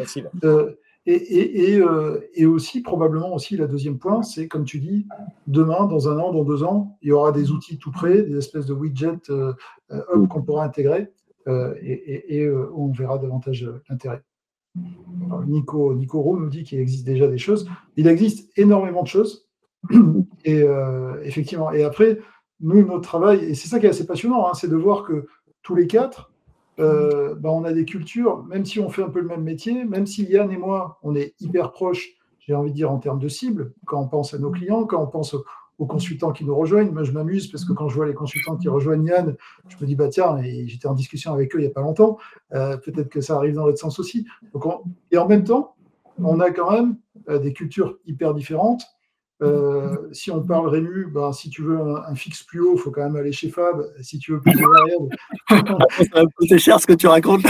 Euh, 0.44 0.72
et, 1.06 1.14
et, 1.14 1.72
et, 1.72 1.80
euh, 1.80 2.20
et, 2.34 2.44
aussi, 2.44 2.82
probablement 2.82 3.34
aussi, 3.34 3.56
la 3.56 3.66
deuxième 3.66 3.98
point, 3.98 4.22
c'est 4.22 4.46
comme 4.46 4.64
tu 4.64 4.78
dis, 4.78 5.06
demain, 5.46 5.86
dans 5.86 6.08
un 6.08 6.18
an, 6.18 6.32
dans 6.32 6.44
deux 6.44 6.62
ans, 6.64 6.98
il 7.00 7.08
y 7.08 7.12
aura 7.12 7.32
des 7.32 7.50
outils 7.50 7.78
tout 7.78 7.90
près, 7.90 8.22
des 8.22 8.36
espèces 8.36 8.66
de 8.66 8.74
widgets 8.74 9.30
euh, 9.30 9.54
hub 9.90 10.28
qu'on 10.28 10.42
pourra 10.42 10.64
intégrer 10.64 11.08
et, 11.80 12.46
où 12.50 12.90
on 12.90 12.92
verra 12.92 13.16
davantage 13.16 13.66
l'intérêt. 13.88 14.22
Nico, 15.46 15.94
Nico 15.94 16.20
Roux 16.20 16.38
nous 16.38 16.50
dit 16.50 16.62
qu'il 16.62 16.78
existe 16.78 17.06
déjà 17.06 17.26
des 17.26 17.38
choses. 17.38 17.66
Il 17.96 18.06
existe 18.06 18.52
énormément 18.58 19.02
de 19.02 19.08
choses. 19.08 19.47
Et 20.44 20.62
euh, 20.62 21.20
effectivement, 21.22 21.72
et 21.72 21.84
après, 21.84 22.18
nous, 22.60 22.84
notre 22.84 23.02
travail, 23.02 23.44
et 23.44 23.54
c'est 23.54 23.68
ça 23.68 23.78
qui 23.78 23.86
est 23.86 23.90
assez 23.90 24.06
passionnant, 24.06 24.46
hein, 24.46 24.54
c'est 24.54 24.68
de 24.68 24.76
voir 24.76 25.04
que 25.04 25.26
tous 25.62 25.74
les 25.74 25.86
quatre, 25.86 26.30
euh, 26.80 27.34
bah, 27.34 27.50
on 27.50 27.64
a 27.64 27.72
des 27.72 27.84
cultures, 27.84 28.44
même 28.44 28.64
si 28.64 28.78
on 28.80 28.88
fait 28.88 29.02
un 29.02 29.08
peu 29.08 29.20
le 29.20 29.26
même 29.26 29.42
métier, 29.42 29.84
même 29.84 30.06
si 30.06 30.24
Yann 30.24 30.50
et 30.50 30.56
moi, 30.56 30.98
on 31.02 31.14
est 31.14 31.34
hyper 31.40 31.72
proches, 31.72 32.08
j'ai 32.38 32.54
envie 32.54 32.70
de 32.70 32.76
dire 32.76 32.90
en 32.90 32.98
termes 32.98 33.18
de 33.18 33.28
cible, 33.28 33.72
quand 33.84 34.00
on 34.00 34.08
pense 34.08 34.32
à 34.32 34.38
nos 34.38 34.50
clients, 34.50 34.84
quand 34.84 35.02
on 35.02 35.06
pense 35.06 35.34
aux, 35.34 35.44
consultants 35.86 36.32
qui 36.32 36.44
nous 36.44 36.56
rejoignent. 36.56 36.90
Moi, 36.90 37.04
je 37.04 37.12
m'amuse 37.12 37.46
parce 37.46 37.64
que 37.64 37.72
quand 37.72 37.88
je 37.88 37.94
vois 37.94 38.06
les 38.06 38.14
consultants 38.14 38.56
qui 38.56 38.68
rejoignent 38.68 39.06
Yann, 39.06 39.36
je 39.68 39.76
me 39.80 39.86
dis, 39.86 39.94
bah 39.94 40.08
tiens, 40.08 40.36
j'étais 40.42 40.88
en 40.88 40.94
discussion 40.94 41.32
avec 41.32 41.54
eux 41.54 41.58
il 41.60 41.62
n'y 41.62 41.68
a 41.68 41.72
pas 41.72 41.82
longtemps, 41.82 42.18
euh, 42.52 42.76
peut-être 42.78 43.08
que 43.08 43.20
ça 43.20 43.36
arrive 43.36 43.54
dans 43.54 43.64
l'autre 43.64 43.78
sens 43.78 44.00
aussi. 44.00 44.26
Et 45.12 45.18
en 45.18 45.28
même 45.28 45.44
temps, 45.44 45.76
on 46.18 46.40
a 46.40 46.50
quand 46.50 46.72
même 46.72 46.96
euh, 47.28 47.38
des 47.38 47.52
cultures 47.52 47.96
hyper 48.06 48.34
différentes 48.34 48.82
euh, 49.40 49.96
si 50.10 50.32
on 50.32 50.42
parle 50.42 50.68
Rému, 50.68 51.06
ben, 51.06 51.32
si 51.32 51.48
tu 51.48 51.62
veux 51.62 51.78
un, 51.78 52.02
un 52.08 52.14
fixe 52.16 52.42
plus 52.42 52.60
haut, 52.60 52.74
il 52.74 52.80
faut 52.80 52.90
quand 52.90 53.04
même 53.04 53.14
aller 53.14 53.30
chez 53.30 53.50
Fab. 53.50 53.84
Si 54.00 54.18
tu 54.18 54.32
veux 54.32 54.40
plus 54.40 54.52
de 54.52 54.64
variables. 54.64 56.28
coûter 56.36 56.58
cher 56.58 56.80
ce 56.80 56.86
que 56.86 56.92
tu 56.94 57.06
racontes. 57.06 57.46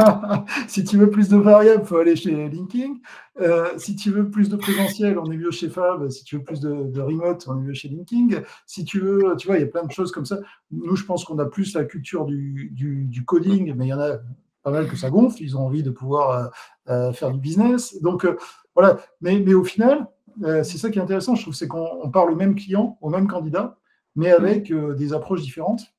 si 0.68 0.84
tu 0.84 0.98
veux 0.98 1.08
plus 1.08 1.28
de 1.28 1.38
variables, 1.38 1.82
il 1.84 1.86
faut 1.86 1.96
aller 1.96 2.16
chez 2.16 2.48
Linking. 2.48 2.98
Euh, 3.40 3.68
si 3.78 3.96
tu 3.96 4.10
veux 4.10 4.28
plus 4.28 4.50
de 4.50 4.56
présentiel, 4.56 5.18
on 5.18 5.30
est 5.30 5.36
mieux 5.36 5.50
chez 5.50 5.70
Fab. 5.70 6.06
Si 6.10 6.22
tu 6.24 6.36
veux 6.36 6.44
plus 6.44 6.60
de, 6.60 6.90
de, 6.90 7.00
remote, 7.00 7.44
on 7.48 7.58
est 7.58 7.62
mieux 7.62 7.74
chez 7.74 7.88
Linking. 7.88 8.40
Si 8.66 8.84
tu 8.84 9.00
veux, 9.00 9.34
tu 9.38 9.46
vois, 9.46 9.56
il 9.56 9.60
y 9.60 9.64
a 9.64 9.68
plein 9.68 9.84
de 9.84 9.92
choses 9.92 10.12
comme 10.12 10.26
ça. 10.26 10.38
Nous, 10.70 10.96
je 10.96 11.04
pense 11.04 11.24
qu'on 11.24 11.38
a 11.38 11.46
plus 11.46 11.74
la 11.74 11.84
culture 11.84 12.26
du, 12.26 12.70
du, 12.72 13.06
du, 13.06 13.24
coding, 13.24 13.72
mais 13.74 13.86
il 13.86 13.90
y 13.90 13.94
en 13.94 14.00
a 14.00 14.18
pas 14.62 14.70
mal 14.70 14.86
que 14.86 14.96
ça 14.96 15.08
gonfle. 15.08 15.42
Ils 15.42 15.56
ont 15.56 15.64
envie 15.64 15.82
de 15.82 15.90
pouvoir 15.90 16.50
euh, 16.90 17.12
faire 17.12 17.30
du 17.30 17.40
business. 17.40 17.98
Donc, 18.02 18.26
voilà. 18.74 18.98
Mais, 19.22 19.40
mais 19.40 19.54
au 19.54 19.64
final, 19.64 20.08
euh, 20.42 20.62
c'est 20.62 20.78
ça 20.78 20.90
qui 20.90 20.98
est 20.98 21.02
intéressant, 21.02 21.34
je 21.34 21.42
trouve, 21.42 21.54
c'est 21.54 21.68
qu'on 21.68 22.10
parle 22.10 22.30
au 22.30 22.36
même 22.36 22.54
client, 22.54 22.98
au 23.00 23.10
même 23.10 23.26
candidat, 23.26 23.76
mais 24.16 24.30
avec 24.30 24.70
euh, 24.70 24.94
des 24.94 25.12
approches 25.12 25.42
différentes. 25.42 25.94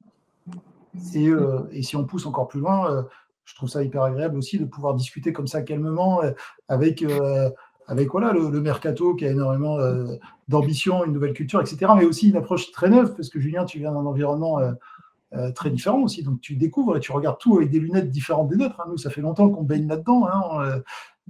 Et, 1.15 1.27
euh, 1.27 1.67
et, 1.71 1.81
si 1.81 1.95
on 1.95 2.05
pousse 2.05 2.25
encore 2.25 2.47
plus 2.47 2.59
loin, 2.59 3.05
je 3.45 3.55
trouve 3.55 3.69
ça 3.69 3.83
hyper 3.83 4.03
agréable 4.03 4.37
aussi 4.37 4.59
de 4.59 4.65
pouvoir 4.65 4.93
discuter 4.93 5.33
comme 5.33 5.47
ça 5.47 5.63
calmement 5.63 6.21
avec, 6.67 7.03
avec 7.87 8.11
voilà, 8.11 8.31
le, 8.31 8.51
le, 8.51 8.61
mercato 8.61 9.15
qui 9.15 9.25
a 9.25 9.31
énormément 9.31 9.79
d'ambition, 10.47 11.03
une 11.03 11.13
nouvelle 11.13 11.33
culture, 11.33 11.59
etc. 11.59 11.93
Mais 11.97 12.05
aussi 12.05 12.29
une 12.29 12.37
approche 12.37 12.71
très 12.71 12.89
neuve, 12.89 13.15
parce 13.15 13.29
que 13.29 13.39
Julien, 13.39 13.65
tu 13.65 13.79
viens 13.79 13.91
d'un 13.91 14.05
environnement 14.05 14.59
très 15.55 15.71
différent 15.71 16.03
aussi, 16.03 16.21
donc 16.21 16.41
tu 16.41 16.55
découvres 16.55 16.95
et 16.95 16.99
tu 16.99 17.11
regardes 17.11 17.39
tout 17.39 17.57
avec 17.57 17.71
des 17.71 17.79
lunettes 17.79 18.11
différentes 18.11 18.49
des 18.49 18.55
nôtres. 18.55 18.79
Hein. 18.79 18.85
Nous, 18.89 18.99
ça 18.99 19.09
fait 19.09 19.21
longtemps 19.21 19.49
qu'on 19.49 19.63
baigne 19.63 19.87
là-dedans. 19.87 20.27
Hein, 20.31 20.81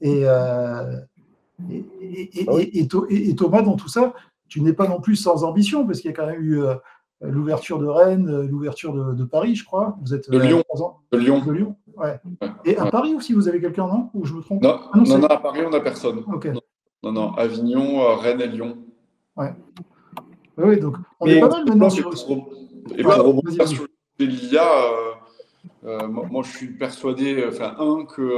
et 0.02 0.26
et, 1.72 2.42
et, 2.42 2.46
ah 2.48 2.54
oui. 2.54 2.72
et, 2.74 3.36
Thomas, 3.36 3.62
dans 3.62 3.76
tout 3.76 3.88
ça, 3.88 4.14
tu 4.48 4.62
n'es 4.62 4.74
pas 4.74 4.88
non 4.88 5.00
plus 5.00 5.16
sans 5.16 5.44
ambition, 5.44 5.86
parce 5.86 6.00
qu'il 6.00 6.10
y 6.10 6.14
a 6.14 6.16
quand 6.16 6.28
même 6.28 6.42
eu 6.42 6.62
euh, 6.62 6.76
l'ouverture 7.22 7.80
de 7.80 7.88
Rennes, 7.88 8.30
euh, 8.30 8.48
l'ouverture 8.48 8.94
de, 8.94 9.14
de, 9.14 9.24
Paris, 9.24 9.56
je 9.56 9.66
crois. 9.66 9.98
Vous 10.02 10.14
êtes 10.14 10.30
de 10.30 10.38
Lyon. 10.38 10.64
De 11.12 11.18
Lyon. 11.18 11.42
De 11.46 11.52
Lyon. 11.52 11.76
Ouais. 11.96 12.20
ouais. 12.42 12.48
Et 12.66 12.78
à 12.78 12.86
ouais. 12.86 12.92
Paris 12.92 13.16
aussi, 13.16 13.34
vous 13.34 13.48
avez 13.48 13.62
quelqu'un, 13.62 13.88
non? 13.88 14.10
Ou 14.14 14.26
je 14.26 14.34
me 14.34 14.42
trompe? 14.42 14.62
Non, 14.62 14.80
ah 14.82 14.98
non, 14.98 15.04
non, 15.04 15.18
non, 15.20 15.28
à 15.28 15.38
Paris, 15.38 15.62
on 15.66 15.70
n'a 15.70 15.80
personne. 15.80 16.24
Okay. 16.34 16.52
Non, 17.04 17.12
non, 17.12 17.34
Avignon, 17.34 18.02
euh, 18.02 18.16
Rennes 18.16 18.42
et 18.42 18.48
Lyon. 18.48 18.78
Ouais. 19.36 19.54
Oui, 20.58 20.80
donc 20.80 20.98
on 21.20 21.26
est 21.26 21.40
pas 21.40 21.50
mal 21.50 21.66
maintenant 21.66 21.90
sur. 21.90 22.12
Et 22.96 23.02
pour 23.02 23.14
rebondir 23.14 23.68
sur 23.68 23.88
l'IA, 24.20 24.68
euh, 25.86 26.08
moi, 26.08 26.28
moi, 26.30 26.44
je 26.44 26.56
suis 26.56 26.68
persuadé, 26.68 27.44
enfin, 27.48 27.76
un, 27.80 28.06
que 28.06 28.32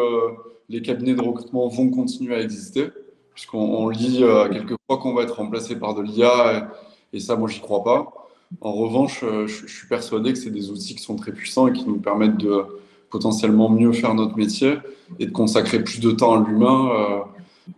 les 0.69 0.81
cabinets 0.81 1.15
de 1.15 1.21
recrutement 1.21 1.67
vont 1.67 1.89
continuer 1.89 2.35
à 2.35 2.41
exister 2.41 2.89
puisqu'on 3.35 3.89
lit 3.89 4.23
euh, 4.23 4.47
quelquefois 4.47 4.97
qu'on 4.97 5.13
va 5.13 5.23
être 5.23 5.35
remplacé 5.35 5.75
par 5.75 5.93
de 5.93 6.01
l'IA, 6.01 6.69
et, 7.13 7.19
ça, 7.19 7.35
moi, 7.35 7.49
j'y 7.49 7.59
crois 7.59 7.83
pas. 7.83 8.13
En 8.61 8.71
revanche, 8.71 9.23
euh, 9.23 9.45
je, 9.45 9.67
suis 9.67 9.87
persuadé 9.87 10.31
que 10.31 10.39
c'est 10.39 10.49
des 10.49 10.71
outils 10.71 10.95
qui 10.95 11.03
sont 11.03 11.17
très 11.17 11.33
puissants 11.33 11.67
et 11.67 11.73
qui 11.73 11.85
nous 11.85 11.99
permettent 11.99 12.37
de 12.37 12.65
potentiellement 13.09 13.69
mieux 13.69 13.91
faire 13.91 14.15
notre 14.15 14.37
métier 14.37 14.77
et 15.19 15.25
de 15.25 15.31
consacrer 15.31 15.83
plus 15.83 15.99
de 15.99 16.11
temps 16.11 16.33
à 16.33 16.47
l'humain 16.47 17.25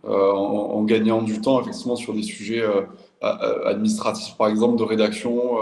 euh, 0.04 0.32
en, 0.32 0.82
gagnant 0.84 1.22
du 1.22 1.40
temps, 1.40 1.60
effectivement, 1.60 1.96
sur 1.96 2.14
des 2.14 2.22
sujets 2.22 2.62
administratifs, 3.20 4.36
par 4.36 4.48
exemple, 4.48 4.78
de 4.78 4.84
rédaction, 4.84 5.56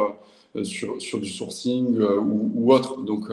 sur, 0.62 1.20
du 1.20 1.28
sourcing 1.28 1.98
ou, 1.98 2.50
ou, 2.54 2.72
autre. 2.72 3.00
Donc, 3.02 3.24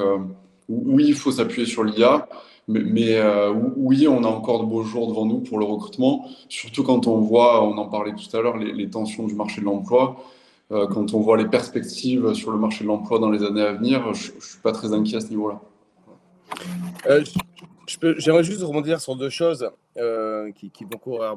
oui, 0.70 1.06
il 1.08 1.16
faut 1.16 1.32
s'appuyer 1.32 1.68
sur 1.68 1.84
l'IA. 1.84 2.28
Mais, 2.68 2.82
mais 2.82 3.18
euh, 3.18 3.52
oui, 3.76 4.08
on 4.08 4.24
a 4.24 4.28
encore 4.28 4.62
de 4.62 4.66
beaux 4.66 4.84
jours 4.84 5.08
devant 5.08 5.26
nous 5.26 5.40
pour 5.40 5.60
le 5.60 5.66
recrutement, 5.66 6.28
surtout 6.48 6.84
quand 6.84 7.08
on 7.08 7.20
voit, 7.20 7.64
on 7.64 7.78
en 7.78 7.88
parlait 7.88 8.14
tout 8.14 8.38
à 8.38 8.42
l'heure, 8.42 8.58
les, 8.58 8.72
les, 8.72 8.90
tensions 8.90 9.28
du 9.28 9.36
marché 9.36 9.60
de 9.60 9.66
l'emploi. 9.66 10.16
Euh, 10.72 10.88
quand 10.88 11.14
on 11.14 11.20
voit 11.20 11.38
les 11.38 11.48
perspectives 11.48 12.34
sur 12.34 12.52
le 12.52 12.58
marché 12.58 12.84
de 12.84 12.88
l'emploi 12.88 13.20
dans 13.20 13.30
les 13.30 13.44
années 13.44 13.62
à 13.62 13.74
venir, 13.74 14.14
je 14.14 14.32
ne 14.32 14.40
suis 14.40 14.60
pas 14.60 14.72
très 14.72 14.94
inquiet 14.94 15.18
à 15.18 15.22
ce 15.22 15.28
niveau-là. 15.28 15.62
Euh, 17.08 17.24
J'aimerais 18.18 18.46
juste 18.46 18.64
rebondir 18.64 19.02
sur 19.02 19.16
deux 19.18 19.30
choses 19.30 19.70
qui, 20.56 20.70
qui, 20.72 20.86
vont 20.86 20.98
courir, 20.98 21.36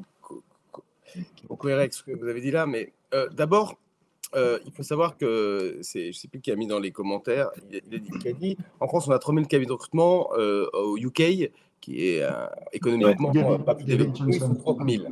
qui 1.35 1.47
vont 1.49 1.57
courir 1.57 1.79
avec 1.79 1.93
ce 1.93 2.05
que 2.05 2.13
vous 2.13 2.29
avez 2.29 2.41
dit 2.41 2.53
là. 2.53 2.67
Mais 2.67 2.93
d'abord, 3.33 3.77
euh, 4.35 4.59
il 4.67 4.73
faut 4.73 4.83
savoir 4.83 5.17
que, 5.17 5.81
je 5.83 6.09
ne 6.09 6.13
sais 6.13 6.29
plus 6.29 6.41
qui 6.41 6.51
a 6.51 6.57
mis 6.57 6.67
dans 6.67 6.79
les 6.79 6.91
commentaires, 6.91 7.51
il 7.71 7.77
a, 7.77 7.99
dit, 7.99 8.11
il 8.25 8.29
a 8.29 8.33
dit 8.33 8.57
en 8.81 8.89
France, 8.89 9.07
on 9.09 9.13
a 9.13 9.19
3000 9.19 9.47
cabinets 9.47 9.69
de 9.69 9.73
recrutement, 9.73 10.31
euh, 10.37 10.67
au 10.73 10.97
UK, 10.97 11.51
qui 11.81 12.09
est 12.09 12.23
euh, 12.23 12.47
économiquement 12.73 13.31
ouais. 13.31 13.59
pas 13.59 13.75
plus 13.75 13.85
d'élevé, 13.85 14.11
30 14.13 14.89
000. 14.89 15.05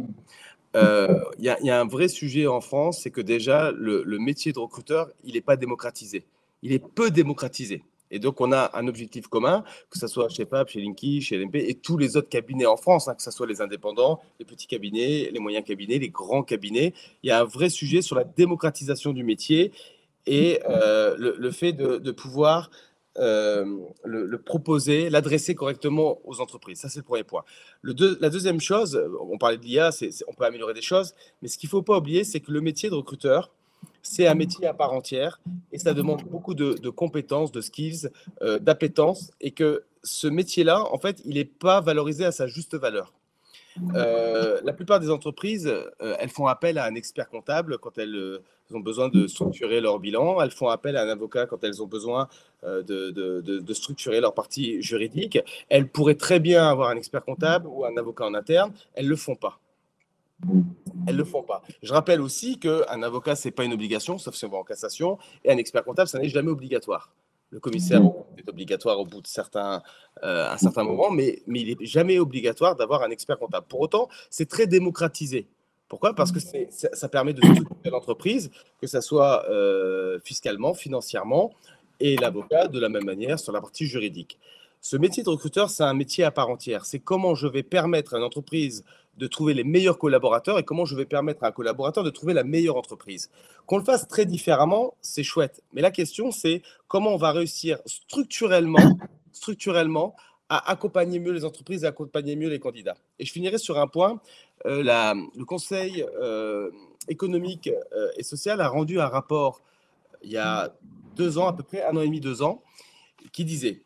Il 0.74 1.29
y, 1.38 1.66
y, 1.66 1.70
a 1.70 1.81
un 1.81 1.87
vrai 1.87 2.09
sujet 2.09 2.46
en 2.46 2.61
France, 2.61 3.03
c'est 3.03 3.11
que 3.11 3.20
déjà, 3.20 3.70
le, 3.70 4.03
le, 4.03 4.18
métier 4.18 4.53
de 4.53 4.59
recruteur, 4.59 5.09
il 5.22 5.35
n'est 5.35 5.40
pas 5.40 5.57
démocratisé. 5.57 6.24
Il 6.62 6.72
est 6.72 6.85
peu 6.85 7.11
démocratisé. 7.11 7.85
Et 8.11 8.19
donc, 8.19 8.40
on 8.40 8.53
a 8.53 8.71
un 8.75 8.87
objectif 8.87 9.27
commun, 9.27 9.64
que 9.90 9.99
ce 9.99 10.07
soit 10.07 10.29
chez 10.29 10.45
PAP, 10.45 10.69
chez 10.69 10.81
Linky, 10.81 11.21
chez 11.21 11.37
LMP 11.37 11.57
et 11.57 11.75
tous 11.75 11.97
les 11.99 12.17
autres 12.17 12.29
cabinets 12.29 12.67
en 12.67 12.77
France, 12.77 13.09
hein, 13.09 13.14
que 13.14 13.23
ce 13.23 13.31
soit 13.31 13.47
les 13.47 13.61
indépendants, 13.61 14.21
les 14.38 14.45
petits 14.45 14.67
cabinets, 14.67 15.31
les 15.33 15.40
moyens 15.40 15.64
cabinets, 15.64 15.99
les 15.99 16.11
grands 16.11 16.43
cabinets. 16.43 16.95
Il 17.23 17.29
y 17.29 17.31
a 17.31 17.40
un 17.40 17.45
vrai 17.45 17.71
sujet 17.71 18.03
sur 18.03 18.17
la 18.17 18.25
démocratisation 18.25 19.12
du 19.12 19.25
métier 19.25 19.73
et 20.27 20.61
euh, 20.69 21.17
le, 21.19 21.37
le, 21.38 21.51
fait 21.51 21.73
de, 21.73 21.99
de 21.99 22.11
pouvoir 22.11 22.71
euh, 23.19 23.64
le, 24.05 24.27
le, 24.27 24.38
proposer, 24.38 25.09
l'adresser 25.09 25.55
correctement 25.55 26.19
aux 26.25 26.40
entreprises. 26.40 26.81
Ça, 26.81 26.88
c'est 26.88 26.99
le 26.99 27.05
premier 27.05 27.25
point. 27.25 27.45
Le 27.81 27.95
deux, 27.95 28.19
la 28.21 28.29
deuxième 28.29 28.61
chose, 28.61 29.01
on 29.21 29.38
parlait 29.38 29.57
de 29.57 29.62
l'IA, 29.62 29.90
on 30.27 30.35
peut 30.35 30.45
améliorer 30.45 30.75
des 30.75 30.83
choses, 30.83 31.14
mais 31.40 31.49
ce 31.49 31.57
qu'il 31.57 31.69
ne 31.69 31.71
faut 31.71 31.83
pas 31.83 31.99
oublier, 31.99 32.25
c'est 32.25 32.40
que 32.40 32.51
le 32.51 32.61
métier 32.61 32.90
de 32.90 32.95
recruteur, 32.95 33.51
c'est 34.03 34.27
un 34.27 34.35
métier 34.35 34.66
à 34.66 34.75
part 34.75 34.92
entière 34.92 35.40
et 35.73 35.79
ça 35.79 35.94
demande 35.94 36.23
beaucoup 36.25 36.55
de, 36.55 36.88
compétences, 36.90 37.53
de 37.53 37.61
skills, 37.61 38.11
euh, 38.42 38.59
d'appétence 38.59 39.31
et 39.40 39.51
que 39.51 39.85
ce 40.03 40.27
métier-là, 40.27 40.85
en 40.92 40.99
fait, 40.99 41.23
il 41.25 41.35
n'est 41.35 41.44
pas 41.44 41.81
valorisé 41.81 42.25
à 42.25 42.33
sa 42.33 42.47
juste 42.47 42.75
valeur. 42.75 43.12
Euh, 43.94 44.61
la 44.62 44.73
plupart 44.73 45.01
des 45.01 45.11
entreprises, 45.11 45.66
euh, 45.66 46.16
elles 46.20 46.29
font 46.29 46.47
appel 46.47 46.79
à 46.79 46.85
un 46.85 46.94
expert 46.94 47.29
comptable 47.29 47.79
quand 47.79 47.99
elles 47.99 48.40
ont 48.73 48.81
besoin 48.81 49.09
de 49.09 49.27
structurer 49.27 49.81
leur 49.81 49.99
bilan. 49.99 50.40
Elles 50.40 50.51
font 50.51 50.68
appel 50.68 50.97
à 50.97 51.03
un 51.03 51.09
avocat 51.09 51.47
quand 51.47 51.64
elles 51.64 51.83
ont 51.83 51.87
besoin 51.87 52.29
de, 52.62 52.83
de, 52.83 53.40
de, 53.40 53.75
structurer 53.75 54.20
leur 54.20 54.33
partie 54.33 54.81
juridique. 54.81 55.38
Elles 55.68 55.88
pourraient 55.88 56.14
très 56.14 56.38
bien 56.38 56.68
avoir 56.68 56.90
un 56.90 56.97
expert 56.97 57.25
comptable 57.25 57.66
ou 57.66 57.85
un 57.85 57.97
avocat 57.97 58.25
en 58.27 58.35
interne. 58.35 58.73
Elles 58.94 59.07
ne 59.07 59.11
le 59.11 59.16
font 59.16 59.35
pas. 59.35 59.59
Elles 61.07 61.14
ne 61.14 61.18
le 61.18 61.25
font 61.25 61.42
pas. 61.42 61.62
Je 61.83 61.92
rappelle 61.92 62.20
aussi 62.20 62.59
qu'un 62.59 63.03
avocat, 63.03 63.37
ce 63.37 63.49
n'est 63.49 63.53
pas 63.53 63.64
une 63.64 63.73
obligation, 63.73 64.18
sauf 64.18 64.35
si 64.35 64.44
on 64.44 64.49
va 64.49 64.59
en 64.59 64.64
cassation, 64.64 65.18
et 65.44 65.53
un 65.53 65.57
expert 65.57 65.85
comptable, 65.85 66.09
ça 66.09 66.18
n'est 66.18 66.29
jamais 66.29 66.51
obligatoire. 66.51 67.12
Le 67.51 67.61
commissaire 67.61 68.03
est 68.37 68.49
obligatoire 68.49 68.99
au 68.99 69.05
bout 69.05 69.20
de 69.20 69.29
certains, 69.29 69.83
euh, 70.25 70.51
un 70.51 70.59
certain 70.59 70.83
moment, 70.83 71.11
mais, 71.11 71.42
mais 71.47 71.61
il 71.61 71.79
n'est 71.79 71.87
jamais 71.87 72.18
obligatoire 72.18 72.75
d'avoir 72.75 73.03
un 73.03 73.11
expert 73.11 73.38
comptable. 73.38 73.66
Pour 73.68 73.81
autant, 73.81 74.09
c'est 74.29 74.49
très 74.49 74.66
démocratisé. 74.66 75.47
Pourquoi? 75.88 76.14
Parce 76.14 76.33
que 76.33 76.40
ça 76.70 77.09
permet 77.09 77.33
de 77.33 77.42
structurer 77.42 77.90
l'entreprise, 77.90 78.51
que 78.81 78.88
ce 78.88 79.01
soit 79.01 79.49
euh, 79.49 80.18
fiscalement, 80.25 80.75
financièrement, 80.75 81.53
et 82.01 82.16
l'avocat 82.16 82.66
de 82.66 82.81
la 82.81 82.88
même 82.88 83.05
manière 83.05 83.38
sur 83.38 83.53
la 83.53 83.61
partie 83.61 83.87
juridique. 83.87 84.38
Ce 84.81 84.97
métier 84.97 85.23
de 85.23 85.31
recruteur, 85.31 85.70
c'est 85.70 85.85
un 85.85 85.94
métier 85.94 86.25
à 86.25 86.31
part 86.31 86.51
entière. 86.51 86.85
C'est 86.85 86.99
comment 86.99 87.35
je 87.35 87.47
vais 87.47 87.62
permettre 87.62 88.14
à 88.14 88.18
une 88.18 88.25
entreprise 88.25 88.85
de 89.18 89.27
trouver 89.27 89.55
les 89.55 89.64
meilleurs 89.64 89.98
collaborateurs 89.98 90.59
et 90.59 90.64
comment 90.64 90.85
je 90.85 90.96
vais 90.96 91.05
permettre 91.05 91.44
à 91.44 91.48
un 91.48 91.53
collaborateur 91.53 92.05
de 92.05 92.11
trouver 92.11 92.35
la 92.35 92.44
meilleure 92.44 92.77
entreprise. 92.77 93.31
Qu'on 93.66 93.79
le 93.79 93.85
fasse 93.85 94.09
très 94.09 94.27
différemment, 94.27 94.96
c'est 95.00 95.22
chouette. 95.22 95.62
Mais 95.72 95.83
la 95.83 95.90
question, 95.90 96.31
c'est 96.31 96.62
comment 96.88 97.14
on 97.14 97.16
va 97.16 97.33
réussir 97.33 97.79
structurellement, 97.87 98.98
structurellement 99.33 100.16
à 100.48 100.70
accompagner 100.70 101.18
mieux 101.18 101.33
les 101.33 101.44
entreprises 101.44 101.85
et 101.85 101.87
accompagner 101.87 102.37
mieux 102.37 102.48
les 102.48 102.59
candidats. 102.59 102.96
Et 103.18 103.24
je 103.24 103.33
finirai 103.33 103.59
sur 103.59 103.79
un 103.79 103.87
point. 103.87 104.20
Euh, 104.66 104.83
le 104.83 105.44
Conseil 105.44 106.05
euh, 106.20 106.70
économique 107.09 107.68
euh, 107.68 108.09
et 108.16 108.22
social 108.22 108.61
a 108.61 108.68
rendu 108.68 109.00
un 109.00 109.09
rapport 109.09 109.62
il 110.22 110.31
y 110.31 110.37
a 110.37 110.74
deux 111.16 111.38
ans, 111.38 111.46
à 111.46 111.53
peu 111.53 111.62
près 111.62 111.83
un 111.83 111.96
an 111.96 112.00
et 112.00 112.07
demi, 112.07 112.20
deux 112.20 112.42
ans, 112.42 112.62
qui 113.33 113.44
disait 113.44 113.83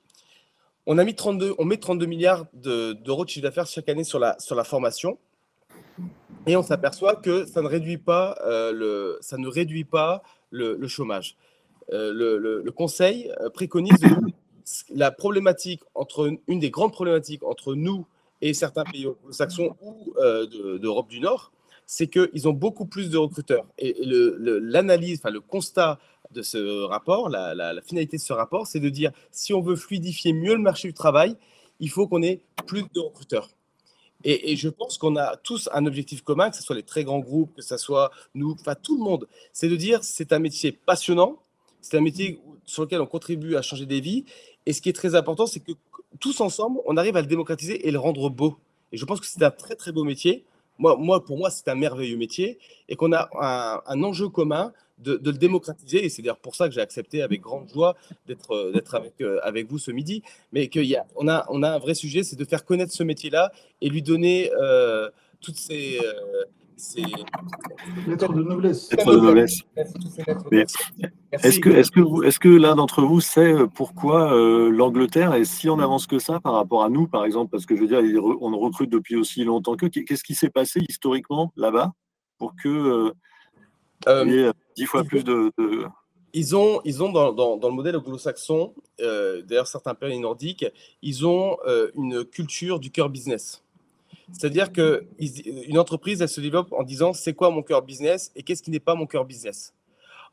on, 0.89 0.97
a 0.97 1.05
mis 1.05 1.15
32, 1.15 1.55
on 1.59 1.65
met 1.67 1.77
32 1.77 2.07
milliards 2.07 2.47
d'euros 2.55 3.25
de, 3.25 3.31
chiffre 3.31 3.43
d'affaires 3.45 3.67
chaque 3.67 3.89
année 3.91 4.05
sur 4.05 4.19
la, 4.19 4.37
sur 4.41 4.57
la 4.57 4.65
formation. 4.65 5.19
Et 6.47 6.57
on 6.57 6.63
s'aperçoit 6.63 7.17
que 7.17 7.45
ça 7.45 7.61
ne 7.61 7.69
réduit 7.69 7.99
pas, 7.99 8.39
euh, 8.47 8.73
le, 8.73 9.19
ça 9.21 9.37
ne 9.37 9.47
réduit 9.49 9.85
pas 9.85 10.23
le, 10.51 10.89
chômage. 10.89 11.37
Euh, 11.93 12.13
le, 12.65 12.71
Conseil 12.73 13.31
euh, 13.41 13.51
préconise 13.51 13.99
la 14.89 15.11
problématique 15.11 15.83
entre 15.95 16.31
une 16.47 16.59
des 16.59 16.71
grandes 16.71 16.93
problématiques 16.93 17.45
entre 17.45 17.75
nous 17.75 18.07
et 18.41 18.55
certains 18.55 18.85
pays 18.85 19.07
saxons 19.31 19.77
ou 19.83 20.15
d'Europe 20.79 21.09
du 21.09 21.21
Nord, 21.21 21.53
c'est 21.85 22.07
qu'ils 22.07 22.49
ont 22.49 22.53
beaucoup 22.53 22.87
plus 22.87 23.11
de 23.11 23.19
recruteurs. 23.19 23.67
Et, 23.79 23.95
l'analyse, 24.03 25.21
enfin 25.21 25.31
le 25.31 25.41
constat 25.41 25.99
de 26.33 26.43
ce 26.43 26.85
rapport, 26.85 27.29
la, 27.29 27.75
finalité 27.83 28.17
de 28.17 28.23
ce 28.23 28.33
rapport, 28.33 28.67
c'est 28.67 28.81
de 28.81 28.89
dire 28.89 29.13
si 29.31 29.55
on 29.55 29.61
veut 29.61 29.77
fluidifier 29.77 30.33
mieux 30.33 30.55
le 30.55 30.61
marché 30.61 30.89
du 30.89 30.95
travail, 30.95 31.37
il 31.81 31.91
faut 31.91 32.07
qu'on 32.07 32.23
ait 32.23 32.41
plus 32.67 32.85
de 32.95 33.01
recruteurs. 33.01 33.51
Et, 34.25 34.57
je 34.57 34.69
pense 34.69 34.99
qu'on 34.99 35.17
a 35.17 35.37
tous 35.37 35.69
un 35.73 35.87
objectif 35.87 36.23
commun, 36.23 36.51
que 36.51 36.57
ce 36.57 36.63
soit 36.63 36.75
les 36.75 36.83
très 36.83 37.05
grands 37.05 37.21
groupes, 37.21 37.55
que 37.55 37.63
ce 37.63 37.77
soit 37.77 38.11
nous, 38.35 38.57
enfin 38.61 38.75
tout 38.75 38.99
le 38.99 39.05
monde, 39.05 39.29
c'est 39.53 39.69
de 39.69 39.77
dire 39.77 40.03
c'est 40.03 40.33
un 40.33 40.41
métier 40.41 40.73
passionnant, 40.73 41.39
c'est 41.81 41.97
un 41.97 42.01
métier 42.01 42.41
sur 42.65 42.83
lequel 42.83 43.01
on 43.01 43.07
contribue 43.07 43.55
à 43.55 43.63
changer 43.63 43.87
des 43.87 44.01
vies. 44.01 44.25
Et 44.67 44.73
ce 44.73 44.83
qui 44.83 44.89
est 44.89 44.95
très 44.95 45.15
important, 45.15 45.47
c'est 45.47 45.61
que 45.61 45.73
tous 46.19 46.41
ensemble, 46.41 46.81
on 46.85 46.97
arrive 46.97 47.17
à 47.17 47.21
le 47.21 47.29
démocratiser 47.29 47.87
et 47.87 47.93
le 47.93 47.99
rendre 47.99 48.29
beau. 48.29 48.57
Et 48.91 48.97
je 48.97 49.05
pense 49.05 49.21
que 49.21 49.27
c'est 49.27 49.43
un 49.45 49.53
très 49.53 49.77
très 49.77 49.93
beau 49.93 50.03
métier. 50.03 50.45
Moi, 50.79 51.25
pour 51.25 51.39
moi, 51.39 51.51
c'est 51.51 51.69
un 51.69 51.75
merveilleux 51.75 52.17
métier 52.17 52.59
et 52.89 52.97
qu'on 52.97 53.13
a 53.13 53.29
un 53.87 54.03
enjeu 54.03 54.29
commun 54.29 54.73
de, 55.01 55.21
le 55.25 55.39
démocratiser. 55.39 56.05
Et 56.05 56.09
c'est 56.09 56.23
d'ailleurs 56.23 56.39
pour 56.39 56.55
ça 56.55 56.69
que 56.69 56.75
j'ai 56.75 56.81
accepté 56.81 57.23
avec 57.23 57.41
grande 57.41 57.69
joie 57.73 57.97
d'être 58.27 58.53
euh, 58.53 58.73
d'être 58.73 58.95
avec, 58.95 59.21
euh, 59.21 59.39
avec 59.43 59.71
vous 59.71 59.79
ce 59.79 59.91
midi. 59.91 60.23
Mais 60.53 60.69
qu'on 60.69 61.29
a, 61.29 61.47
on 61.49 61.63
a 61.63 61.71
un 61.71 61.79
vrai 61.79 61.95
sujet, 61.95 62.23
c'est 62.23 62.37
de 62.37 62.45
faire 62.45 62.65
connaître 62.65 62.93
ce 62.93 63.03
métier-là 63.03 63.53
et 63.81 63.89
lui 63.89 64.03
donner 64.03 64.51
euh, 64.61 65.09
toutes 65.41 65.57
ces. 65.57 65.99
lettres 68.07 68.33
de 68.33 68.43
noblesse. 68.43 68.91
Lettres 68.91 69.13
de 69.13 69.21
noblesse. 69.21 69.63
Est-ce 71.33 71.61
que, 71.61 71.69
est 71.69 71.91
que, 71.91 72.27
est 72.27 72.39
que 72.39 72.49
l'un 72.49 72.77
d'entre 72.77 73.03
vous 73.03 73.21
sait 73.21 73.55
pourquoi 73.75 74.33
l'Angleterre 74.71 75.35
est 75.35 75.45
si 75.45 75.69
en 75.69 75.79
avance 75.79 76.07
que 76.07 76.19
ça 76.19 76.41
par 76.41 76.55
rapport 76.55 76.83
à 76.83 76.89
nous, 76.89 77.07
par 77.07 77.25
exemple? 77.25 77.51
Parce 77.51 77.67
que 77.67 77.77
je 77.77 77.83
veux 77.83 77.89
dire, 77.89 78.01
on 78.41 78.57
recrute 78.59 78.91
depuis 78.91 79.17
aussi 79.17 79.45
longtemps 79.45 79.77
que. 79.77 79.87
Qu'est-ce 79.87 80.25
qui 80.25 80.35
s'est 80.35 80.51
passé 80.51 80.81
historiquement 80.89 81.53
là-bas 81.57 81.93
pour 82.39 82.55
que 82.63 83.13
euh, 84.07 84.53
dix 84.79 84.87
fois 84.87 85.05
plus 85.05 85.25
de, 85.25 85.53
Ils 86.33 86.57
ont, 86.57 86.81
ils 86.85 87.03
ont 87.03 87.11
dans, 87.11 87.33
dans, 87.33 87.69
le 87.69 87.75
modèle 87.75 87.97
anglo-saxon, 87.97 88.75
euh, 89.01 89.43
d'ailleurs 89.43 89.67
certains 89.67 89.95
pays 89.95 90.19
nordiques, 90.19 90.67
ils 91.03 91.27
ont 91.27 91.57
euh, 91.67 91.91
une 91.95 92.25
culture 92.25 92.79
du 92.79 92.91
cœur 92.91 93.09
business. 93.09 93.63
C'est-à-dire 94.33 94.73
qu'une 94.73 95.79
entreprise, 95.79 96.21
elle 96.21 96.29
se 96.29 96.41
développe 96.41 96.73
en 96.73 96.83
disant 96.83 97.13
c'est 97.13 97.33
quoi 97.33 97.51
mon 97.51 97.63
cœur 97.63 97.83
business 97.83 98.31
et 98.37 98.43
qu'est-ce 98.43 98.63
qui 98.63 98.71
n'est 98.71 98.81
pas 98.81 98.95
mon 98.95 99.07
cœur 99.07 99.25
business? 99.25 99.75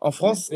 En 0.01 0.11
France, 0.11 0.51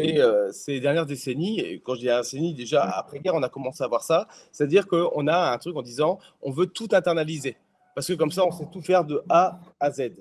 ces 0.52 0.80
dernières 0.82 1.06
décennies, 1.06 1.62
et 1.62 1.80
quand 1.80 1.96
je 1.96 2.02
dis 2.02 2.08
décennies, 2.08 2.54
déjà 2.54 2.84
après-guerre, 2.84 3.36
on 3.36 3.42
a 3.42 3.50
commencé 3.50 3.82
à 3.84 3.88
voir 3.88 4.04
ça, 4.04 4.28
c'est-à-dire 4.52 4.86
qu'on 4.88 5.28
a 5.28 5.52
un 5.52 5.58
truc 5.58 5.76
en 5.78 5.82
disant 5.82 6.20
on 6.42 6.52
veut 6.52 6.68
tout 6.68 6.90
internaliser. 6.92 7.56
Parce 7.96 8.08
que 8.08 8.14
comme 8.14 8.32
ça, 8.32 8.46
on 8.46 8.52
sait 8.52 8.68
tout 8.72 8.82
faire 8.82 9.06
de 9.06 9.24
A 9.30 9.60
à 9.80 9.92
Z 9.92 10.12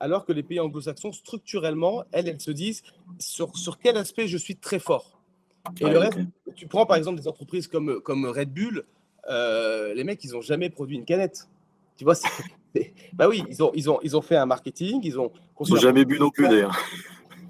alors 0.00 0.24
que 0.24 0.32
les 0.32 0.42
pays 0.42 0.58
anglo-saxons, 0.58 1.12
structurellement, 1.12 2.04
elles, 2.10 2.28
elles 2.28 2.40
se 2.40 2.50
disent 2.50 2.82
sur, 3.18 3.56
sur 3.56 3.78
quel 3.78 3.96
aspect 3.96 4.26
je 4.26 4.38
suis 4.38 4.56
très 4.56 4.78
fort? 4.78 5.20
Et 5.80 5.84
le 5.84 5.98
reste, 5.98 6.18
tu 6.56 6.66
prends 6.66 6.86
par 6.86 6.96
exemple 6.96 7.20
des 7.20 7.28
entreprises 7.28 7.68
comme, 7.68 8.00
comme 8.00 8.24
Red 8.24 8.52
Bull, 8.52 8.84
euh, 9.28 9.92
les 9.94 10.04
mecs, 10.04 10.24
ils 10.24 10.32
n'ont 10.32 10.40
jamais 10.40 10.70
produit 10.70 10.96
une 10.96 11.04
canette. 11.04 11.48
Tu 11.96 12.04
vois, 12.04 12.14
bah 13.12 13.28
oui, 13.28 13.44
ils 13.48 13.62
ont, 13.62 13.70
ils, 13.74 13.90
ont, 13.90 13.98
ils 14.02 14.16
ont 14.16 14.22
fait 14.22 14.36
un 14.36 14.46
marketing, 14.46 15.00
ils 15.02 15.18
ont. 15.18 15.30
Ils 15.60 15.74
n'ont 15.74 15.80
jamais 15.80 16.06
bu 16.06 16.18
non 16.18 16.30
plus 16.30 16.48
d'ailleurs. 16.48 16.76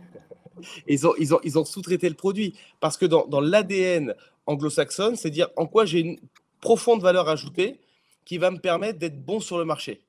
ils 0.89 1.07
ont, 1.07 1.15
ils 1.19 1.35
ont, 1.35 1.41
ils 1.45 1.59
ont 1.59 1.65
sous-traité 1.65 2.09
le 2.09 2.17
produit. 2.17 2.55
Parce 2.81 2.97
que 2.97 3.07
dans, 3.07 3.27
dans 3.27 3.41
l'ADN 3.41 4.15
anglo-saxonne, 4.47 5.15
c'est 5.15 5.31
dire 5.31 5.49
en 5.57 5.67
quoi 5.67 5.85
j'ai 5.85 6.01
une 6.01 6.19
profonde 6.61 7.01
valeur 7.01 7.29
ajoutée 7.29 7.81
qui 8.25 8.39
va 8.39 8.51
me 8.51 8.59
permettre 8.59 8.99
d'être 8.99 9.25
bon 9.25 9.41
sur 9.41 9.59
le 9.59 9.65
marché. 9.65 10.03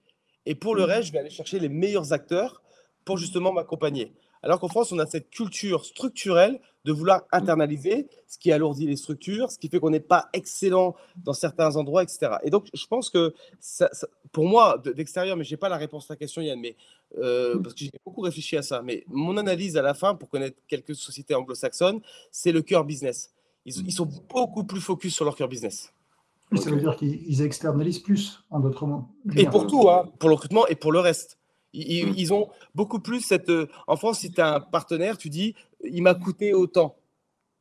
Et 0.46 0.56
pour 0.56 0.76
le 0.76 0.84
mmh. 0.84 0.86
reste, 0.86 1.08
je 1.08 1.14
vais 1.14 1.20
aller 1.20 1.30
chercher 1.30 1.60
les 1.60 1.70
meilleurs 1.70 2.14
acteurs 2.14 2.62
pour 3.06 3.18
justement 3.18 3.52
m'accompagner. 3.54 4.14
Alors 4.44 4.60
qu'en 4.60 4.68
France, 4.68 4.92
on 4.92 5.00
a 5.00 5.06
cette 5.06 5.30
culture 5.30 5.86
structurelle 5.86 6.60
de 6.84 6.92
vouloir 6.92 7.24
internaliser, 7.32 8.08
ce 8.28 8.40
qui 8.40 8.52
alourdit 8.52 8.88
les 8.88 8.96
structures, 8.96 9.52
ce 9.52 9.60
qui 9.60 9.70
fait 9.70 9.80
qu'on 9.80 9.92
n'est 9.92 10.00
pas 10.00 10.30
excellent 10.34 10.96
dans 11.16 11.34
certains 11.34 11.76
endroits, 11.76 12.02
etc. 12.02 12.38
Et 12.44 12.50
donc, 12.50 12.68
je 12.74 12.88
pense 12.88 13.12
que 13.12 13.36
pour 14.32 14.48
moi, 14.48 14.82
d'extérieur, 14.84 15.38
mais 15.38 15.44
je 15.44 15.52
n'ai 15.52 15.58
pas 15.58 15.70
la 15.70 15.78
réponse 15.78 16.06
à 16.06 16.10
ta 16.10 16.16
question, 16.16 16.42
Yann, 16.42 16.60
mais, 16.60 16.76
euh, 17.20 17.60
parce 17.60 17.76
que 17.76 17.82
j'ai 17.82 17.92
beaucoup 18.04 18.22
réfléchi 18.22 18.58
à 18.58 18.64
ça, 18.64 18.82
mais 18.82 19.04
mon 19.08 19.38
analyse 19.38 19.78
à 19.78 19.84
la 19.84 19.94
fin, 19.94 20.16
pour 20.16 20.30
connaître 20.30 20.58
quelques 20.68 20.96
sociétés 20.96 21.36
anglo-saxonnes, 21.36 22.02
c'est 22.32 22.52
le 22.52 22.64
cœur 22.64 22.84
business. 22.84 23.32
Ils, 23.66 23.86
ils, 23.86 23.92
sont 23.92 24.10
beaucoup 24.28 24.64
plus 24.64 24.82
focus 24.82 25.14
sur 25.14 25.24
leur 25.24 25.36
cœur 25.36 25.48
business 25.48 25.94
ça 26.58 26.70
veut 26.70 26.80
dire 26.80 26.96
qu'ils 26.96 27.42
externalisent 27.42 28.00
plus, 28.00 28.44
en 28.50 28.60
d'autres 28.60 28.86
mots. 28.86 29.08
Et 29.36 29.46
pour 29.46 29.68
tout, 29.68 29.90
hein, 29.90 30.10
pour 30.20 30.30
le 30.30 30.36
recrutement 30.36 30.68
et 30.68 30.76
pour 30.76 30.92
le 30.92 31.00
reste. 31.00 31.38
Ils, 31.74 32.28
mm. 32.28 32.34
ont 32.34 32.50
beaucoup 32.76 33.00
plus 33.00 33.22
cette. 33.22 33.50
Euh, 33.50 33.68
en 33.88 33.96
France, 33.96 34.20
si 34.20 34.32
tu 34.32 34.42
as 34.42 34.56
un 34.56 34.60
partenaire, 34.60 35.18
tu 35.18 35.30
dis 35.30 35.56
il 35.84 36.04
m'a 36.04 36.16
coûté 36.16 36.54
autant. 36.54 36.96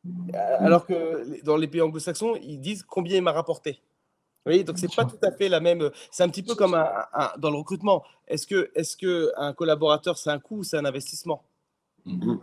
Euh, 0.07 0.57
alors 0.59 0.87
que 0.87 1.45
dans 1.45 1.57
les 1.57 1.69
pays 1.69 1.81
anglo-saxons, 1.81 2.35
ils 2.43 2.61
disent 2.61 2.83
combien 2.83 3.17
il 3.17 3.23
m'a 3.23 3.33
rapporté. 3.33 3.73
Vous 3.73 4.53
voyez, 4.53 4.65
donc 4.65 4.79
c'est 4.79 4.93
pas 4.95 5.05
tout 5.05 5.19
à 5.23 5.31
fait 5.31 5.49
la 5.49 5.61
même. 5.61 5.91
C'est 6.11 6.23
un 6.23 6.29
petit 6.29 6.43
peu 6.43 6.55
comme 6.55 6.75
un, 6.75 6.89
dans 7.39 7.51
le 7.51 7.59
recrutement. 7.59 8.03
Est-ce 8.27 8.47
que, 8.47 8.71
est-ce 8.75 8.97
que 8.97 9.31
un 9.37 9.53
collaborateur 9.53 10.19
c'est 10.19 10.31
un 10.31 10.39
coût 10.39 10.59
ou 10.59 10.65
c'est 10.65 10.79
un 10.79 10.85
investissement? 10.85 11.45
Mm. 12.07 12.37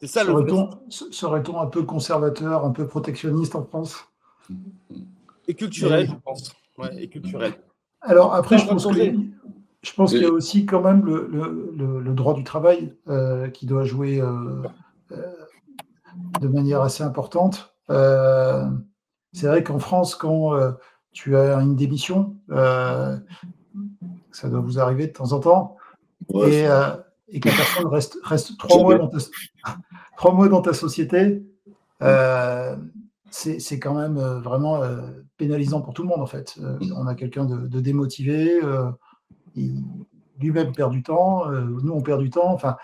C'est 0.00 0.06
ça 0.06 0.24
serait-on, 0.24 0.70
Serait-on 0.88 1.60
un 1.60 1.66
peu 1.66 1.82
conservateur, 1.82 2.64
un 2.64 2.70
peu 2.70 2.86
protectionniste 2.86 3.54
en 3.54 3.64
France? 3.64 4.06
Et 5.50 5.54
culturel, 5.54 6.06
je 6.06 6.14
pense. 6.24 6.54
Ouais, 6.78 7.02
et 7.02 7.08
culturel. 7.08 7.54
Alors 8.00 8.34
après, 8.34 8.56
je 8.56 8.66
pense, 8.66 8.86
je 9.82 9.92
pense 9.94 10.12
qu'il 10.12 10.22
y 10.22 10.26
a 10.26 10.30
aussi 10.30 10.64
quand 10.64 10.80
même 10.80 11.04
le, 11.04 11.28
le, 11.30 12.00
le, 12.00 12.14
droit 12.14 12.34
du 12.34 12.44
travail 12.44 12.94
euh, 13.08 13.48
qui 13.48 13.66
doit 13.66 13.84
jouer 13.84 14.20
euh, 14.20 14.62
euh, 15.12 15.16
de 16.40 16.48
manière 16.48 16.82
assez 16.82 17.02
importante. 17.02 17.74
c'est 17.88 19.46
vrai 19.46 19.64
qu'en 19.64 19.78
France, 19.78 20.14
quand 20.14 20.54
tu 21.12 21.36
as 21.36 21.60
une 21.60 21.76
démission, 21.76 22.36
ça 22.48 23.20
doit 24.48 24.60
vous 24.60 24.78
arriver 24.78 25.08
de 25.08 25.12
temps 25.12 25.32
en 25.32 25.40
temps, 25.40 25.76
et, 26.44 26.64
et 27.28 27.40
que 27.40 27.48
la 27.48 27.54
personne 27.54 27.86
reste, 27.86 28.18
reste 28.22 28.56
trois, 28.56 28.82
mois 28.82 28.98
dans 28.98 29.08
ta, 29.08 29.18
trois 30.16 30.32
mois 30.32 30.48
dans 30.48 30.62
ta 30.62 30.72
société, 30.72 31.42
c'est 33.30 33.78
quand 33.78 33.94
même 33.94 34.18
vraiment 34.18 34.82
pénalisant 35.36 35.80
pour 35.80 35.94
tout 35.94 36.02
le 36.02 36.08
monde 36.08 36.20
en 36.20 36.26
fait. 36.26 36.58
Euh, 36.60 36.78
on 36.96 37.06
a 37.06 37.14
quelqu'un 37.14 37.44
de, 37.44 37.80
démotivé, 37.80 38.62
euh, 38.62 38.90
lui-même 40.38 40.72
perd 40.72 40.92
du 40.92 41.02
temps, 41.02 41.50
nous 41.50 41.92
on 41.92 42.00
perd 42.00 42.20
du 42.20 42.30
temps. 42.30 42.52
Enfin, 42.52 42.76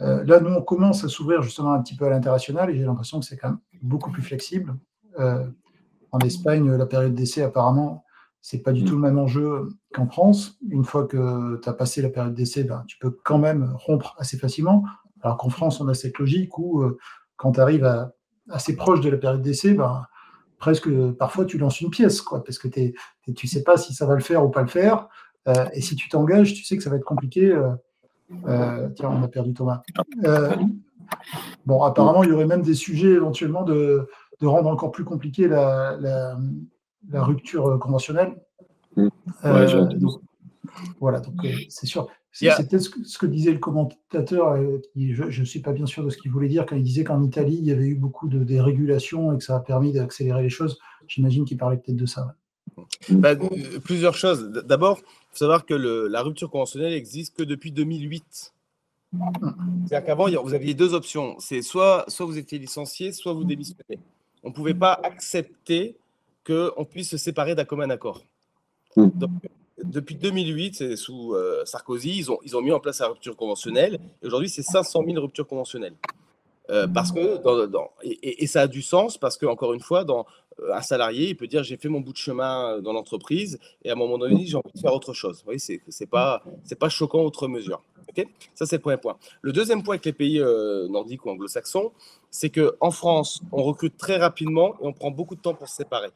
là, 0.00 0.40
nous 0.40 0.50
on 0.50 0.62
commence 0.62 1.04
à 1.04 1.08
s'ouvrir 1.08 1.42
justement 1.42 1.72
un 1.72 1.82
petit 1.82 1.96
peu 1.96 2.06
à 2.06 2.10
l'international 2.10 2.70
et 2.70 2.76
j'ai 2.76 2.84
l'impression 2.84 3.20
que 3.20 3.26
c'est 3.26 3.36
quand 3.36 3.50
même 3.50 3.60
beaucoup 3.82 4.10
plus 4.10 4.22
flexible. 4.22 4.76
en 5.18 6.18
Espagne, 6.20 6.70
la 6.70 6.86
période 6.86 7.14
d'essai 7.14 7.42
apparemment 7.42 8.04
c'est 8.40 8.62
pas 8.62 8.72
du 8.72 8.84
tout 8.84 8.94
le 8.94 9.00
même 9.00 9.18
enjeu 9.18 9.68
qu'en 9.92 10.06
France. 10.06 10.58
Une 10.70 10.84
fois 10.84 11.06
que 11.06 11.60
tu 11.62 11.68
as 11.68 11.72
passé 11.72 12.02
la 12.02 12.08
période 12.08 12.34
d'essai, 12.34 12.64
ben, 12.64 12.84
tu 12.86 12.96
peux 12.98 13.10
quand 13.10 13.38
même 13.38 13.74
rompre 13.74 14.14
assez 14.18 14.38
facilement. 14.38 14.84
Alors 15.20 15.36
qu'en 15.36 15.50
France, 15.50 15.80
on 15.80 15.88
a 15.88 15.94
cette 15.94 16.18
logique 16.18 16.56
où 16.58 16.82
euh, 16.82 16.98
quand 17.36 17.52
tu 17.52 17.60
arrives 17.60 17.84
à, 17.84 18.12
assez 18.50 18.76
proche 18.76 19.00
de 19.00 19.10
la 19.10 19.16
période 19.16 19.42
d'essai, 19.42 19.74
ben, 19.74 20.06
presque 20.58 20.90
parfois 21.12 21.44
tu 21.44 21.58
lances 21.58 21.80
une 21.80 21.90
pièce, 21.90 22.20
quoi, 22.20 22.42
parce 22.42 22.58
que 22.58 22.68
tu 22.68 22.92
ne 23.26 23.48
sais 23.48 23.62
pas 23.62 23.76
si 23.76 23.94
ça 23.94 24.06
va 24.06 24.14
le 24.14 24.20
faire 24.20 24.44
ou 24.44 24.48
pas 24.48 24.62
le 24.62 24.68
faire. 24.68 25.08
Euh, 25.46 25.66
et 25.72 25.80
si 25.80 25.96
tu 25.96 26.08
t'engages, 26.08 26.54
tu 26.54 26.64
sais 26.64 26.76
que 26.76 26.82
ça 26.82 26.90
va 26.90 26.96
être 26.96 27.04
compliqué. 27.04 27.52
Euh, 28.46 28.88
tiens, 28.94 29.10
on 29.10 29.22
a 29.22 29.28
perdu 29.28 29.54
Thomas. 29.54 29.82
bon, 31.64 31.82
apparemment, 31.82 32.22
il 32.22 32.30
y 32.30 32.32
aurait 32.32 32.46
même 32.46 32.62
des 32.62 32.74
sujets 32.74 33.12
éventuellement 33.12 33.62
de, 33.62 34.08
rendre 34.42 34.68
encore 34.68 34.92
plus 34.92 35.04
compliqué 35.04 35.48
la 35.48 36.36
la 37.10 37.22
rupture 37.22 37.66
euh, 37.66 37.78
conventionnelle. 37.78 38.36
Mm. 38.96 39.08
Euh, 39.44 39.88
voilà, 41.00 41.20
donc 41.20 41.44
euh, 41.44 41.52
c'est 41.68 41.86
sûr. 41.86 42.08
C'est 42.32 42.68
peut-être 42.68 42.82
ce, 42.82 43.18
que 43.18 43.26
disait 43.26 43.52
le 43.52 43.58
commentateur, 43.58 44.56
je 44.94 45.40
ne 45.40 45.44
suis 45.44 45.60
pas 45.60 45.72
bien 45.72 45.86
sûr 45.86 46.04
de 46.04 46.10
ce 46.10 46.18
qu'il 46.18 46.30
voulait 46.30 46.48
dire 46.48 46.66
quand 46.66 46.76
il 46.76 46.82
disait 46.82 47.04
qu'en 47.04 47.22
Italie, 47.22 47.56
il 47.58 47.64
y 47.64 47.72
avait 47.72 47.86
eu 47.86 47.94
beaucoup 47.94 48.28
de 48.28 48.44
dérégulation 48.44 49.32
et 49.32 49.38
que 49.38 49.44
ça 49.44 49.56
a 49.56 49.60
permis 49.60 49.92
d'accélérer 49.92 50.42
les 50.42 50.50
choses. 50.50 50.78
J'imagine 51.08 51.44
qu'il 51.44 51.56
parlait 51.56 51.78
peut-être 51.78 51.96
de 51.96 52.06
ça. 52.06 52.34
Bah, 53.10 53.34
plusieurs 53.82 54.14
choses. 54.14 54.50
D'abord, 54.50 54.98
il 55.00 55.04
faut 55.30 55.36
savoir 55.38 55.66
que 55.66 55.74
la 55.74 56.22
rupture 56.22 56.50
conventionnelle 56.50 56.92
existe 56.92 57.36
que 57.36 57.42
depuis 57.42 57.72
2008. 57.72 58.52
Mm. 59.12 59.28
C'est-à-dire 59.86 60.06
qu'avant, 60.06 60.42
vous 60.42 60.54
aviez 60.54 60.74
deux 60.74 60.94
options. 60.94 61.36
C'est 61.38 61.62
soit, 61.62 62.04
soit 62.08 62.26
vous 62.26 62.38
étiez 62.38 62.58
licencié, 62.58 63.12
soit 63.12 63.32
vous 63.32 63.44
démissionnez. 63.44 63.98
On 64.44 64.50
ne 64.50 64.54
pouvait 64.54 64.74
pas 64.74 64.92
accepter 65.02 65.96
qu'on 66.46 66.84
puisse 66.84 67.10
se 67.10 67.16
séparer 67.16 67.54
d'un 67.54 67.64
commun 67.64 67.90
accord. 67.90 68.24
Hmm. 68.96 69.10
Depuis 69.84 70.16
2008, 70.16 70.74
c'est 70.74 70.96
sous 70.96 71.34
euh, 71.34 71.64
Sarkozy, 71.64 72.18
ils 72.18 72.56
ont, 72.56 72.62
mis 72.62 72.72
en 72.72 72.80
place 72.80 73.00
la 73.00 73.08
rupture 73.08 73.36
conventionnelle. 73.36 73.98
Et 74.22 74.26
aujourd'hui, 74.26 74.48
c'est 74.48 74.62
500 74.62 75.02
000 75.06 75.20
ruptures 75.20 75.46
conventionnelles. 75.46 75.94
Euh, 76.70 76.86
parce 76.86 77.12
que 77.12 77.40
et, 78.02 78.46
ça 78.46 78.62
a 78.62 78.66
du 78.66 78.82
sens 78.82 79.16
parce 79.16 79.38
que 79.38 79.46
encore 79.46 79.72
une 79.72 79.80
fois, 79.80 80.04
euh, 80.10 80.74
un 80.74 80.82
salarié, 80.82 81.30
il 81.30 81.34
peut 81.34 81.46
dire 81.46 81.62
j'ai 81.62 81.78
fait 81.78 81.88
mon 81.88 82.00
bout 82.00 82.12
de 82.12 82.18
chemin 82.18 82.78
dans 82.82 82.92
l'entreprise 82.92 83.58
et 83.84 83.88
à 83.88 83.94
un 83.94 83.96
moment 83.96 84.18
donné, 84.18 84.44
j'ai 84.44 84.56
envie 84.56 84.72
de 84.74 84.78
faire 84.78 84.92
autre 84.92 85.14
chose. 85.14 85.38
Vous 85.38 85.44
voyez, 85.44 85.58
c'est 85.58 86.06
pas 86.06 86.42
choquant 86.90 87.24
outre 87.24 87.48
mesure. 87.48 87.82
Ok? 88.10 88.26
Ça 88.54 88.66
c'est 88.66 88.76
le 88.76 88.82
premier 88.82 88.98
point. 88.98 89.16
Le 89.40 89.54
deuxième 89.54 89.82
point 89.82 89.94
avec 89.94 90.04
les 90.04 90.12
pays 90.12 90.42
nordiques 90.90 91.24
ou 91.24 91.30
anglo-saxons, 91.30 91.90
c'est 92.30 92.50
que 92.50 92.76
en 92.80 92.90
France, 92.90 93.40
on 93.50 93.62
recrute 93.62 93.96
très 93.96 94.18
rapidement 94.18 94.74
et 94.74 94.86
on 94.86 94.92
prend 94.92 95.10
beaucoup 95.10 95.36
de 95.36 95.40
temps 95.40 95.54
pour 95.54 95.68
se 95.68 95.76
séparer. 95.76 96.10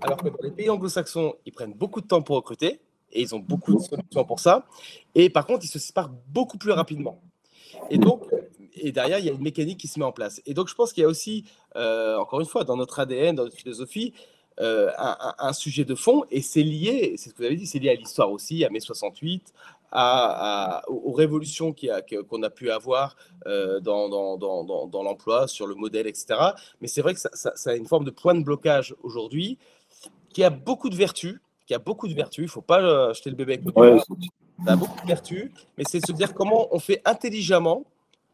Alors 0.00 0.18
que 0.18 0.28
dans 0.28 0.38
les 0.42 0.50
pays 0.50 0.70
anglo-saxons, 0.70 1.34
ils 1.46 1.52
prennent 1.52 1.74
beaucoup 1.74 2.00
de 2.00 2.06
temps 2.06 2.22
pour 2.22 2.36
recruter 2.36 2.80
et 3.12 3.22
ils 3.22 3.34
ont 3.34 3.38
beaucoup 3.38 3.74
de 3.74 3.80
solutions 3.80 4.24
pour 4.24 4.40
ça. 4.40 4.66
Et 5.14 5.30
par 5.30 5.46
contre, 5.46 5.64
ils 5.64 5.68
se 5.68 5.78
séparent 5.78 6.10
beaucoup 6.28 6.58
plus 6.58 6.72
rapidement. 6.72 7.20
Et 7.90 7.98
donc, 7.98 8.22
et 8.74 8.92
derrière, 8.92 9.18
il 9.18 9.24
y 9.24 9.28
a 9.28 9.32
une 9.32 9.42
mécanique 9.42 9.78
qui 9.78 9.88
se 9.88 9.98
met 9.98 10.04
en 10.04 10.12
place. 10.12 10.40
Et 10.46 10.54
donc, 10.54 10.68
je 10.68 10.74
pense 10.74 10.92
qu'il 10.92 11.02
y 11.02 11.04
a 11.04 11.08
aussi, 11.08 11.44
euh, 11.76 12.16
encore 12.18 12.40
une 12.40 12.46
fois, 12.46 12.64
dans 12.64 12.76
notre 12.76 12.98
ADN, 12.98 13.36
dans 13.36 13.44
notre 13.44 13.56
philosophie, 13.56 14.12
euh, 14.60 14.90
un, 14.96 15.52
sujet 15.52 15.84
de 15.84 15.96
fond, 15.96 16.24
et 16.30 16.40
c'est 16.40 16.62
lié, 16.62 17.14
c'est 17.16 17.30
ce 17.30 17.34
que 17.34 17.38
vous 17.38 17.44
avez 17.44 17.56
dit, 17.56 17.66
c'est 17.66 17.80
lié 17.80 17.90
à 17.90 17.94
l'histoire 17.94 18.30
aussi, 18.30 18.64
à 18.64 18.70
mai 18.70 18.78
68, 18.78 19.52
aux, 19.94 21.12
révolutions 21.12 21.72
qu'on 21.72 22.42
a, 22.42 22.50
pu 22.50 22.70
avoir 22.70 23.16
euh, 23.46 23.80
dans, 23.80 24.08
dans, 24.08 24.36
dans, 24.36 24.86
dans 24.86 25.02
l'emploi, 25.02 25.46
sur 25.46 25.66
le 25.66 25.74
modèle, 25.74 26.06
etc. 26.06 26.34
Mais 26.80 26.88
c'est 26.88 27.02
vrai 27.02 27.14
que 27.14 27.20
ça, 27.20 27.30
ça, 27.32 27.70
a 27.70 27.74
une 27.74 27.86
forme 27.86 28.04
de 28.04 28.10
point 28.10 28.34
de 28.34 28.42
blocage 28.42 28.94
aujourd'hui 29.02 29.58
qui 30.30 30.42
a 30.42 30.50
beaucoup 30.50 30.90
de 30.90 30.96
vertus, 30.96 31.38
qui 31.66 31.74
a 31.74 31.78
beaucoup 31.78 32.08
de 32.08 32.14
vertus. 32.14 32.42
Il 32.42 32.46
ne 32.46 32.50
faut 32.50 32.60
pas 32.60 32.82
euh, 32.82 33.14
jeter 33.14 33.30
le 33.30 33.36
bébé 33.36 33.54
avec 33.54 33.64
le 33.64 33.98
Ça 34.64 34.72
a 34.72 34.76
beaucoup 34.76 35.00
de 35.00 35.06
vertus, 35.06 35.50
mais 35.78 35.84
c'est 35.86 36.00
de 36.00 36.06
se 36.06 36.12
dire 36.12 36.34
comment 36.34 36.74
on 36.74 36.80
fait 36.80 37.00
intelligemment 37.04 37.84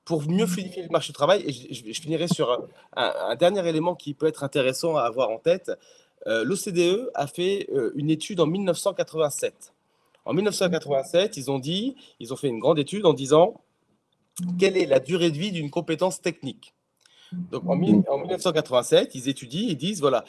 pour 0.07 0.27
mieux 0.29 0.47
fluidifier 0.47 0.83
le 0.83 0.89
marché 0.89 1.09
du 1.09 1.15
travail. 1.15 1.45
Et 1.47 1.53
je, 1.53 2.01
finirai 2.01 2.27
sur 2.27 2.67
un, 2.97 3.37
dernier 3.37 3.69
élément 3.69 3.95
qui 3.95 4.15
peut 4.15 4.27
être 4.27 4.45
intéressant 4.45 4.97
à 4.97 5.03
avoir 5.03 5.29
en 5.29 5.39
tête. 5.39 5.71
Euh, 6.27 6.43
L'OCDE 6.45 7.11
a 7.15 7.27
fait 7.27 7.69
une 7.95 8.11
étude 8.11 8.41
en 8.41 8.47
1987 8.47 9.73
en 10.25 10.35
1987, 10.35 11.37
ils 11.37 11.51
ont 11.51 11.59
dit, 11.59 11.97
ils 12.19 12.33
ont 12.33 12.37
fait 12.37 12.49
une 12.49 12.59
grande 12.59 12.79
étude 12.79 13.07
en 13.07 13.13
disant 13.13 13.61
quelle 14.59 14.77
est 14.77 14.87
la 14.87 15.01
durée 15.01 15.31
de 15.31 15.39
vie 15.39 15.53
d'une 15.53 15.71
compétence 15.71 16.21
technique? 16.21 16.75
Donc 17.33 17.69
en, 17.69 17.77
1987, 17.77 19.15
ils 19.15 19.29
étudient 19.29 19.69
et 19.69 19.75
disent 19.77 20.01
voilà, 20.01 20.25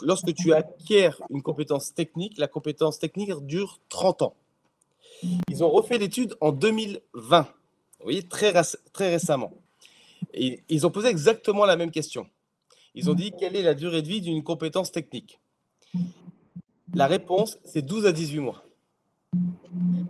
lorsque 0.00 0.34
tu 0.34 0.54
acquiers 0.54 1.10
une 1.30 1.42
compétence 1.42 1.92
technique, 1.92 2.38
la 2.38 2.48
compétence 2.48 2.98
technique 2.98 3.32
dure 3.44 3.78
30 3.90 4.22
ans. 4.22 4.34
Ils 5.50 5.62
ont 5.62 5.70
refait 5.70 5.98
l'étude 5.98 6.34
en 6.40 6.52
2020, 6.52 7.42
vous 7.42 7.48
voyez, 8.02 8.22
très, 8.22 8.52
très 8.92 9.10
récemment. 9.10 9.52
Ils 10.34 10.86
ont 10.86 10.90
posé 10.90 11.08
exactement 11.08 11.66
la 11.66 11.76
même 11.76 11.90
question. 11.90 12.26
Ils 12.94 13.10
ont 13.10 13.14
dit 13.14 13.32
quelle 13.38 13.56
est 13.56 13.62
la 13.62 13.74
durée 13.74 14.00
de 14.00 14.08
vie 14.08 14.22
d'une 14.22 14.42
compétence 14.42 14.90
technique? 14.90 15.38
La 16.94 17.06
réponse, 17.06 17.58
c'est 17.64 17.82
12 17.82 18.06
à 18.06 18.12
18 18.12 18.40
mois. 18.40 18.65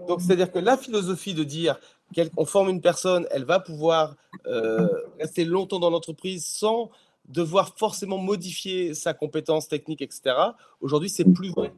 Donc, 0.06 0.20
c'est-à-dire 0.20 0.52
que 0.52 0.58
la 0.58 0.76
philosophie 0.76 1.34
de 1.34 1.44
dire 1.44 1.78
qu'on 2.14 2.44
forme 2.44 2.68
une 2.68 2.80
personne, 2.80 3.26
elle 3.30 3.44
va 3.44 3.60
pouvoir 3.60 4.16
euh, 4.46 4.88
rester 5.18 5.44
longtemps 5.44 5.80
dans 5.80 5.90
l'entreprise 5.90 6.44
sans 6.46 6.90
devoir 7.28 7.74
forcément 7.76 8.18
modifier 8.18 8.94
sa 8.94 9.12
compétence 9.12 9.68
technique, 9.68 10.02
etc., 10.02 10.36
aujourd'hui, 10.80 11.10
c'est 11.10 11.24
plus 11.24 11.50
vrai. 11.50 11.72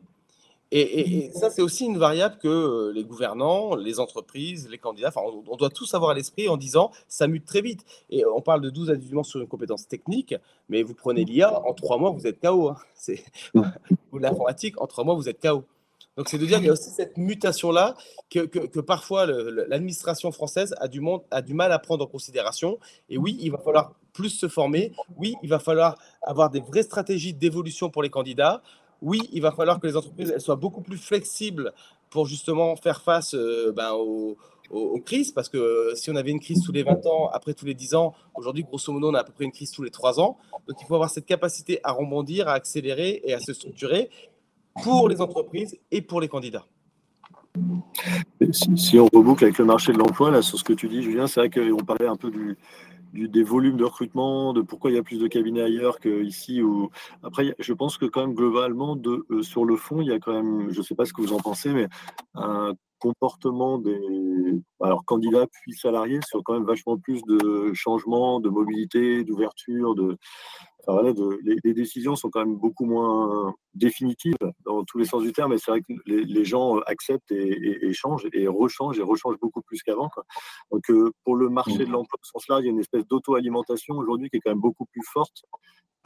Et, 0.70 1.30
ça, 1.32 1.48
c'est 1.48 1.62
aussi 1.62 1.86
une 1.86 1.96
variable 1.96 2.36
que 2.36 2.48
euh, 2.48 2.92
les 2.92 3.02
gouvernants, 3.02 3.74
les 3.74 4.00
entreprises, 4.00 4.68
les 4.68 4.76
candidats, 4.76 5.08
enfin, 5.08 5.22
on, 5.48 5.56
doit 5.56 5.70
tous 5.70 5.94
avoir 5.94 6.10
à 6.10 6.14
l'esprit 6.14 6.46
en 6.50 6.58
disant 6.58 6.90
ça 7.08 7.26
mute 7.26 7.46
très 7.46 7.62
vite. 7.62 7.86
Et 8.10 8.26
on 8.26 8.42
parle 8.42 8.60
de 8.60 8.68
12 8.68 8.90
à 8.90 8.96
18 8.96 9.14
mois 9.14 9.24
sur 9.24 9.40
une 9.40 9.48
compétence 9.48 9.88
technique, 9.88 10.34
mais 10.68 10.82
vous 10.82 10.92
prenez 10.92 11.24
l'IA, 11.24 11.58
en 11.66 11.72
trois 11.72 11.96
mois, 11.96 12.10
vous 12.10 12.26
êtes 12.26 12.38
KO. 12.38 12.68
Hein. 12.68 12.76
C'est, 12.94 13.24
ou 14.12 14.18
l'informatique, 14.18 14.78
en 14.78 14.86
trois 14.86 15.04
mois, 15.04 15.14
vous 15.14 15.30
êtes 15.30 15.40
KO. 15.40 15.64
Donc, 16.18 16.28
c'est 16.28 16.36
de 16.36 16.46
dire 16.46 16.56
qu'il 16.56 16.66
y 16.66 16.68
a 16.68 16.72
aussi 16.72 16.90
cette 16.90 17.16
mutation-là 17.16 17.94
que, 18.28 18.80
parfois 18.80 19.24
l'administration 19.24 20.32
française 20.32 20.74
a 20.80 20.88
du, 20.88 21.00
a 21.30 21.42
du 21.42 21.54
mal 21.54 21.70
à 21.70 21.78
prendre 21.78 22.04
en 22.04 22.08
considération. 22.08 22.80
Et 23.08 23.16
oui, 23.16 23.38
il 23.40 23.52
va 23.52 23.58
falloir 23.58 23.94
plus 24.12 24.30
se 24.30 24.48
former. 24.48 24.90
Oui, 25.16 25.36
il 25.44 25.48
va 25.48 25.60
falloir 25.60 25.96
avoir 26.22 26.50
des 26.50 26.58
vraies 26.58 26.82
stratégies 26.82 27.34
d'évolution 27.34 27.88
pour 27.88 28.02
les 28.02 28.10
candidats. 28.10 28.62
Oui, 29.00 29.20
il 29.32 29.42
va 29.42 29.52
falloir 29.52 29.78
que 29.78 29.86
les 29.86 29.96
entreprises 29.96 30.32
elles 30.34 30.40
soient 30.40 30.56
beaucoup 30.56 30.80
plus 30.80 30.98
flexibles 30.98 31.72
pour 32.10 32.26
justement 32.26 32.74
faire 32.74 33.00
face 33.00 33.34
euh, 33.34 33.72
ben, 33.72 33.92
aux, 33.92 34.36
crises, 35.06 35.30
parce 35.30 35.48
que 35.48 35.56
euh, 35.56 35.94
si 35.94 36.10
on 36.10 36.16
avait 36.16 36.32
une 36.32 36.40
crise 36.40 36.64
tous 36.64 36.72
les 36.72 36.82
20 36.82 37.06
ans, 37.06 37.30
après 37.32 37.54
tous 37.54 37.64
les 37.64 37.74
10 37.74 37.94
ans, 37.94 38.12
aujourd'hui, 38.34 38.64
grosso 38.64 38.92
modo, 38.92 39.10
on 39.10 39.14
a 39.14 39.20
à 39.20 39.24
peu 39.24 39.32
près 39.32 39.44
une 39.44 39.52
crise 39.52 39.70
tous 39.70 39.84
les 39.84 39.90
3 39.90 40.18
ans. 40.18 40.36
Donc, 40.66 40.78
il 40.80 40.86
faut 40.86 40.96
avoir 40.96 41.10
cette 41.10 41.26
capacité 41.26 41.78
à 41.84 41.92
rebondir, 41.92 42.48
à 42.48 42.54
accélérer 42.54 43.20
et 43.24 43.34
à 43.34 43.38
se 43.38 43.52
structurer 43.52 44.10
pour 44.82 45.08
les 45.08 45.20
entreprises 45.20 45.78
et 45.90 46.02
pour 46.02 46.20
les 46.20 46.28
candidats. 46.28 46.66
Si, 48.52 48.98
on 48.98 49.06
reboucle 49.06 49.44
avec 49.44 49.58
le 49.58 49.64
marché 49.64 49.92
de 49.92 49.98
l'emploi, 49.98 50.30
là, 50.30 50.42
sur 50.42 50.58
ce 50.58 50.64
que 50.64 50.72
tu 50.72 50.88
dis, 50.88 51.02
Julien, 51.02 51.26
c'est 51.26 51.40
vrai 51.40 51.50
qu'on 51.50 51.84
parlait 51.84 52.06
un 52.06 52.16
peu 52.16 52.30
du, 52.30 52.56
des 53.12 53.42
volumes 53.42 53.76
de 53.76 53.84
recrutement, 53.84 54.52
de 54.52 54.62
pourquoi 54.62 54.90
il 54.90 54.94
y 54.94 54.98
a 54.98 55.02
plus 55.02 55.18
de 55.18 55.26
cabinets 55.26 55.62
ailleurs 55.62 55.98
qu'ici. 55.98 56.62
Ou... 56.62 56.90
Après, 57.22 57.54
je 57.58 57.72
pense 57.72 57.98
que 57.98 58.06
quand 58.06 58.20
même, 58.20 58.34
globalement, 58.34 58.96
euh, 59.06 59.42
sur 59.42 59.64
le 59.64 59.76
fond, 59.76 60.00
il 60.00 60.08
y 60.08 60.12
a 60.12 60.18
quand 60.18 60.32
même, 60.32 60.70
je 60.70 60.78
ne 60.78 60.84
sais 60.84 60.94
pas 60.94 61.04
ce 61.04 61.12
que 61.12 61.20
vous 61.20 61.32
en 61.32 61.38
pensez, 61.38 61.72
mais 61.72 61.88
un 62.34 62.74
comportement 62.98 63.78
des 63.78 63.98
alors, 64.80 65.04
candidats 65.04 65.46
puis 65.46 65.72
salariés 65.72 66.20
sur 66.26 66.42
quand 66.42 66.54
même 66.54 66.64
vachement 66.64 66.98
plus 66.98 67.22
de 67.24 67.72
changements, 67.74 68.40
de 68.40 68.48
mobilité, 68.48 69.24
d'ouverture, 69.24 69.94
de, 69.94 70.16
les, 71.64 71.74
décisions 71.74 72.16
sont 72.16 72.30
quand 72.30 72.40
même 72.40 72.56
beaucoup 72.56 72.84
moins 72.84 73.54
définitives 73.74 74.36
dans 74.64 74.84
tous 74.84 74.98
les 74.98 75.04
sens 75.04 75.22
du 75.22 75.32
terme, 75.32 75.52
et 75.52 75.58
c'est 75.58 75.70
vrai 75.70 75.80
que 75.82 75.92
les, 76.06 76.44
gens 76.44 76.78
acceptent 76.80 77.30
et, 77.30 77.92
changent 77.92 78.26
et 78.32 78.48
rechangent 78.48 78.98
et 78.98 79.02
rechangent 79.02 79.38
beaucoup 79.40 79.62
plus 79.62 79.82
qu'avant. 79.82 80.10
Donc, 80.70 80.90
euh, 80.90 81.12
pour 81.24 81.36
le 81.36 81.50
marché 81.50 81.78
de 81.78 81.90
l'emploi, 81.90 82.18
au 82.20 82.24
sens 82.24 82.48
là, 82.48 82.60
il 82.60 82.66
y 82.66 82.68
a 82.68 82.70
une 82.70 82.80
espèce 82.80 83.06
d'auto-alimentation 83.06 83.96
aujourd'hui 83.96 84.30
qui 84.30 84.36
est 84.36 84.40
quand 84.40 84.50
même 84.50 84.60
beaucoup 84.60 84.86
plus 84.86 85.02
forte 85.12 85.42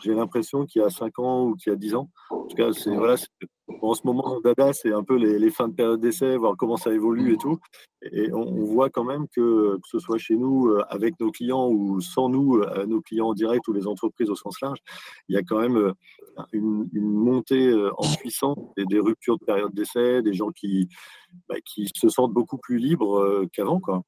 j'ai 0.02 0.14
l'impression 0.14 0.66
qu'il 0.66 0.82
y 0.82 0.84
a 0.84 0.90
5 0.90 1.18
ans 1.18 1.46
ou 1.46 1.56
qu'il 1.56 1.70
y 1.70 1.74
a 1.74 1.76
10 1.76 1.94
ans. 1.94 2.10
En 2.30 2.46
tout 2.46 2.56
cas, 2.56 2.72
c'est, 2.72 2.94
voilà, 2.94 3.16
en 3.80 3.94
ce 3.94 4.02
moment, 4.04 4.40
Dada, 4.40 4.72
c'est 4.72 4.92
un 4.92 5.02
peu 5.02 5.16
les, 5.16 5.50
fins 5.50 5.68
de 5.68 5.74
période 5.74 6.00
d'essai, 6.00 6.36
voir 6.36 6.56
comment 6.56 6.76
ça 6.76 6.92
évolue 6.92 7.34
et 7.34 7.36
tout. 7.36 7.58
Et 8.02 8.32
on, 8.32 8.64
voit 8.64 8.90
quand 8.90 9.04
même 9.04 9.26
que, 9.28 9.76
que 9.76 9.88
ce 9.88 9.98
soit 9.98 10.18
chez 10.18 10.36
nous, 10.36 10.68
euh, 10.68 10.84
avec 10.88 11.18
nos 11.20 11.30
clients 11.30 11.68
ou 11.68 12.00
sans 12.00 12.28
nous, 12.28 12.58
euh, 12.58 12.86
nos 12.86 13.00
clients 13.00 13.28
en 13.28 13.34
direct 13.34 13.66
ou 13.68 13.72
les 13.72 13.86
entreprises 13.86 14.30
au 14.30 14.36
sens 14.36 14.60
large, 14.60 14.78
il 15.28 15.34
y 15.34 15.38
a 15.38 15.42
quand 15.42 15.60
même 15.60 15.76
euh, 15.76 15.92
une, 16.52 16.88
montée 16.94 17.72
en 17.98 18.14
puissance 18.16 18.58
et 18.76 18.84
des 18.84 18.98
ruptures 18.98 19.38
de 19.38 19.44
période 19.44 19.72
d'essai, 19.72 20.22
des 20.22 20.34
gens 20.34 20.50
qui, 20.50 20.88
bah, 21.48 21.56
qui 21.64 21.88
se 21.94 22.08
sentent 22.08 22.32
beaucoup 22.32 22.58
plus 22.58 22.78
libres 22.78 23.46
qu'avant. 23.52 23.80
Quoi. 23.80 24.02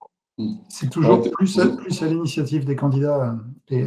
C'est 0.68 0.91
toujours 0.91 1.22
plus, 1.30 1.59
à, 1.61 1.68
plus 1.68 2.03
à 2.03 2.09
l'initiative 2.09 2.64
des 2.64 2.74
candidats 2.74 3.37
et, 3.70 3.85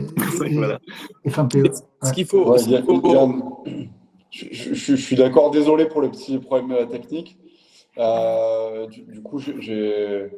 fin 1.28 1.46
PE. 1.46 1.64
Ce 2.04 2.14
qu'il 2.14 2.26
faut. 2.26 2.56
je, 4.30 4.54
je, 4.54 4.96
suis 4.96 5.16
d'accord, 5.18 5.52
désolé 5.52 5.88
pour 5.88 6.02
le 6.02 6.10
petit 6.10 6.38
problème 6.38 6.88
technique. 6.88 7.38
du, 7.98 9.22
coup, 9.22 9.40
j'ai 9.40 10.30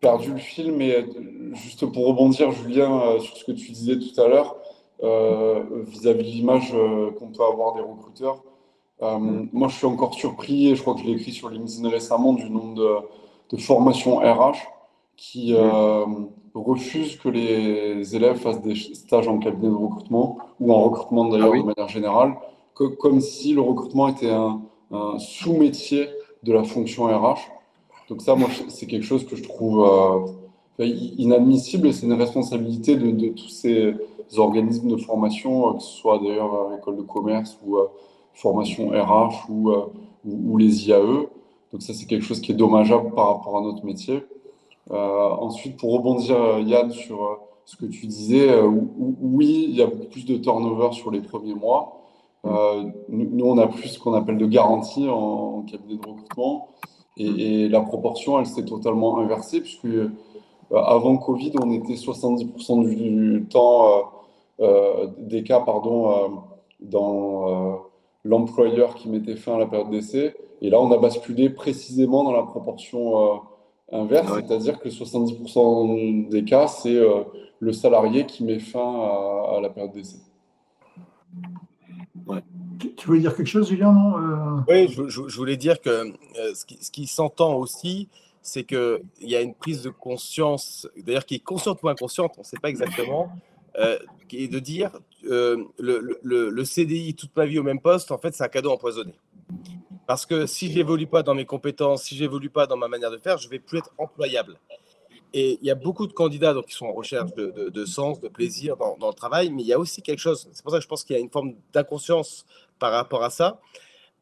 perdu 0.00 0.32
le 0.32 0.38
fil, 0.38 0.72
mais 0.72 1.06
juste 1.54 1.86
pour 1.86 2.08
rebondir, 2.08 2.50
Julien, 2.50 3.18
sur 3.20 3.36
ce 3.36 3.44
que 3.44 3.52
tu 3.52 3.72
disais 3.72 3.98
tout 3.98 4.20
à 4.20 4.28
l'heure, 4.28 4.56
euh, 5.02 5.62
vis-à-vis 5.86 6.24
de 6.24 6.28
l'image 6.28 6.72
euh, 6.74 7.10
qu'on 7.18 7.28
peut 7.28 7.44
avoir 7.44 7.74
des 7.74 7.80
recruteurs. 7.80 8.42
Euh, 9.02 9.18
moi, 9.18 9.68
je 9.68 9.76
suis 9.76 9.86
encore 9.86 10.14
surpris, 10.14 10.68
et 10.68 10.76
je 10.76 10.82
crois 10.82 10.94
que 10.94 11.00
je 11.00 11.06
l'ai 11.06 11.12
écrit 11.12 11.32
sur 11.32 11.48
LinkedIn 11.48 11.88
récemment, 11.88 12.32
du 12.32 12.48
nombre 12.48 12.74
de, 12.74 13.56
de 13.56 13.60
formations 13.60 14.18
RH 14.18 14.58
qui 15.16 15.54
refusent 16.54 17.16
que 17.16 17.28
les 17.28 18.16
élèves 18.16 18.36
fassent 18.36 18.62
des 18.62 18.74
stages 18.74 19.28
en 19.28 19.38
cabinet 19.38 19.68
de 19.68 19.74
recrutement 19.74 20.38
ou 20.60 20.72
en 20.72 20.82
recrutement 20.82 21.28
d'ailleurs 21.28 21.52
ah 21.54 21.58
de 21.58 21.62
manière 21.62 21.88
générale, 21.88 22.34
comme 22.74 23.20
si 23.20 23.54
le 23.54 23.60
recrutement 23.60 24.08
était 24.08 24.30
un, 24.30 24.60
sous-métier 25.18 26.08
de 26.42 26.52
la 26.52 26.64
fonction 26.64 27.04
RH. 27.04 27.40
Donc 28.08 28.22
ça, 28.22 28.34
moi, 28.34 28.48
c'est 28.68 28.86
quelque 28.86 29.04
chose 29.04 29.26
que 29.26 29.36
je 29.36 29.42
trouve 29.42 29.88
inadmissible 30.78 31.88
et 31.88 31.92
c'est 31.92 32.06
une 32.06 32.12
responsabilité 32.12 32.96
de, 32.96 33.10
de 33.10 33.28
tous 33.28 33.48
ces 33.48 33.94
organismes 34.38 34.88
de 34.88 34.96
formation, 34.96 35.68
euh, 35.68 35.72
que 35.74 35.82
ce 35.82 35.92
soit 35.98 36.18
d'ailleurs 36.18 36.72
école 36.78 36.96
de 36.96 37.02
commerce 37.02 37.58
ou 37.64 37.76
euh, 37.76 37.86
formation 38.32 38.90
RH 38.90 39.48
ou, 39.48 39.70
euh, 39.70 39.86
ou, 40.24 40.56
les 40.56 40.88
IAE. 40.88 41.28
Donc 41.72 41.82
ça, 41.82 41.92
c'est 41.94 42.06
quelque 42.06 42.24
chose 42.24 42.40
qui 42.40 42.52
est 42.52 42.54
dommageable 42.54 43.12
par 43.14 43.28
rapport 43.28 43.58
à 43.58 43.60
notre 43.60 43.84
métier. 43.84 44.22
Ensuite, 44.90 45.78
pour 45.78 45.92
rebondir, 45.92 46.58
Yann, 46.60 46.90
sur 46.90 47.40
ce 47.64 47.76
que 47.76 47.86
tu 47.86 48.06
disais, 48.06 48.60
oui, 48.62 49.66
il 49.68 49.76
y 49.76 49.82
a 49.82 49.86
beaucoup 49.86 50.06
plus 50.06 50.26
de 50.26 50.36
turnover 50.36 50.92
sur 50.92 51.10
les 51.10 51.20
premiers 51.20 51.54
mois. 51.54 52.00
nous, 52.44 53.46
on 53.46 53.58
a 53.58 53.66
plus 53.66 53.88
ce 53.88 53.98
qu'on 53.98 54.14
appelle 54.14 54.38
de 54.38 54.46
garantie 54.46 55.08
en, 55.08 55.62
cabinet 55.62 55.96
de 55.96 56.08
recrutement. 56.08 56.68
Et, 57.16 57.68
la 57.68 57.80
proportion, 57.80 58.38
elle 58.38 58.46
s'est 58.46 58.64
totalement 58.64 59.18
inversée, 59.18 59.60
puisque 59.60 59.88
avant 60.74 61.16
Covid, 61.16 61.52
on 61.62 61.70
était 61.72 61.94
70% 61.94 62.88
du, 62.88 63.46
temps 63.48 64.12
euh, 64.60 65.08
des 65.18 65.42
cas 65.42 65.60
pardon, 65.60 66.10
euh, 66.10 66.28
dans 66.80 67.48
euh, 67.48 67.76
l'employeur 68.22 68.94
qui 68.94 69.08
mettait 69.08 69.34
fin 69.34 69.54
à 69.54 69.58
la 69.58 69.66
période 69.66 69.90
d'essai. 69.90 70.34
Et 70.60 70.70
là, 70.70 70.80
on 70.80 70.90
a 70.92 70.98
basculé 70.98 71.50
précisément 71.50 72.24
dans 72.24 72.32
la 72.32 72.44
proportion 72.44 73.40
inverse, 73.94 74.32
c'est-à-dire 74.34 74.78
que 74.78 74.88
70% 74.88 76.28
des 76.28 76.44
cas, 76.44 76.66
c'est 76.66 77.00
le 77.60 77.72
salarié 77.72 78.26
qui 78.26 78.44
met 78.44 78.58
fin 78.58 78.80
à, 79.56 79.60
la 79.60 79.70
période 79.70 79.92
d'essai. 79.92 80.18
Tu 82.96 83.06
voulais 83.06 83.20
dire 83.20 83.34
quelque 83.34 83.46
chose, 83.46 83.68
Julien 83.68 83.92
non 83.92 84.64
Oui, 84.68 84.88
je, 84.88 85.36
voulais 85.36 85.56
dire 85.56 85.80
que 85.80 86.12
ce 86.54 86.66
qui, 86.66 86.76
qui 86.76 87.06
s'entend 87.06 87.54
aussi, 87.54 88.08
c'est 88.44 88.64
qu'il 88.64 89.00
y 89.22 89.34
a 89.34 89.40
une 89.40 89.54
prise 89.54 89.82
de 89.82 89.90
conscience, 89.90 90.86
d'ailleurs 90.98 91.24
qui 91.24 91.36
est 91.36 91.44
consciente 91.44 91.82
ou 91.82 91.88
inconsciente, 91.88 92.34
on 92.36 92.42
ne 92.42 92.44
sait 92.44 92.58
pas 92.60 92.68
exactement, 92.68 93.30
euh, 93.78 93.98
qui 94.28 94.44
est 94.44 94.48
de 94.48 94.58
dire 94.58 94.90
euh, 95.24 95.64
le, 95.78 96.20
le, 96.22 96.64
CDI 96.64 97.14
toute 97.14 97.34
ma 97.34 97.46
vie 97.46 97.58
au 97.58 97.62
même 97.62 97.80
poste, 97.80 98.12
en 98.12 98.18
fait, 98.18 98.34
c'est 98.34 98.44
un 98.44 98.48
cadeau 98.48 98.70
empoisonné. 98.70 99.14
Parce 100.06 100.26
que 100.26 100.46
si 100.46 100.70
je 100.70 100.76
n'évolue 100.76 101.06
pas 101.06 101.22
dans 101.22 101.34
mes 101.34 101.46
compétences, 101.46 102.04
si 102.04 102.16
je 102.16 102.22
n'évolue 102.22 102.50
pas 102.50 102.66
dans 102.66 102.76
ma 102.76 102.88
manière 102.88 103.10
de 103.10 103.18
faire, 103.18 103.38
je 103.38 103.46
ne 103.46 103.50
vais 103.50 103.58
plus 103.58 103.78
être 103.78 103.90
employable. 103.98 104.58
Et 105.32 105.58
il 105.60 105.66
y 105.66 105.70
a 105.70 105.74
beaucoup 105.74 106.06
de 106.06 106.12
candidats 106.12 106.54
donc, 106.54 106.66
qui 106.66 106.74
sont 106.74 106.86
en 106.86 106.92
recherche 106.92 107.34
de, 107.34 107.70
de, 107.70 107.84
sens, 107.84 108.20
de 108.20 108.28
plaisir 108.28 108.76
dans, 108.76 108.96
dans, 108.98 109.08
le 109.08 109.14
travail, 109.14 109.50
mais 109.50 109.62
il 109.62 109.66
y 109.66 109.72
a 109.72 109.78
aussi 109.78 110.00
quelque 110.00 110.20
chose, 110.20 110.48
c'est 110.52 110.62
pour 110.62 110.70
ça 110.70 110.78
que 110.78 110.84
je 110.84 110.88
pense 110.88 111.02
qu'il 111.02 111.16
y 111.16 111.18
a 111.18 111.22
une 111.22 111.30
forme 111.30 111.54
d'inconscience 111.72 112.46
par 112.78 112.92
rapport 112.92 113.24
à 113.24 113.30
ça, 113.30 113.60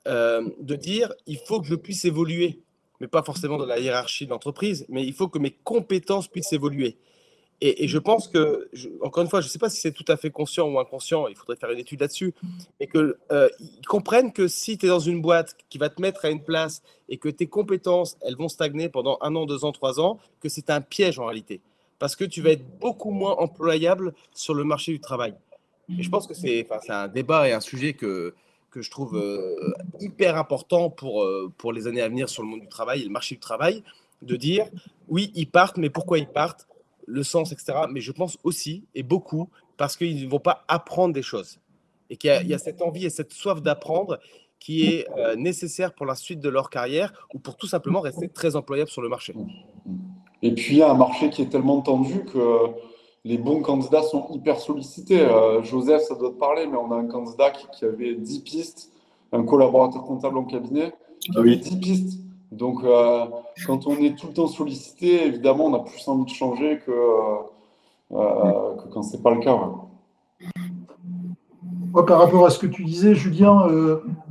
euh, 0.09 0.49
de 0.59 0.75
dire 0.75 1.13
il 1.27 1.39
faut 1.39 1.61
que 1.61 1.67
je 1.67 1.75
puisse 1.75 2.05
évoluer, 2.07 2.63
mais 3.01 3.09
pas 3.09 3.23
forcément 3.23 3.59
dans 3.59 3.67
la 3.67 3.79
hiérarchie 3.79 4.25
de 4.25 4.31
l'entreprise, 4.31 4.87
mais 4.89 5.05
il 5.05 5.13
faut 5.13 5.29
que 5.29 5.39
mes 5.39 5.51
compétences 5.51 6.29
puissent 6.29 6.53
évoluer. 6.55 6.97
Et, 7.65 7.87
je 7.87 7.99
pense 7.99 8.27
que, 8.27 8.69
encore 9.03 9.23
une 9.23 9.31
fois, 9.31 9.41
je 9.41 9.47
ne 9.47 9.51
sais 9.51 9.61
pas 9.61 9.71
si 9.71 9.81
c'est 9.81 9.93
tout 9.93 10.05
à 10.09 10.17
fait 10.17 10.31
conscient 10.31 10.69
ou 10.69 10.81
inconscient, 10.81 11.29
il 11.29 11.37
faudrait 11.37 11.55
faire 11.55 11.71
une 11.71 11.79
étude 11.79 12.01
là-dessus, 12.01 12.35
mais 12.81 12.89
qu'ils 12.89 13.15
euh, 13.31 13.49
comprennent 13.87 14.33
que 14.33 14.49
si 14.49 14.77
tu 14.77 14.87
es 14.87 14.89
dans 14.89 14.99
une 14.99 15.23
boîte 15.23 15.57
qui 15.69 15.79
va 15.79 15.89
te 15.89 16.03
mettre 16.03 16.25
à 16.25 16.31
une 16.31 16.43
place 16.43 16.83
et 17.09 17.19
que 17.19 17.29
tes 17.29 17.47
compétences, 17.47 18.17
elles 18.21 18.35
vont 18.35 18.49
stagner 18.49 18.89
pendant 18.89 19.17
un 19.21 19.37
an, 19.37 19.47
deux 19.47 19.65
ans, 19.65 19.71
trois 19.71 20.01
ans, 20.01 20.19
que 20.41 20.49
c'est 20.49 20.71
un 20.71 20.81
piège 20.81 21.21
en 21.21 21.27
réalité. 21.27 21.61
Parce 22.01 22.17
que 22.17 22.25
tu 22.25 22.43
vas 22.43 22.51
être 22.51 22.65
beaucoup 22.81 23.13
moins 23.13 23.37
employable 23.37 24.13
sur 24.35 24.55
le 24.55 24.65
marché 24.65 24.91
du 24.91 24.99
travail. 24.99 25.35
Et 25.97 26.03
je 26.03 26.11
pense 26.11 26.27
que 26.27 26.35
c'est 26.35 26.67
un 26.89 27.07
débat 27.07 27.49
et 27.49 27.53
un 27.53 27.61
sujet 27.61 27.93
que, 27.93 28.35
que 28.73 28.83
je 28.83 28.91
trouve 28.91 29.17
euh, 29.17 29.73
hyper 30.01 30.37
important 30.37 30.91
pour, 30.91 31.23
euh, 31.23 31.53
pour 31.59 31.73
les 31.73 31.87
années 31.87 32.03
à 32.03 32.09
venir 32.09 32.29
sur 32.29 32.43
le 32.43 32.49
monde 32.49 32.63
du 32.63 32.69
travail 32.69 33.03
et 33.03 33.05
le 33.05 33.11
marché 33.11 33.37
du 33.37 33.41
travail, 33.41 33.85
de 34.21 34.35
dire, 34.35 34.67
oui, 35.09 35.31
ils 35.37 35.49
partent, 35.49 35.77
mais 35.77 35.91
pourquoi 35.91 36.19
ils 36.19 36.27
partent? 36.27 36.67
Le 37.07 37.23
sens, 37.23 37.53
etc. 37.53 37.73
Mais 37.91 38.01
je 38.01 38.13
pense 38.13 38.39
aussi, 38.45 38.85
et 38.95 39.03
beaucoup, 39.03 39.49
parce 39.77 39.97
qu'ils 39.97 40.25
ne 40.25 40.31
vont 40.31 40.41
pas 40.41 40.65
apprendre 40.69 41.15
des 41.15 41.23
choses. 41.23 41.59
Et 42.11 42.17
qu'il 42.17 42.47
y, 42.47 42.55
a 42.55 42.59
cette 42.59 42.83
envie 42.83 43.07
et 43.07 43.11
cette 43.11 43.33
soif 43.33 43.63
d'apprendre 43.63 44.19
qui 44.61 44.85
est 44.85 45.07
euh, 45.17 45.35
nécessaire 45.35 45.95
pour 45.95 46.05
la 46.05 46.15
suite 46.15 46.41
de 46.41 46.49
leur 46.49 46.69
carrière 46.69 47.13
ou 47.35 47.39
pour 47.39 47.57
tout 47.57 47.67
simplement 47.67 48.01
rester 48.01 48.29
très 48.29 48.55
employable 48.55 48.91
sur 48.91 49.01
le 49.01 49.09
marché. 49.09 49.35
Et 50.43 50.53
puis, 50.55 50.75
il 50.75 50.79
y 50.79 50.83
a 50.83 50.91
un 50.91 50.95
marché 50.95 51.31
qui 51.31 51.43
est 51.43 51.47
tellement 51.47 51.81
tendu 51.81 52.25
que 52.25 52.39
les 53.25 53.39
bons 53.39 53.63
candidats 53.63 54.03
sont 54.03 54.29
hyper 54.33 54.61
sollicités. 54.61 55.21
Euh, 55.21 55.63
Joseph, 55.63 56.03
ça 56.03 56.15
doit 56.15 56.31
te 56.31 56.39
parler, 56.39 56.67
mais 56.67 56.77
on 56.77 56.91
a 56.93 56.97
un 56.97 57.07
candidat 57.07 57.51
qui, 57.51 57.85
avait 57.85 58.15
10 58.15 58.41
pistes, 58.41 58.93
un 59.33 59.45
collaborateur 59.45 60.03
comptable 60.05 60.39
en 60.39 60.45
cabinet, 60.45 60.93
qui 61.21 61.37
avait 61.37 61.57
10 61.57 61.77
pistes. 61.77 62.21
Donc, 62.53 62.85
euh, 62.85 63.25
quand 63.67 63.87
on 63.87 63.97
est 63.97 64.15
tout 64.15 64.27
le 64.27 64.35
temps 64.35 64.47
sollicité, 64.47 65.27
évidemment, 65.27 65.67
on 65.67 65.75
a 65.75 65.81
plus 65.81 66.07
envie 66.07 66.25
de 66.25 66.37
changer 66.37 66.81
que, 66.85 66.91
euh, 66.91 67.39
euh, 68.13 68.75
quand 68.93 69.03
ce 69.03 69.17
n'est 69.17 69.23
pas 69.23 69.35
le 69.35 69.41
cas. 69.41 69.59
par 72.07 72.19
rapport 72.19 72.45
à 72.45 72.51
ce 72.51 72.59
que 72.59 72.67
tu 72.67 72.85
disais, 72.85 73.15
Julien, 73.15 73.67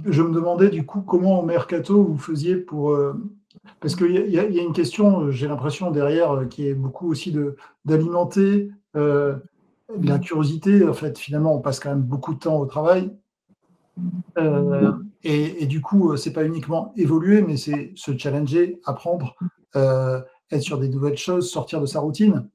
je 0.05 0.21
me 0.21 0.31
demandais 0.31 0.69
du 0.69 0.85
coup 0.85 1.01
comment 1.01 1.39
au 1.39 1.43
mercato 1.43 2.03
vous 2.03 2.17
faisiez 2.17 2.57
pour. 2.57 2.95
parce 3.79 3.95
qu'il 3.95 4.11
y, 4.11 4.31
y, 4.31 4.39
a 4.39 4.63
une 4.63 4.73
question, 4.73 5.31
j'ai 5.31 5.47
l'impression 5.47 5.89
derrière, 5.89 6.47
qui 6.47 6.67
est 6.67 6.75
beaucoup 6.75 7.09
aussi 7.09 7.35
d'alimenter 7.85 8.69
la 8.93 10.19
curiosité. 10.21 10.87
En 10.87 10.93
fait, 10.93 11.17
finalement, 11.17 11.55
on 11.55 11.59
passe 11.59 11.79
quand 11.79 11.89
même 11.89 12.03
beaucoup 12.03 12.35
de 12.35 12.39
temps 12.39 12.59
au 12.59 12.67
travail. 12.67 13.11
Et, 15.23 15.65
du 15.67 15.81
coup, 15.81 16.11
euh, 16.11 16.17
c'est 16.17 16.33
pas 16.33 16.43
uniquement 16.43 16.93
évoluer, 16.97 17.41
mais 17.41 17.57
c'est 17.57 17.91
se 17.95 18.17
challenger, 18.17 18.79
apprendre, 18.85 19.35
euh, 19.75 20.21
être 20.51 20.61
sur 20.61 20.79
des 20.79 20.89
nouvelles 20.89 21.17
choses, 21.17 21.51
sortir 21.51 21.79
de 21.79 21.85
sa 21.85 21.99
routine. 21.99 22.49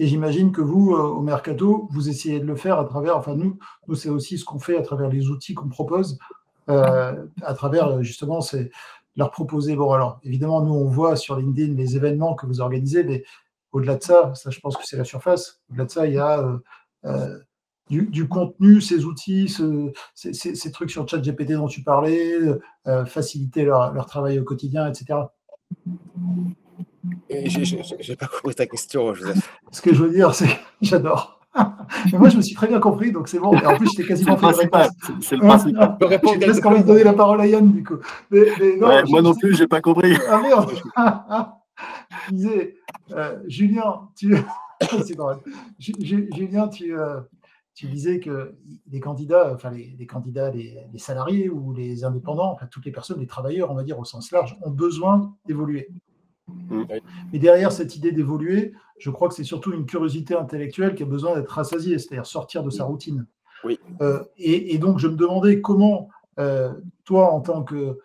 Et 0.00 0.08
j'imagine 0.08 0.50
que 0.50 0.60
vous, 0.60 0.90
au 0.90 1.20
mercato, 1.20 1.88
vous 1.92 2.08
essayez 2.08 2.40
de 2.40 2.44
le 2.44 2.56
faire 2.56 2.80
à 2.80 2.84
travers, 2.84 3.16
enfin 3.16 3.36
nous, 3.36 3.56
nous 3.86 3.94
c'est 3.94 4.08
aussi 4.08 4.36
ce 4.36 4.44
qu'on 4.44 4.58
fait 4.58 4.76
à 4.76 4.82
travers 4.82 5.08
les 5.08 5.28
outils 5.28 5.54
qu'on 5.54 5.68
propose, 5.68 6.18
à 6.66 7.54
travers 7.54 8.02
justement, 8.02 8.40
c'est 8.40 8.70
leur 9.14 9.30
proposer. 9.30 9.76
Bon, 9.76 9.92
alors 9.92 10.18
évidemment, 10.24 10.60
nous 10.62 10.74
on 10.74 10.88
voit 10.88 11.14
sur 11.14 11.36
LinkedIn 11.36 11.74
les 11.74 11.94
événements 11.94 12.34
que 12.34 12.46
vous 12.46 12.60
organisez, 12.60 13.04
mais 13.04 13.22
au-delà 13.70 13.94
de 13.94 14.02
ça, 14.02 14.34
ça 14.34 14.50
je 14.50 14.58
pense 14.58 14.76
que 14.76 14.84
c'est 14.84 14.96
la 14.96 15.04
surface. 15.04 15.60
Au-delà 15.70 15.84
de 15.84 15.90
ça, 15.90 16.06
il 16.08 16.14
y 16.14 16.18
a 16.18 16.44
du, 17.88 18.28
contenu, 18.28 18.80
ces 18.80 19.04
outils, 19.04 19.54
ces, 20.14 20.72
trucs 20.72 20.90
sur 20.90 21.08
ChatGPT 21.08 21.52
dont 21.52 21.68
tu 21.68 21.82
parlais, 21.82 22.38
euh, 22.86 23.04
faciliter 23.06 23.64
leur, 23.64 24.06
travail 24.06 24.38
au 24.38 24.44
quotidien, 24.44 24.88
etc. 24.88 25.20
J'ai 27.30 28.16
pas 28.16 28.26
compris 28.26 28.54
ta 28.54 28.66
question, 28.66 29.14
Joseph. 29.14 29.58
Ce 29.72 29.80
que 29.80 29.94
je 29.94 30.02
veux 30.02 30.10
dire, 30.10 30.34
c'est 30.34 30.58
j'adore. 30.80 31.38
Mais 32.12 32.18
moi, 32.18 32.28
je 32.28 32.36
me 32.36 32.42
suis 32.42 32.54
très 32.54 32.68
bien 32.68 32.78
compris, 32.78 33.12
donc 33.12 33.28
c'est 33.28 33.38
bon. 33.38 33.52
Et 33.54 33.66
en 33.66 33.76
plus, 33.76 33.88
j'étais 33.90 34.06
quasiment 34.06 34.36
fait 34.36 34.46
réponse. 34.46 34.88
C'est 35.20 35.36
le 35.36 35.42
principal. 35.42 35.96
Je 36.00 36.38
te 36.38 36.44
laisse 36.44 36.60
quand 36.60 36.70
même 36.70 36.84
donner 36.84 37.04
la 37.04 37.14
parole 37.14 37.40
à 37.40 37.46
Yann, 37.46 37.70
du 37.70 37.82
coup. 37.82 37.98
moi 38.30 39.22
non 39.22 39.34
plus, 39.34 39.56
j'ai 39.56 39.66
pas 39.66 39.80
compris. 39.80 40.16
Ah 40.28 40.40
merde 40.40 40.72
Je 42.28 42.34
disais, 42.34 42.74
euh, 43.12 43.38
Julien, 43.46 44.08
tu. 44.16 44.36
c'est 44.80 45.16
Julien, 45.78 46.68
tu, 46.68 46.96
euh, 46.96 47.20
tu 47.78 47.86
disais 47.86 48.18
que 48.18 48.56
les 48.90 48.98
candidats, 48.98 49.52
enfin 49.54 49.70
les, 49.70 50.06
candidats, 50.06 50.50
les, 50.50 50.88
salariés 50.96 51.48
ou 51.48 51.72
les 51.72 52.02
indépendants, 52.02 52.50
enfin 52.50 52.66
toutes 52.66 52.84
les 52.84 52.90
personnes, 52.90 53.20
les 53.20 53.26
travailleurs, 53.28 53.70
on 53.70 53.76
va 53.76 53.84
dire 53.84 54.00
au 54.00 54.04
sens 54.04 54.32
large, 54.32 54.58
ont 54.62 54.70
besoin 54.72 55.36
d'évoluer. 55.46 55.88
Mais 57.32 57.38
derrière 57.38 57.70
cette 57.70 57.94
idée 57.94 58.10
d'évoluer, 58.10 58.72
je 58.98 59.10
crois 59.10 59.28
que 59.28 59.34
c'est 59.34 59.44
surtout 59.44 59.72
une 59.72 59.86
curiosité 59.86 60.34
intellectuelle 60.34 60.96
qui 60.96 61.04
a 61.04 61.06
besoin 61.06 61.36
d'être 61.36 61.50
rassasiée, 61.50 62.00
c'est-à-dire 62.00 62.26
sortir 62.26 62.64
de 62.64 62.70
sa 62.70 62.82
routine. 62.82 63.26
Oui. 63.62 63.78
Et, 64.38 64.74
et, 64.74 64.78
donc, 64.78 64.98
je 64.98 65.06
me 65.06 65.14
demandais 65.14 65.60
comment, 65.60 66.08
toi, 67.04 67.30
en 67.30 67.40
tant 67.40 67.62
que 67.62 67.96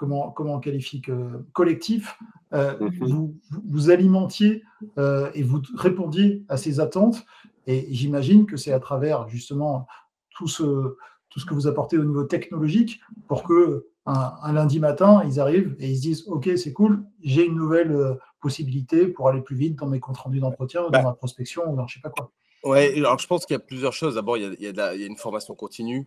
comment, 0.00 0.30
comment 0.30 0.54
on 0.54 0.60
qualifie 0.60 1.02
que 1.02 1.44
collectif, 1.52 2.18
euh, 2.54 2.74
mhm. 2.80 3.32
vous, 3.64 3.90
alimentiez 3.90 4.62
euh, 4.98 5.30
et 5.34 5.42
vous 5.42 5.60
répondiez 5.74 6.42
à 6.48 6.56
ces 6.56 6.80
attentes. 6.80 7.24
Et 7.70 7.86
j'imagine 7.90 8.46
que 8.46 8.56
c'est 8.56 8.72
à 8.72 8.80
travers 8.80 9.28
justement 9.28 9.86
tout 10.30 10.48
ce, 10.48 10.96
tout 11.28 11.38
ce 11.38 11.46
que 11.46 11.54
vous 11.54 11.66
apportez 11.66 11.98
au 11.98 12.04
niveau 12.04 12.24
technologique 12.24 13.00
pour 13.28 13.44
que 13.44 13.86
un, 14.06 14.52
lundi 14.52 14.80
matin, 14.80 15.22
ils 15.24 15.38
arrivent 15.38 15.76
et 15.78 15.88
ils 15.88 15.96
se 15.96 16.02
disent 16.02 16.24
Ok, 16.26 16.50
c'est 16.56 16.72
cool, 16.72 17.04
j'ai 17.22 17.44
une 17.44 17.54
nouvelle 17.54 17.92
euh, 17.92 18.14
possibilité 18.40 19.06
pour 19.06 19.28
aller 19.28 19.40
plus 19.40 19.54
vite 19.54 19.76
dans 19.76 19.86
mes 19.86 20.00
comptes 20.00 20.16
rendus 20.16 20.40
d'entretien, 20.40 20.82
dans 20.82 20.90
bah. 20.90 21.02
ma 21.02 21.12
prospection, 21.12 21.70
ou 21.70 21.76
dans 21.76 21.86
je 21.86 21.94
sais 21.94 22.00
pas 22.00 22.10
quoi. 22.10 22.32
Ouais, 22.64 22.92
alors 22.96 23.18
je 23.20 23.26
pense 23.28 23.46
qu'il 23.46 23.54
y 23.54 23.56
a 23.56 23.60
plusieurs 23.60 23.92
choses. 23.92 24.16
D'abord, 24.16 24.36
il, 24.36 24.56
il, 24.58 24.74
y 24.74 24.80
a 24.80 24.94
une 24.94 25.16
formation 25.16 25.54
continue. 25.54 26.06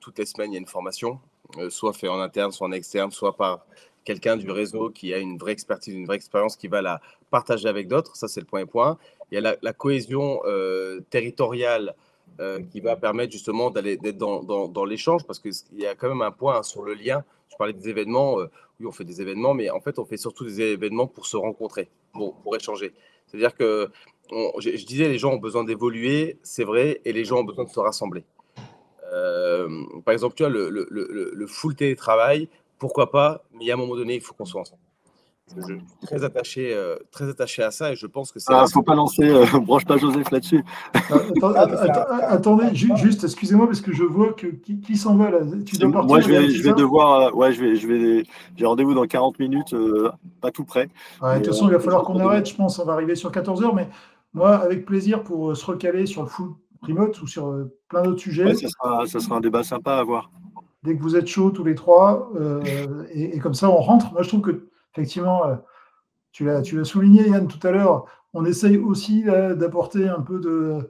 toutes 0.00 0.18
les 0.18 0.26
semaines, 0.26 0.52
il 0.52 0.54
y 0.54 0.58
a 0.58 0.60
une 0.60 0.66
formation. 0.66 1.20
Euh, 1.56 1.70
soit 1.70 1.94
fait 1.94 2.08
en 2.08 2.20
interne, 2.20 2.52
soit 2.52 2.66
en 2.66 2.72
externe, 2.72 3.10
soit 3.10 3.34
par 3.34 3.64
quelqu'un 4.04 4.36
du 4.36 4.50
réseau 4.50 4.90
qui 4.90 5.14
a 5.14 5.18
une 5.18 5.38
vraie 5.38 5.52
expertise, 5.52 5.94
une 5.94 6.06
vraie 6.06 6.16
expérience, 6.16 6.56
qui 6.56 6.68
va 6.68 6.82
la 6.82 7.00
partager 7.30 7.68
avec 7.68 7.88
d'autres. 7.88 8.16
Ça, 8.16 8.28
c'est 8.28 8.40
le 8.40 8.46
point 8.46 8.66
point. 8.66 8.98
Il 9.30 9.34
y 9.34 9.46
a 9.46 9.56
la, 9.60 9.72
cohésion 9.72 10.40
euh, 10.44 11.00
territoriale 11.10 11.94
euh, 12.40 12.60
qui 12.72 12.80
va 12.80 12.96
permettre 12.96 13.32
justement 13.32 13.70
d'aller 13.70 13.96
d'être 13.96 14.16
dans, 14.16 14.42
dans, 14.68 14.84
l'échange, 14.84 15.24
parce 15.26 15.38
qu'il 15.38 15.52
y 15.74 15.86
a 15.86 15.94
quand 15.94 16.08
même 16.08 16.22
un 16.22 16.30
point 16.30 16.62
sur 16.62 16.82
le 16.82 16.94
lien. 16.94 17.24
Je 17.50 17.56
parlais 17.56 17.72
des 17.72 17.88
événements, 17.88 18.38
oui, 18.80 18.86
on 18.86 18.92
fait 18.92 19.04
des 19.04 19.20
événements, 19.20 19.54
mais 19.54 19.70
en 19.70 19.80
fait, 19.80 19.98
on 19.98 20.04
fait 20.04 20.16
surtout 20.16 20.44
des 20.44 20.60
événements 20.60 21.06
pour 21.06 21.26
se 21.26 21.36
rencontrer, 21.36 21.88
pour, 22.12 22.56
échanger. 22.56 22.92
C'est-à-dire 23.26 23.54
que, 23.56 23.90
je, 24.58 24.76
je, 24.76 24.86
disais, 24.86 25.08
les 25.08 25.18
gens 25.18 25.32
ont 25.32 25.38
besoin 25.38 25.64
d'évoluer, 25.64 26.38
c'est 26.42 26.64
vrai, 26.64 27.00
et 27.04 27.12
les 27.12 27.24
gens 27.24 27.38
ont 27.38 27.44
besoin 27.44 27.64
de 27.64 27.70
se 27.70 27.80
rassembler. 27.80 28.24
Euh, 29.12 29.68
par 30.04 30.12
exemple, 30.12 30.34
tu 30.36 30.42
vois, 30.42 30.50
le, 30.50 30.68
le, 30.70 30.86
le, 30.90 31.32
le, 31.34 31.46
full 31.46 31.74
télétravail, 31.74 32.48
pourquoi 32.78 33.10
pas, 33.10 33.44
mais 33.52 33.70
à 33.70 33.74
un 33.74 33.76
moment 33.76 33.96
donné, 33.96 34.14
il 34.14 34.20
faut 34.20 34.34
qu'on 34.34 34.44
soit 34.44 34.60
ensemble. 34.60 34.82
Je 35.56 35.62
suis 35.62 35.80
très 36.02 36.24
attaché, 36.24 36.74
euh, 36.74 36.96
très 37.10 37.28
attaché 37.28 37.62
à 37.62 37.70
ça 37.70 37.92
et 37.92 37.96
je 37.96 38.06
pense 38.06 38.32
que 38.32 38.38
c'est. 38.38 38.52
Ah, 38.52 38.66
faut 38.72 38.82
pas 38.82 38.94
lancer, 38.94 39.28
euh, 39.28 39.44
branche 39.60 39.84
pas 39.84 39.96
Joseph 39.96 40.30
là-dessus. 40.30 40.64
attendez, 42.28 42.74
juste, 42.74 43.24
excusez-moi 43.24 43.66
parce 43.66 43.80
que 43.80 43.92
je 43.92 44.04
vois 44.04 44.32
que 44.32 44.46
qui, 44.46 44.96
s'en 44.96 45.16
va 45.16 45.30
là. 45.30 45.38
Tu 45.64 45.76
dois 45.76 45.92
partir, 45.92 46.08
Moi, 46.08 46.20
je 46.20 46.28
vais, 46.28 46.50
je 46.50 46.62
vais 46.62 46.74
devoir. 46.74 47.34
ouais, 47.36 47.52
je 47.52 47.60
vais, 47.60 47.76
je 47.76 47.86
vais. 47.86 48.24
J'ai 48.56 48.66
rendez-vous 48.66 48.94
dans 48.94 49.06
40 49.06 49.38
minutes, 49.38 49.74
pas 50.40 50.50
tout 50.50 50.64
près. 50.64 50.88
de 51.22 51.36
toute 51.36 51.46
façon, 51.46 51.68
il 51.68 51.72
va 51.72 51.80
falloir 51.80 52.02
qu'on 52.02 52.18
arrête. 52.20 52.48
Je 52.48 52.54
pense, 52.54 52.78
on 52.78 52.84
va 52.84 52.92
arriver 52.92 53.14
sur 53.14 53.30
14 53.32 53.62
heures, 53.62 53.74
mais 53.74 53.88
moi, 54.34 54.56
avec 54.56 54.84
plaisir 54.84 55.22
pour 55.22 55.56
se 55.56 55.64
recaler 55.64 56.06
sur 56.06 56.22
le 56.22 56.28
full 56.28 56.50
remote 56.82 57.20
ou 57.22 57.26
sur 57.26 57.48
euh, 57.48 57.72
plein 57.88 58.02
d'autres 58.02 58.20
sujets. 58.20 58.54
ça, 58.54 58.68
sera, 58.68 59.36
un 59.36 59.40
débat 59.40 59.62
sympa 59.62 59.94
à 59.94 59.98
avoir. 59.98 60.30
Dès 60.82 60.96
que 60.96 61.02
vous 61.02 61.16
êtes 61.16 61.26
chaud 61.26 61.50
tous 61.50 61.64
les 61.64 61.74
trois, 61.74 62.30
euh, 62.36 62.62
et, 63.12 63.38
comme 63.38 63.54
ça 63.54 63.68
on 63.68 63.76
rentre. 63.76 64.12
Moi 64.12 64.22
je 64.22 64.28
trouve 64.28 64.42
que 64.42 64.68
effectivement, 64.98 65.46
euh, 65.46 65.56
tu 66.32 66.44
l'as, 66.44 66.84
souligné 66.84 67.28
Yann 67.28 67.48
tout 67.48 67.64
à 67.66 67.70
l'heure, 67.70 68.06
on 68.34 68.44
essaye 68.44 68.76
aussi 68.76 69.24
d'apporter 69.24 70.06
un 70.08 70.20
peu 70.20 70.38
de, 70.38 70.88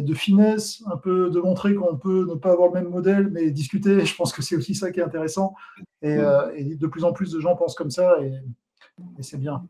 de 0.00 0.14
finesse, 0.14 0.82
un 0.86 0.96
peu 0.96 1.28
de 1.28 1.40
montrer 1.40 1.74
qu'on 1.74 1.96
peut 1.96 2.24
ne 2.28 2.34
pas 2.34 2.52
avoir 2.52 2.68
le 2.68 2.74
même 2.74 2.88
modèle, 2.88 3.28
mais 3.32 3.50
discuter. 3.50 4.00
Je 4.04 4.14
pense 4.14 4.32
que 4.32 4.42
c'est 4.42 4.56
aussi 4.56 4.74
ça 4.74 4.90
qui 4.92 5.00
est 5.00 5.02
intéressant. 5.02 5.54
Et, 6.02 6.16
de 6.16 6.86
plus 6.86 7.04
en 7.04 7.12
plus 7.12 7.32
de 7.32 7.40
gens 7.40 7.56
pensent 7.56 7.74
comme 7.74 7.90
ça, 7.90 8.16
et 8.22 9.22
c'est 9.22 9.38
bien. 9.38 9.66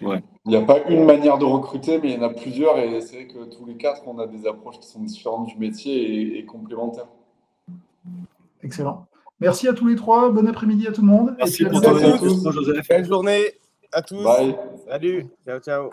Il 0.00 0.22
n'y 0.46 0.56
a 0.56 0.62
pas 0.62 0.82
une 0.88 1.04
manière 1.04 1.38
de 1.38 1.44
recruter, 1.44 1.98
mais 1.98 2.10
il 2.10 2.14
y 2.16 2.18
en 2.18 2.22
a 2.22 2.30
plusieurs. 2.30 2.78
Et 2.78 3.00
c'est 3.00 3.16
vrai 3.16 3.26
que 3.26 3.44
tous 3.44 3.64
les 3.64 3.76
quatre, 3.76 4.02
on 4.06 4.18
a 4.18 4.26
des 4.26 4.46
approches 4.46 4.78
qui 4.80 4.88
sont 4.88 5.00
différentes 5.00 5.46
du 5.46 5.56
métier 5.56 6.38
et, 6.38 6.44
complémentaires. 6.44 7.08
Excellent. 8.62 9.06
Merci 9.44 9.68
à 9.68 9.74
tous 9.74 9.86
les 9.86 9.96
trois. 9.96 10.30
Bon 10.30 10.46
après-midi 10.48 10.86
à 10.86 10.92
tout 10.92 11.02
le 11.02 11.06
monde. 11.06 11.34
Merci, 11.38 11.64
à 11.66 11.68
tous. 11.68 12.42
Belle 12.88 13.04
journée 13.04 13.52
à 13.92 14.02
tous. 14.02 14.24
Bye. 14.24 14.56
Salut. 14.88 15.26
Ciao, 15.46 15.60
ciao. 15.60 15.90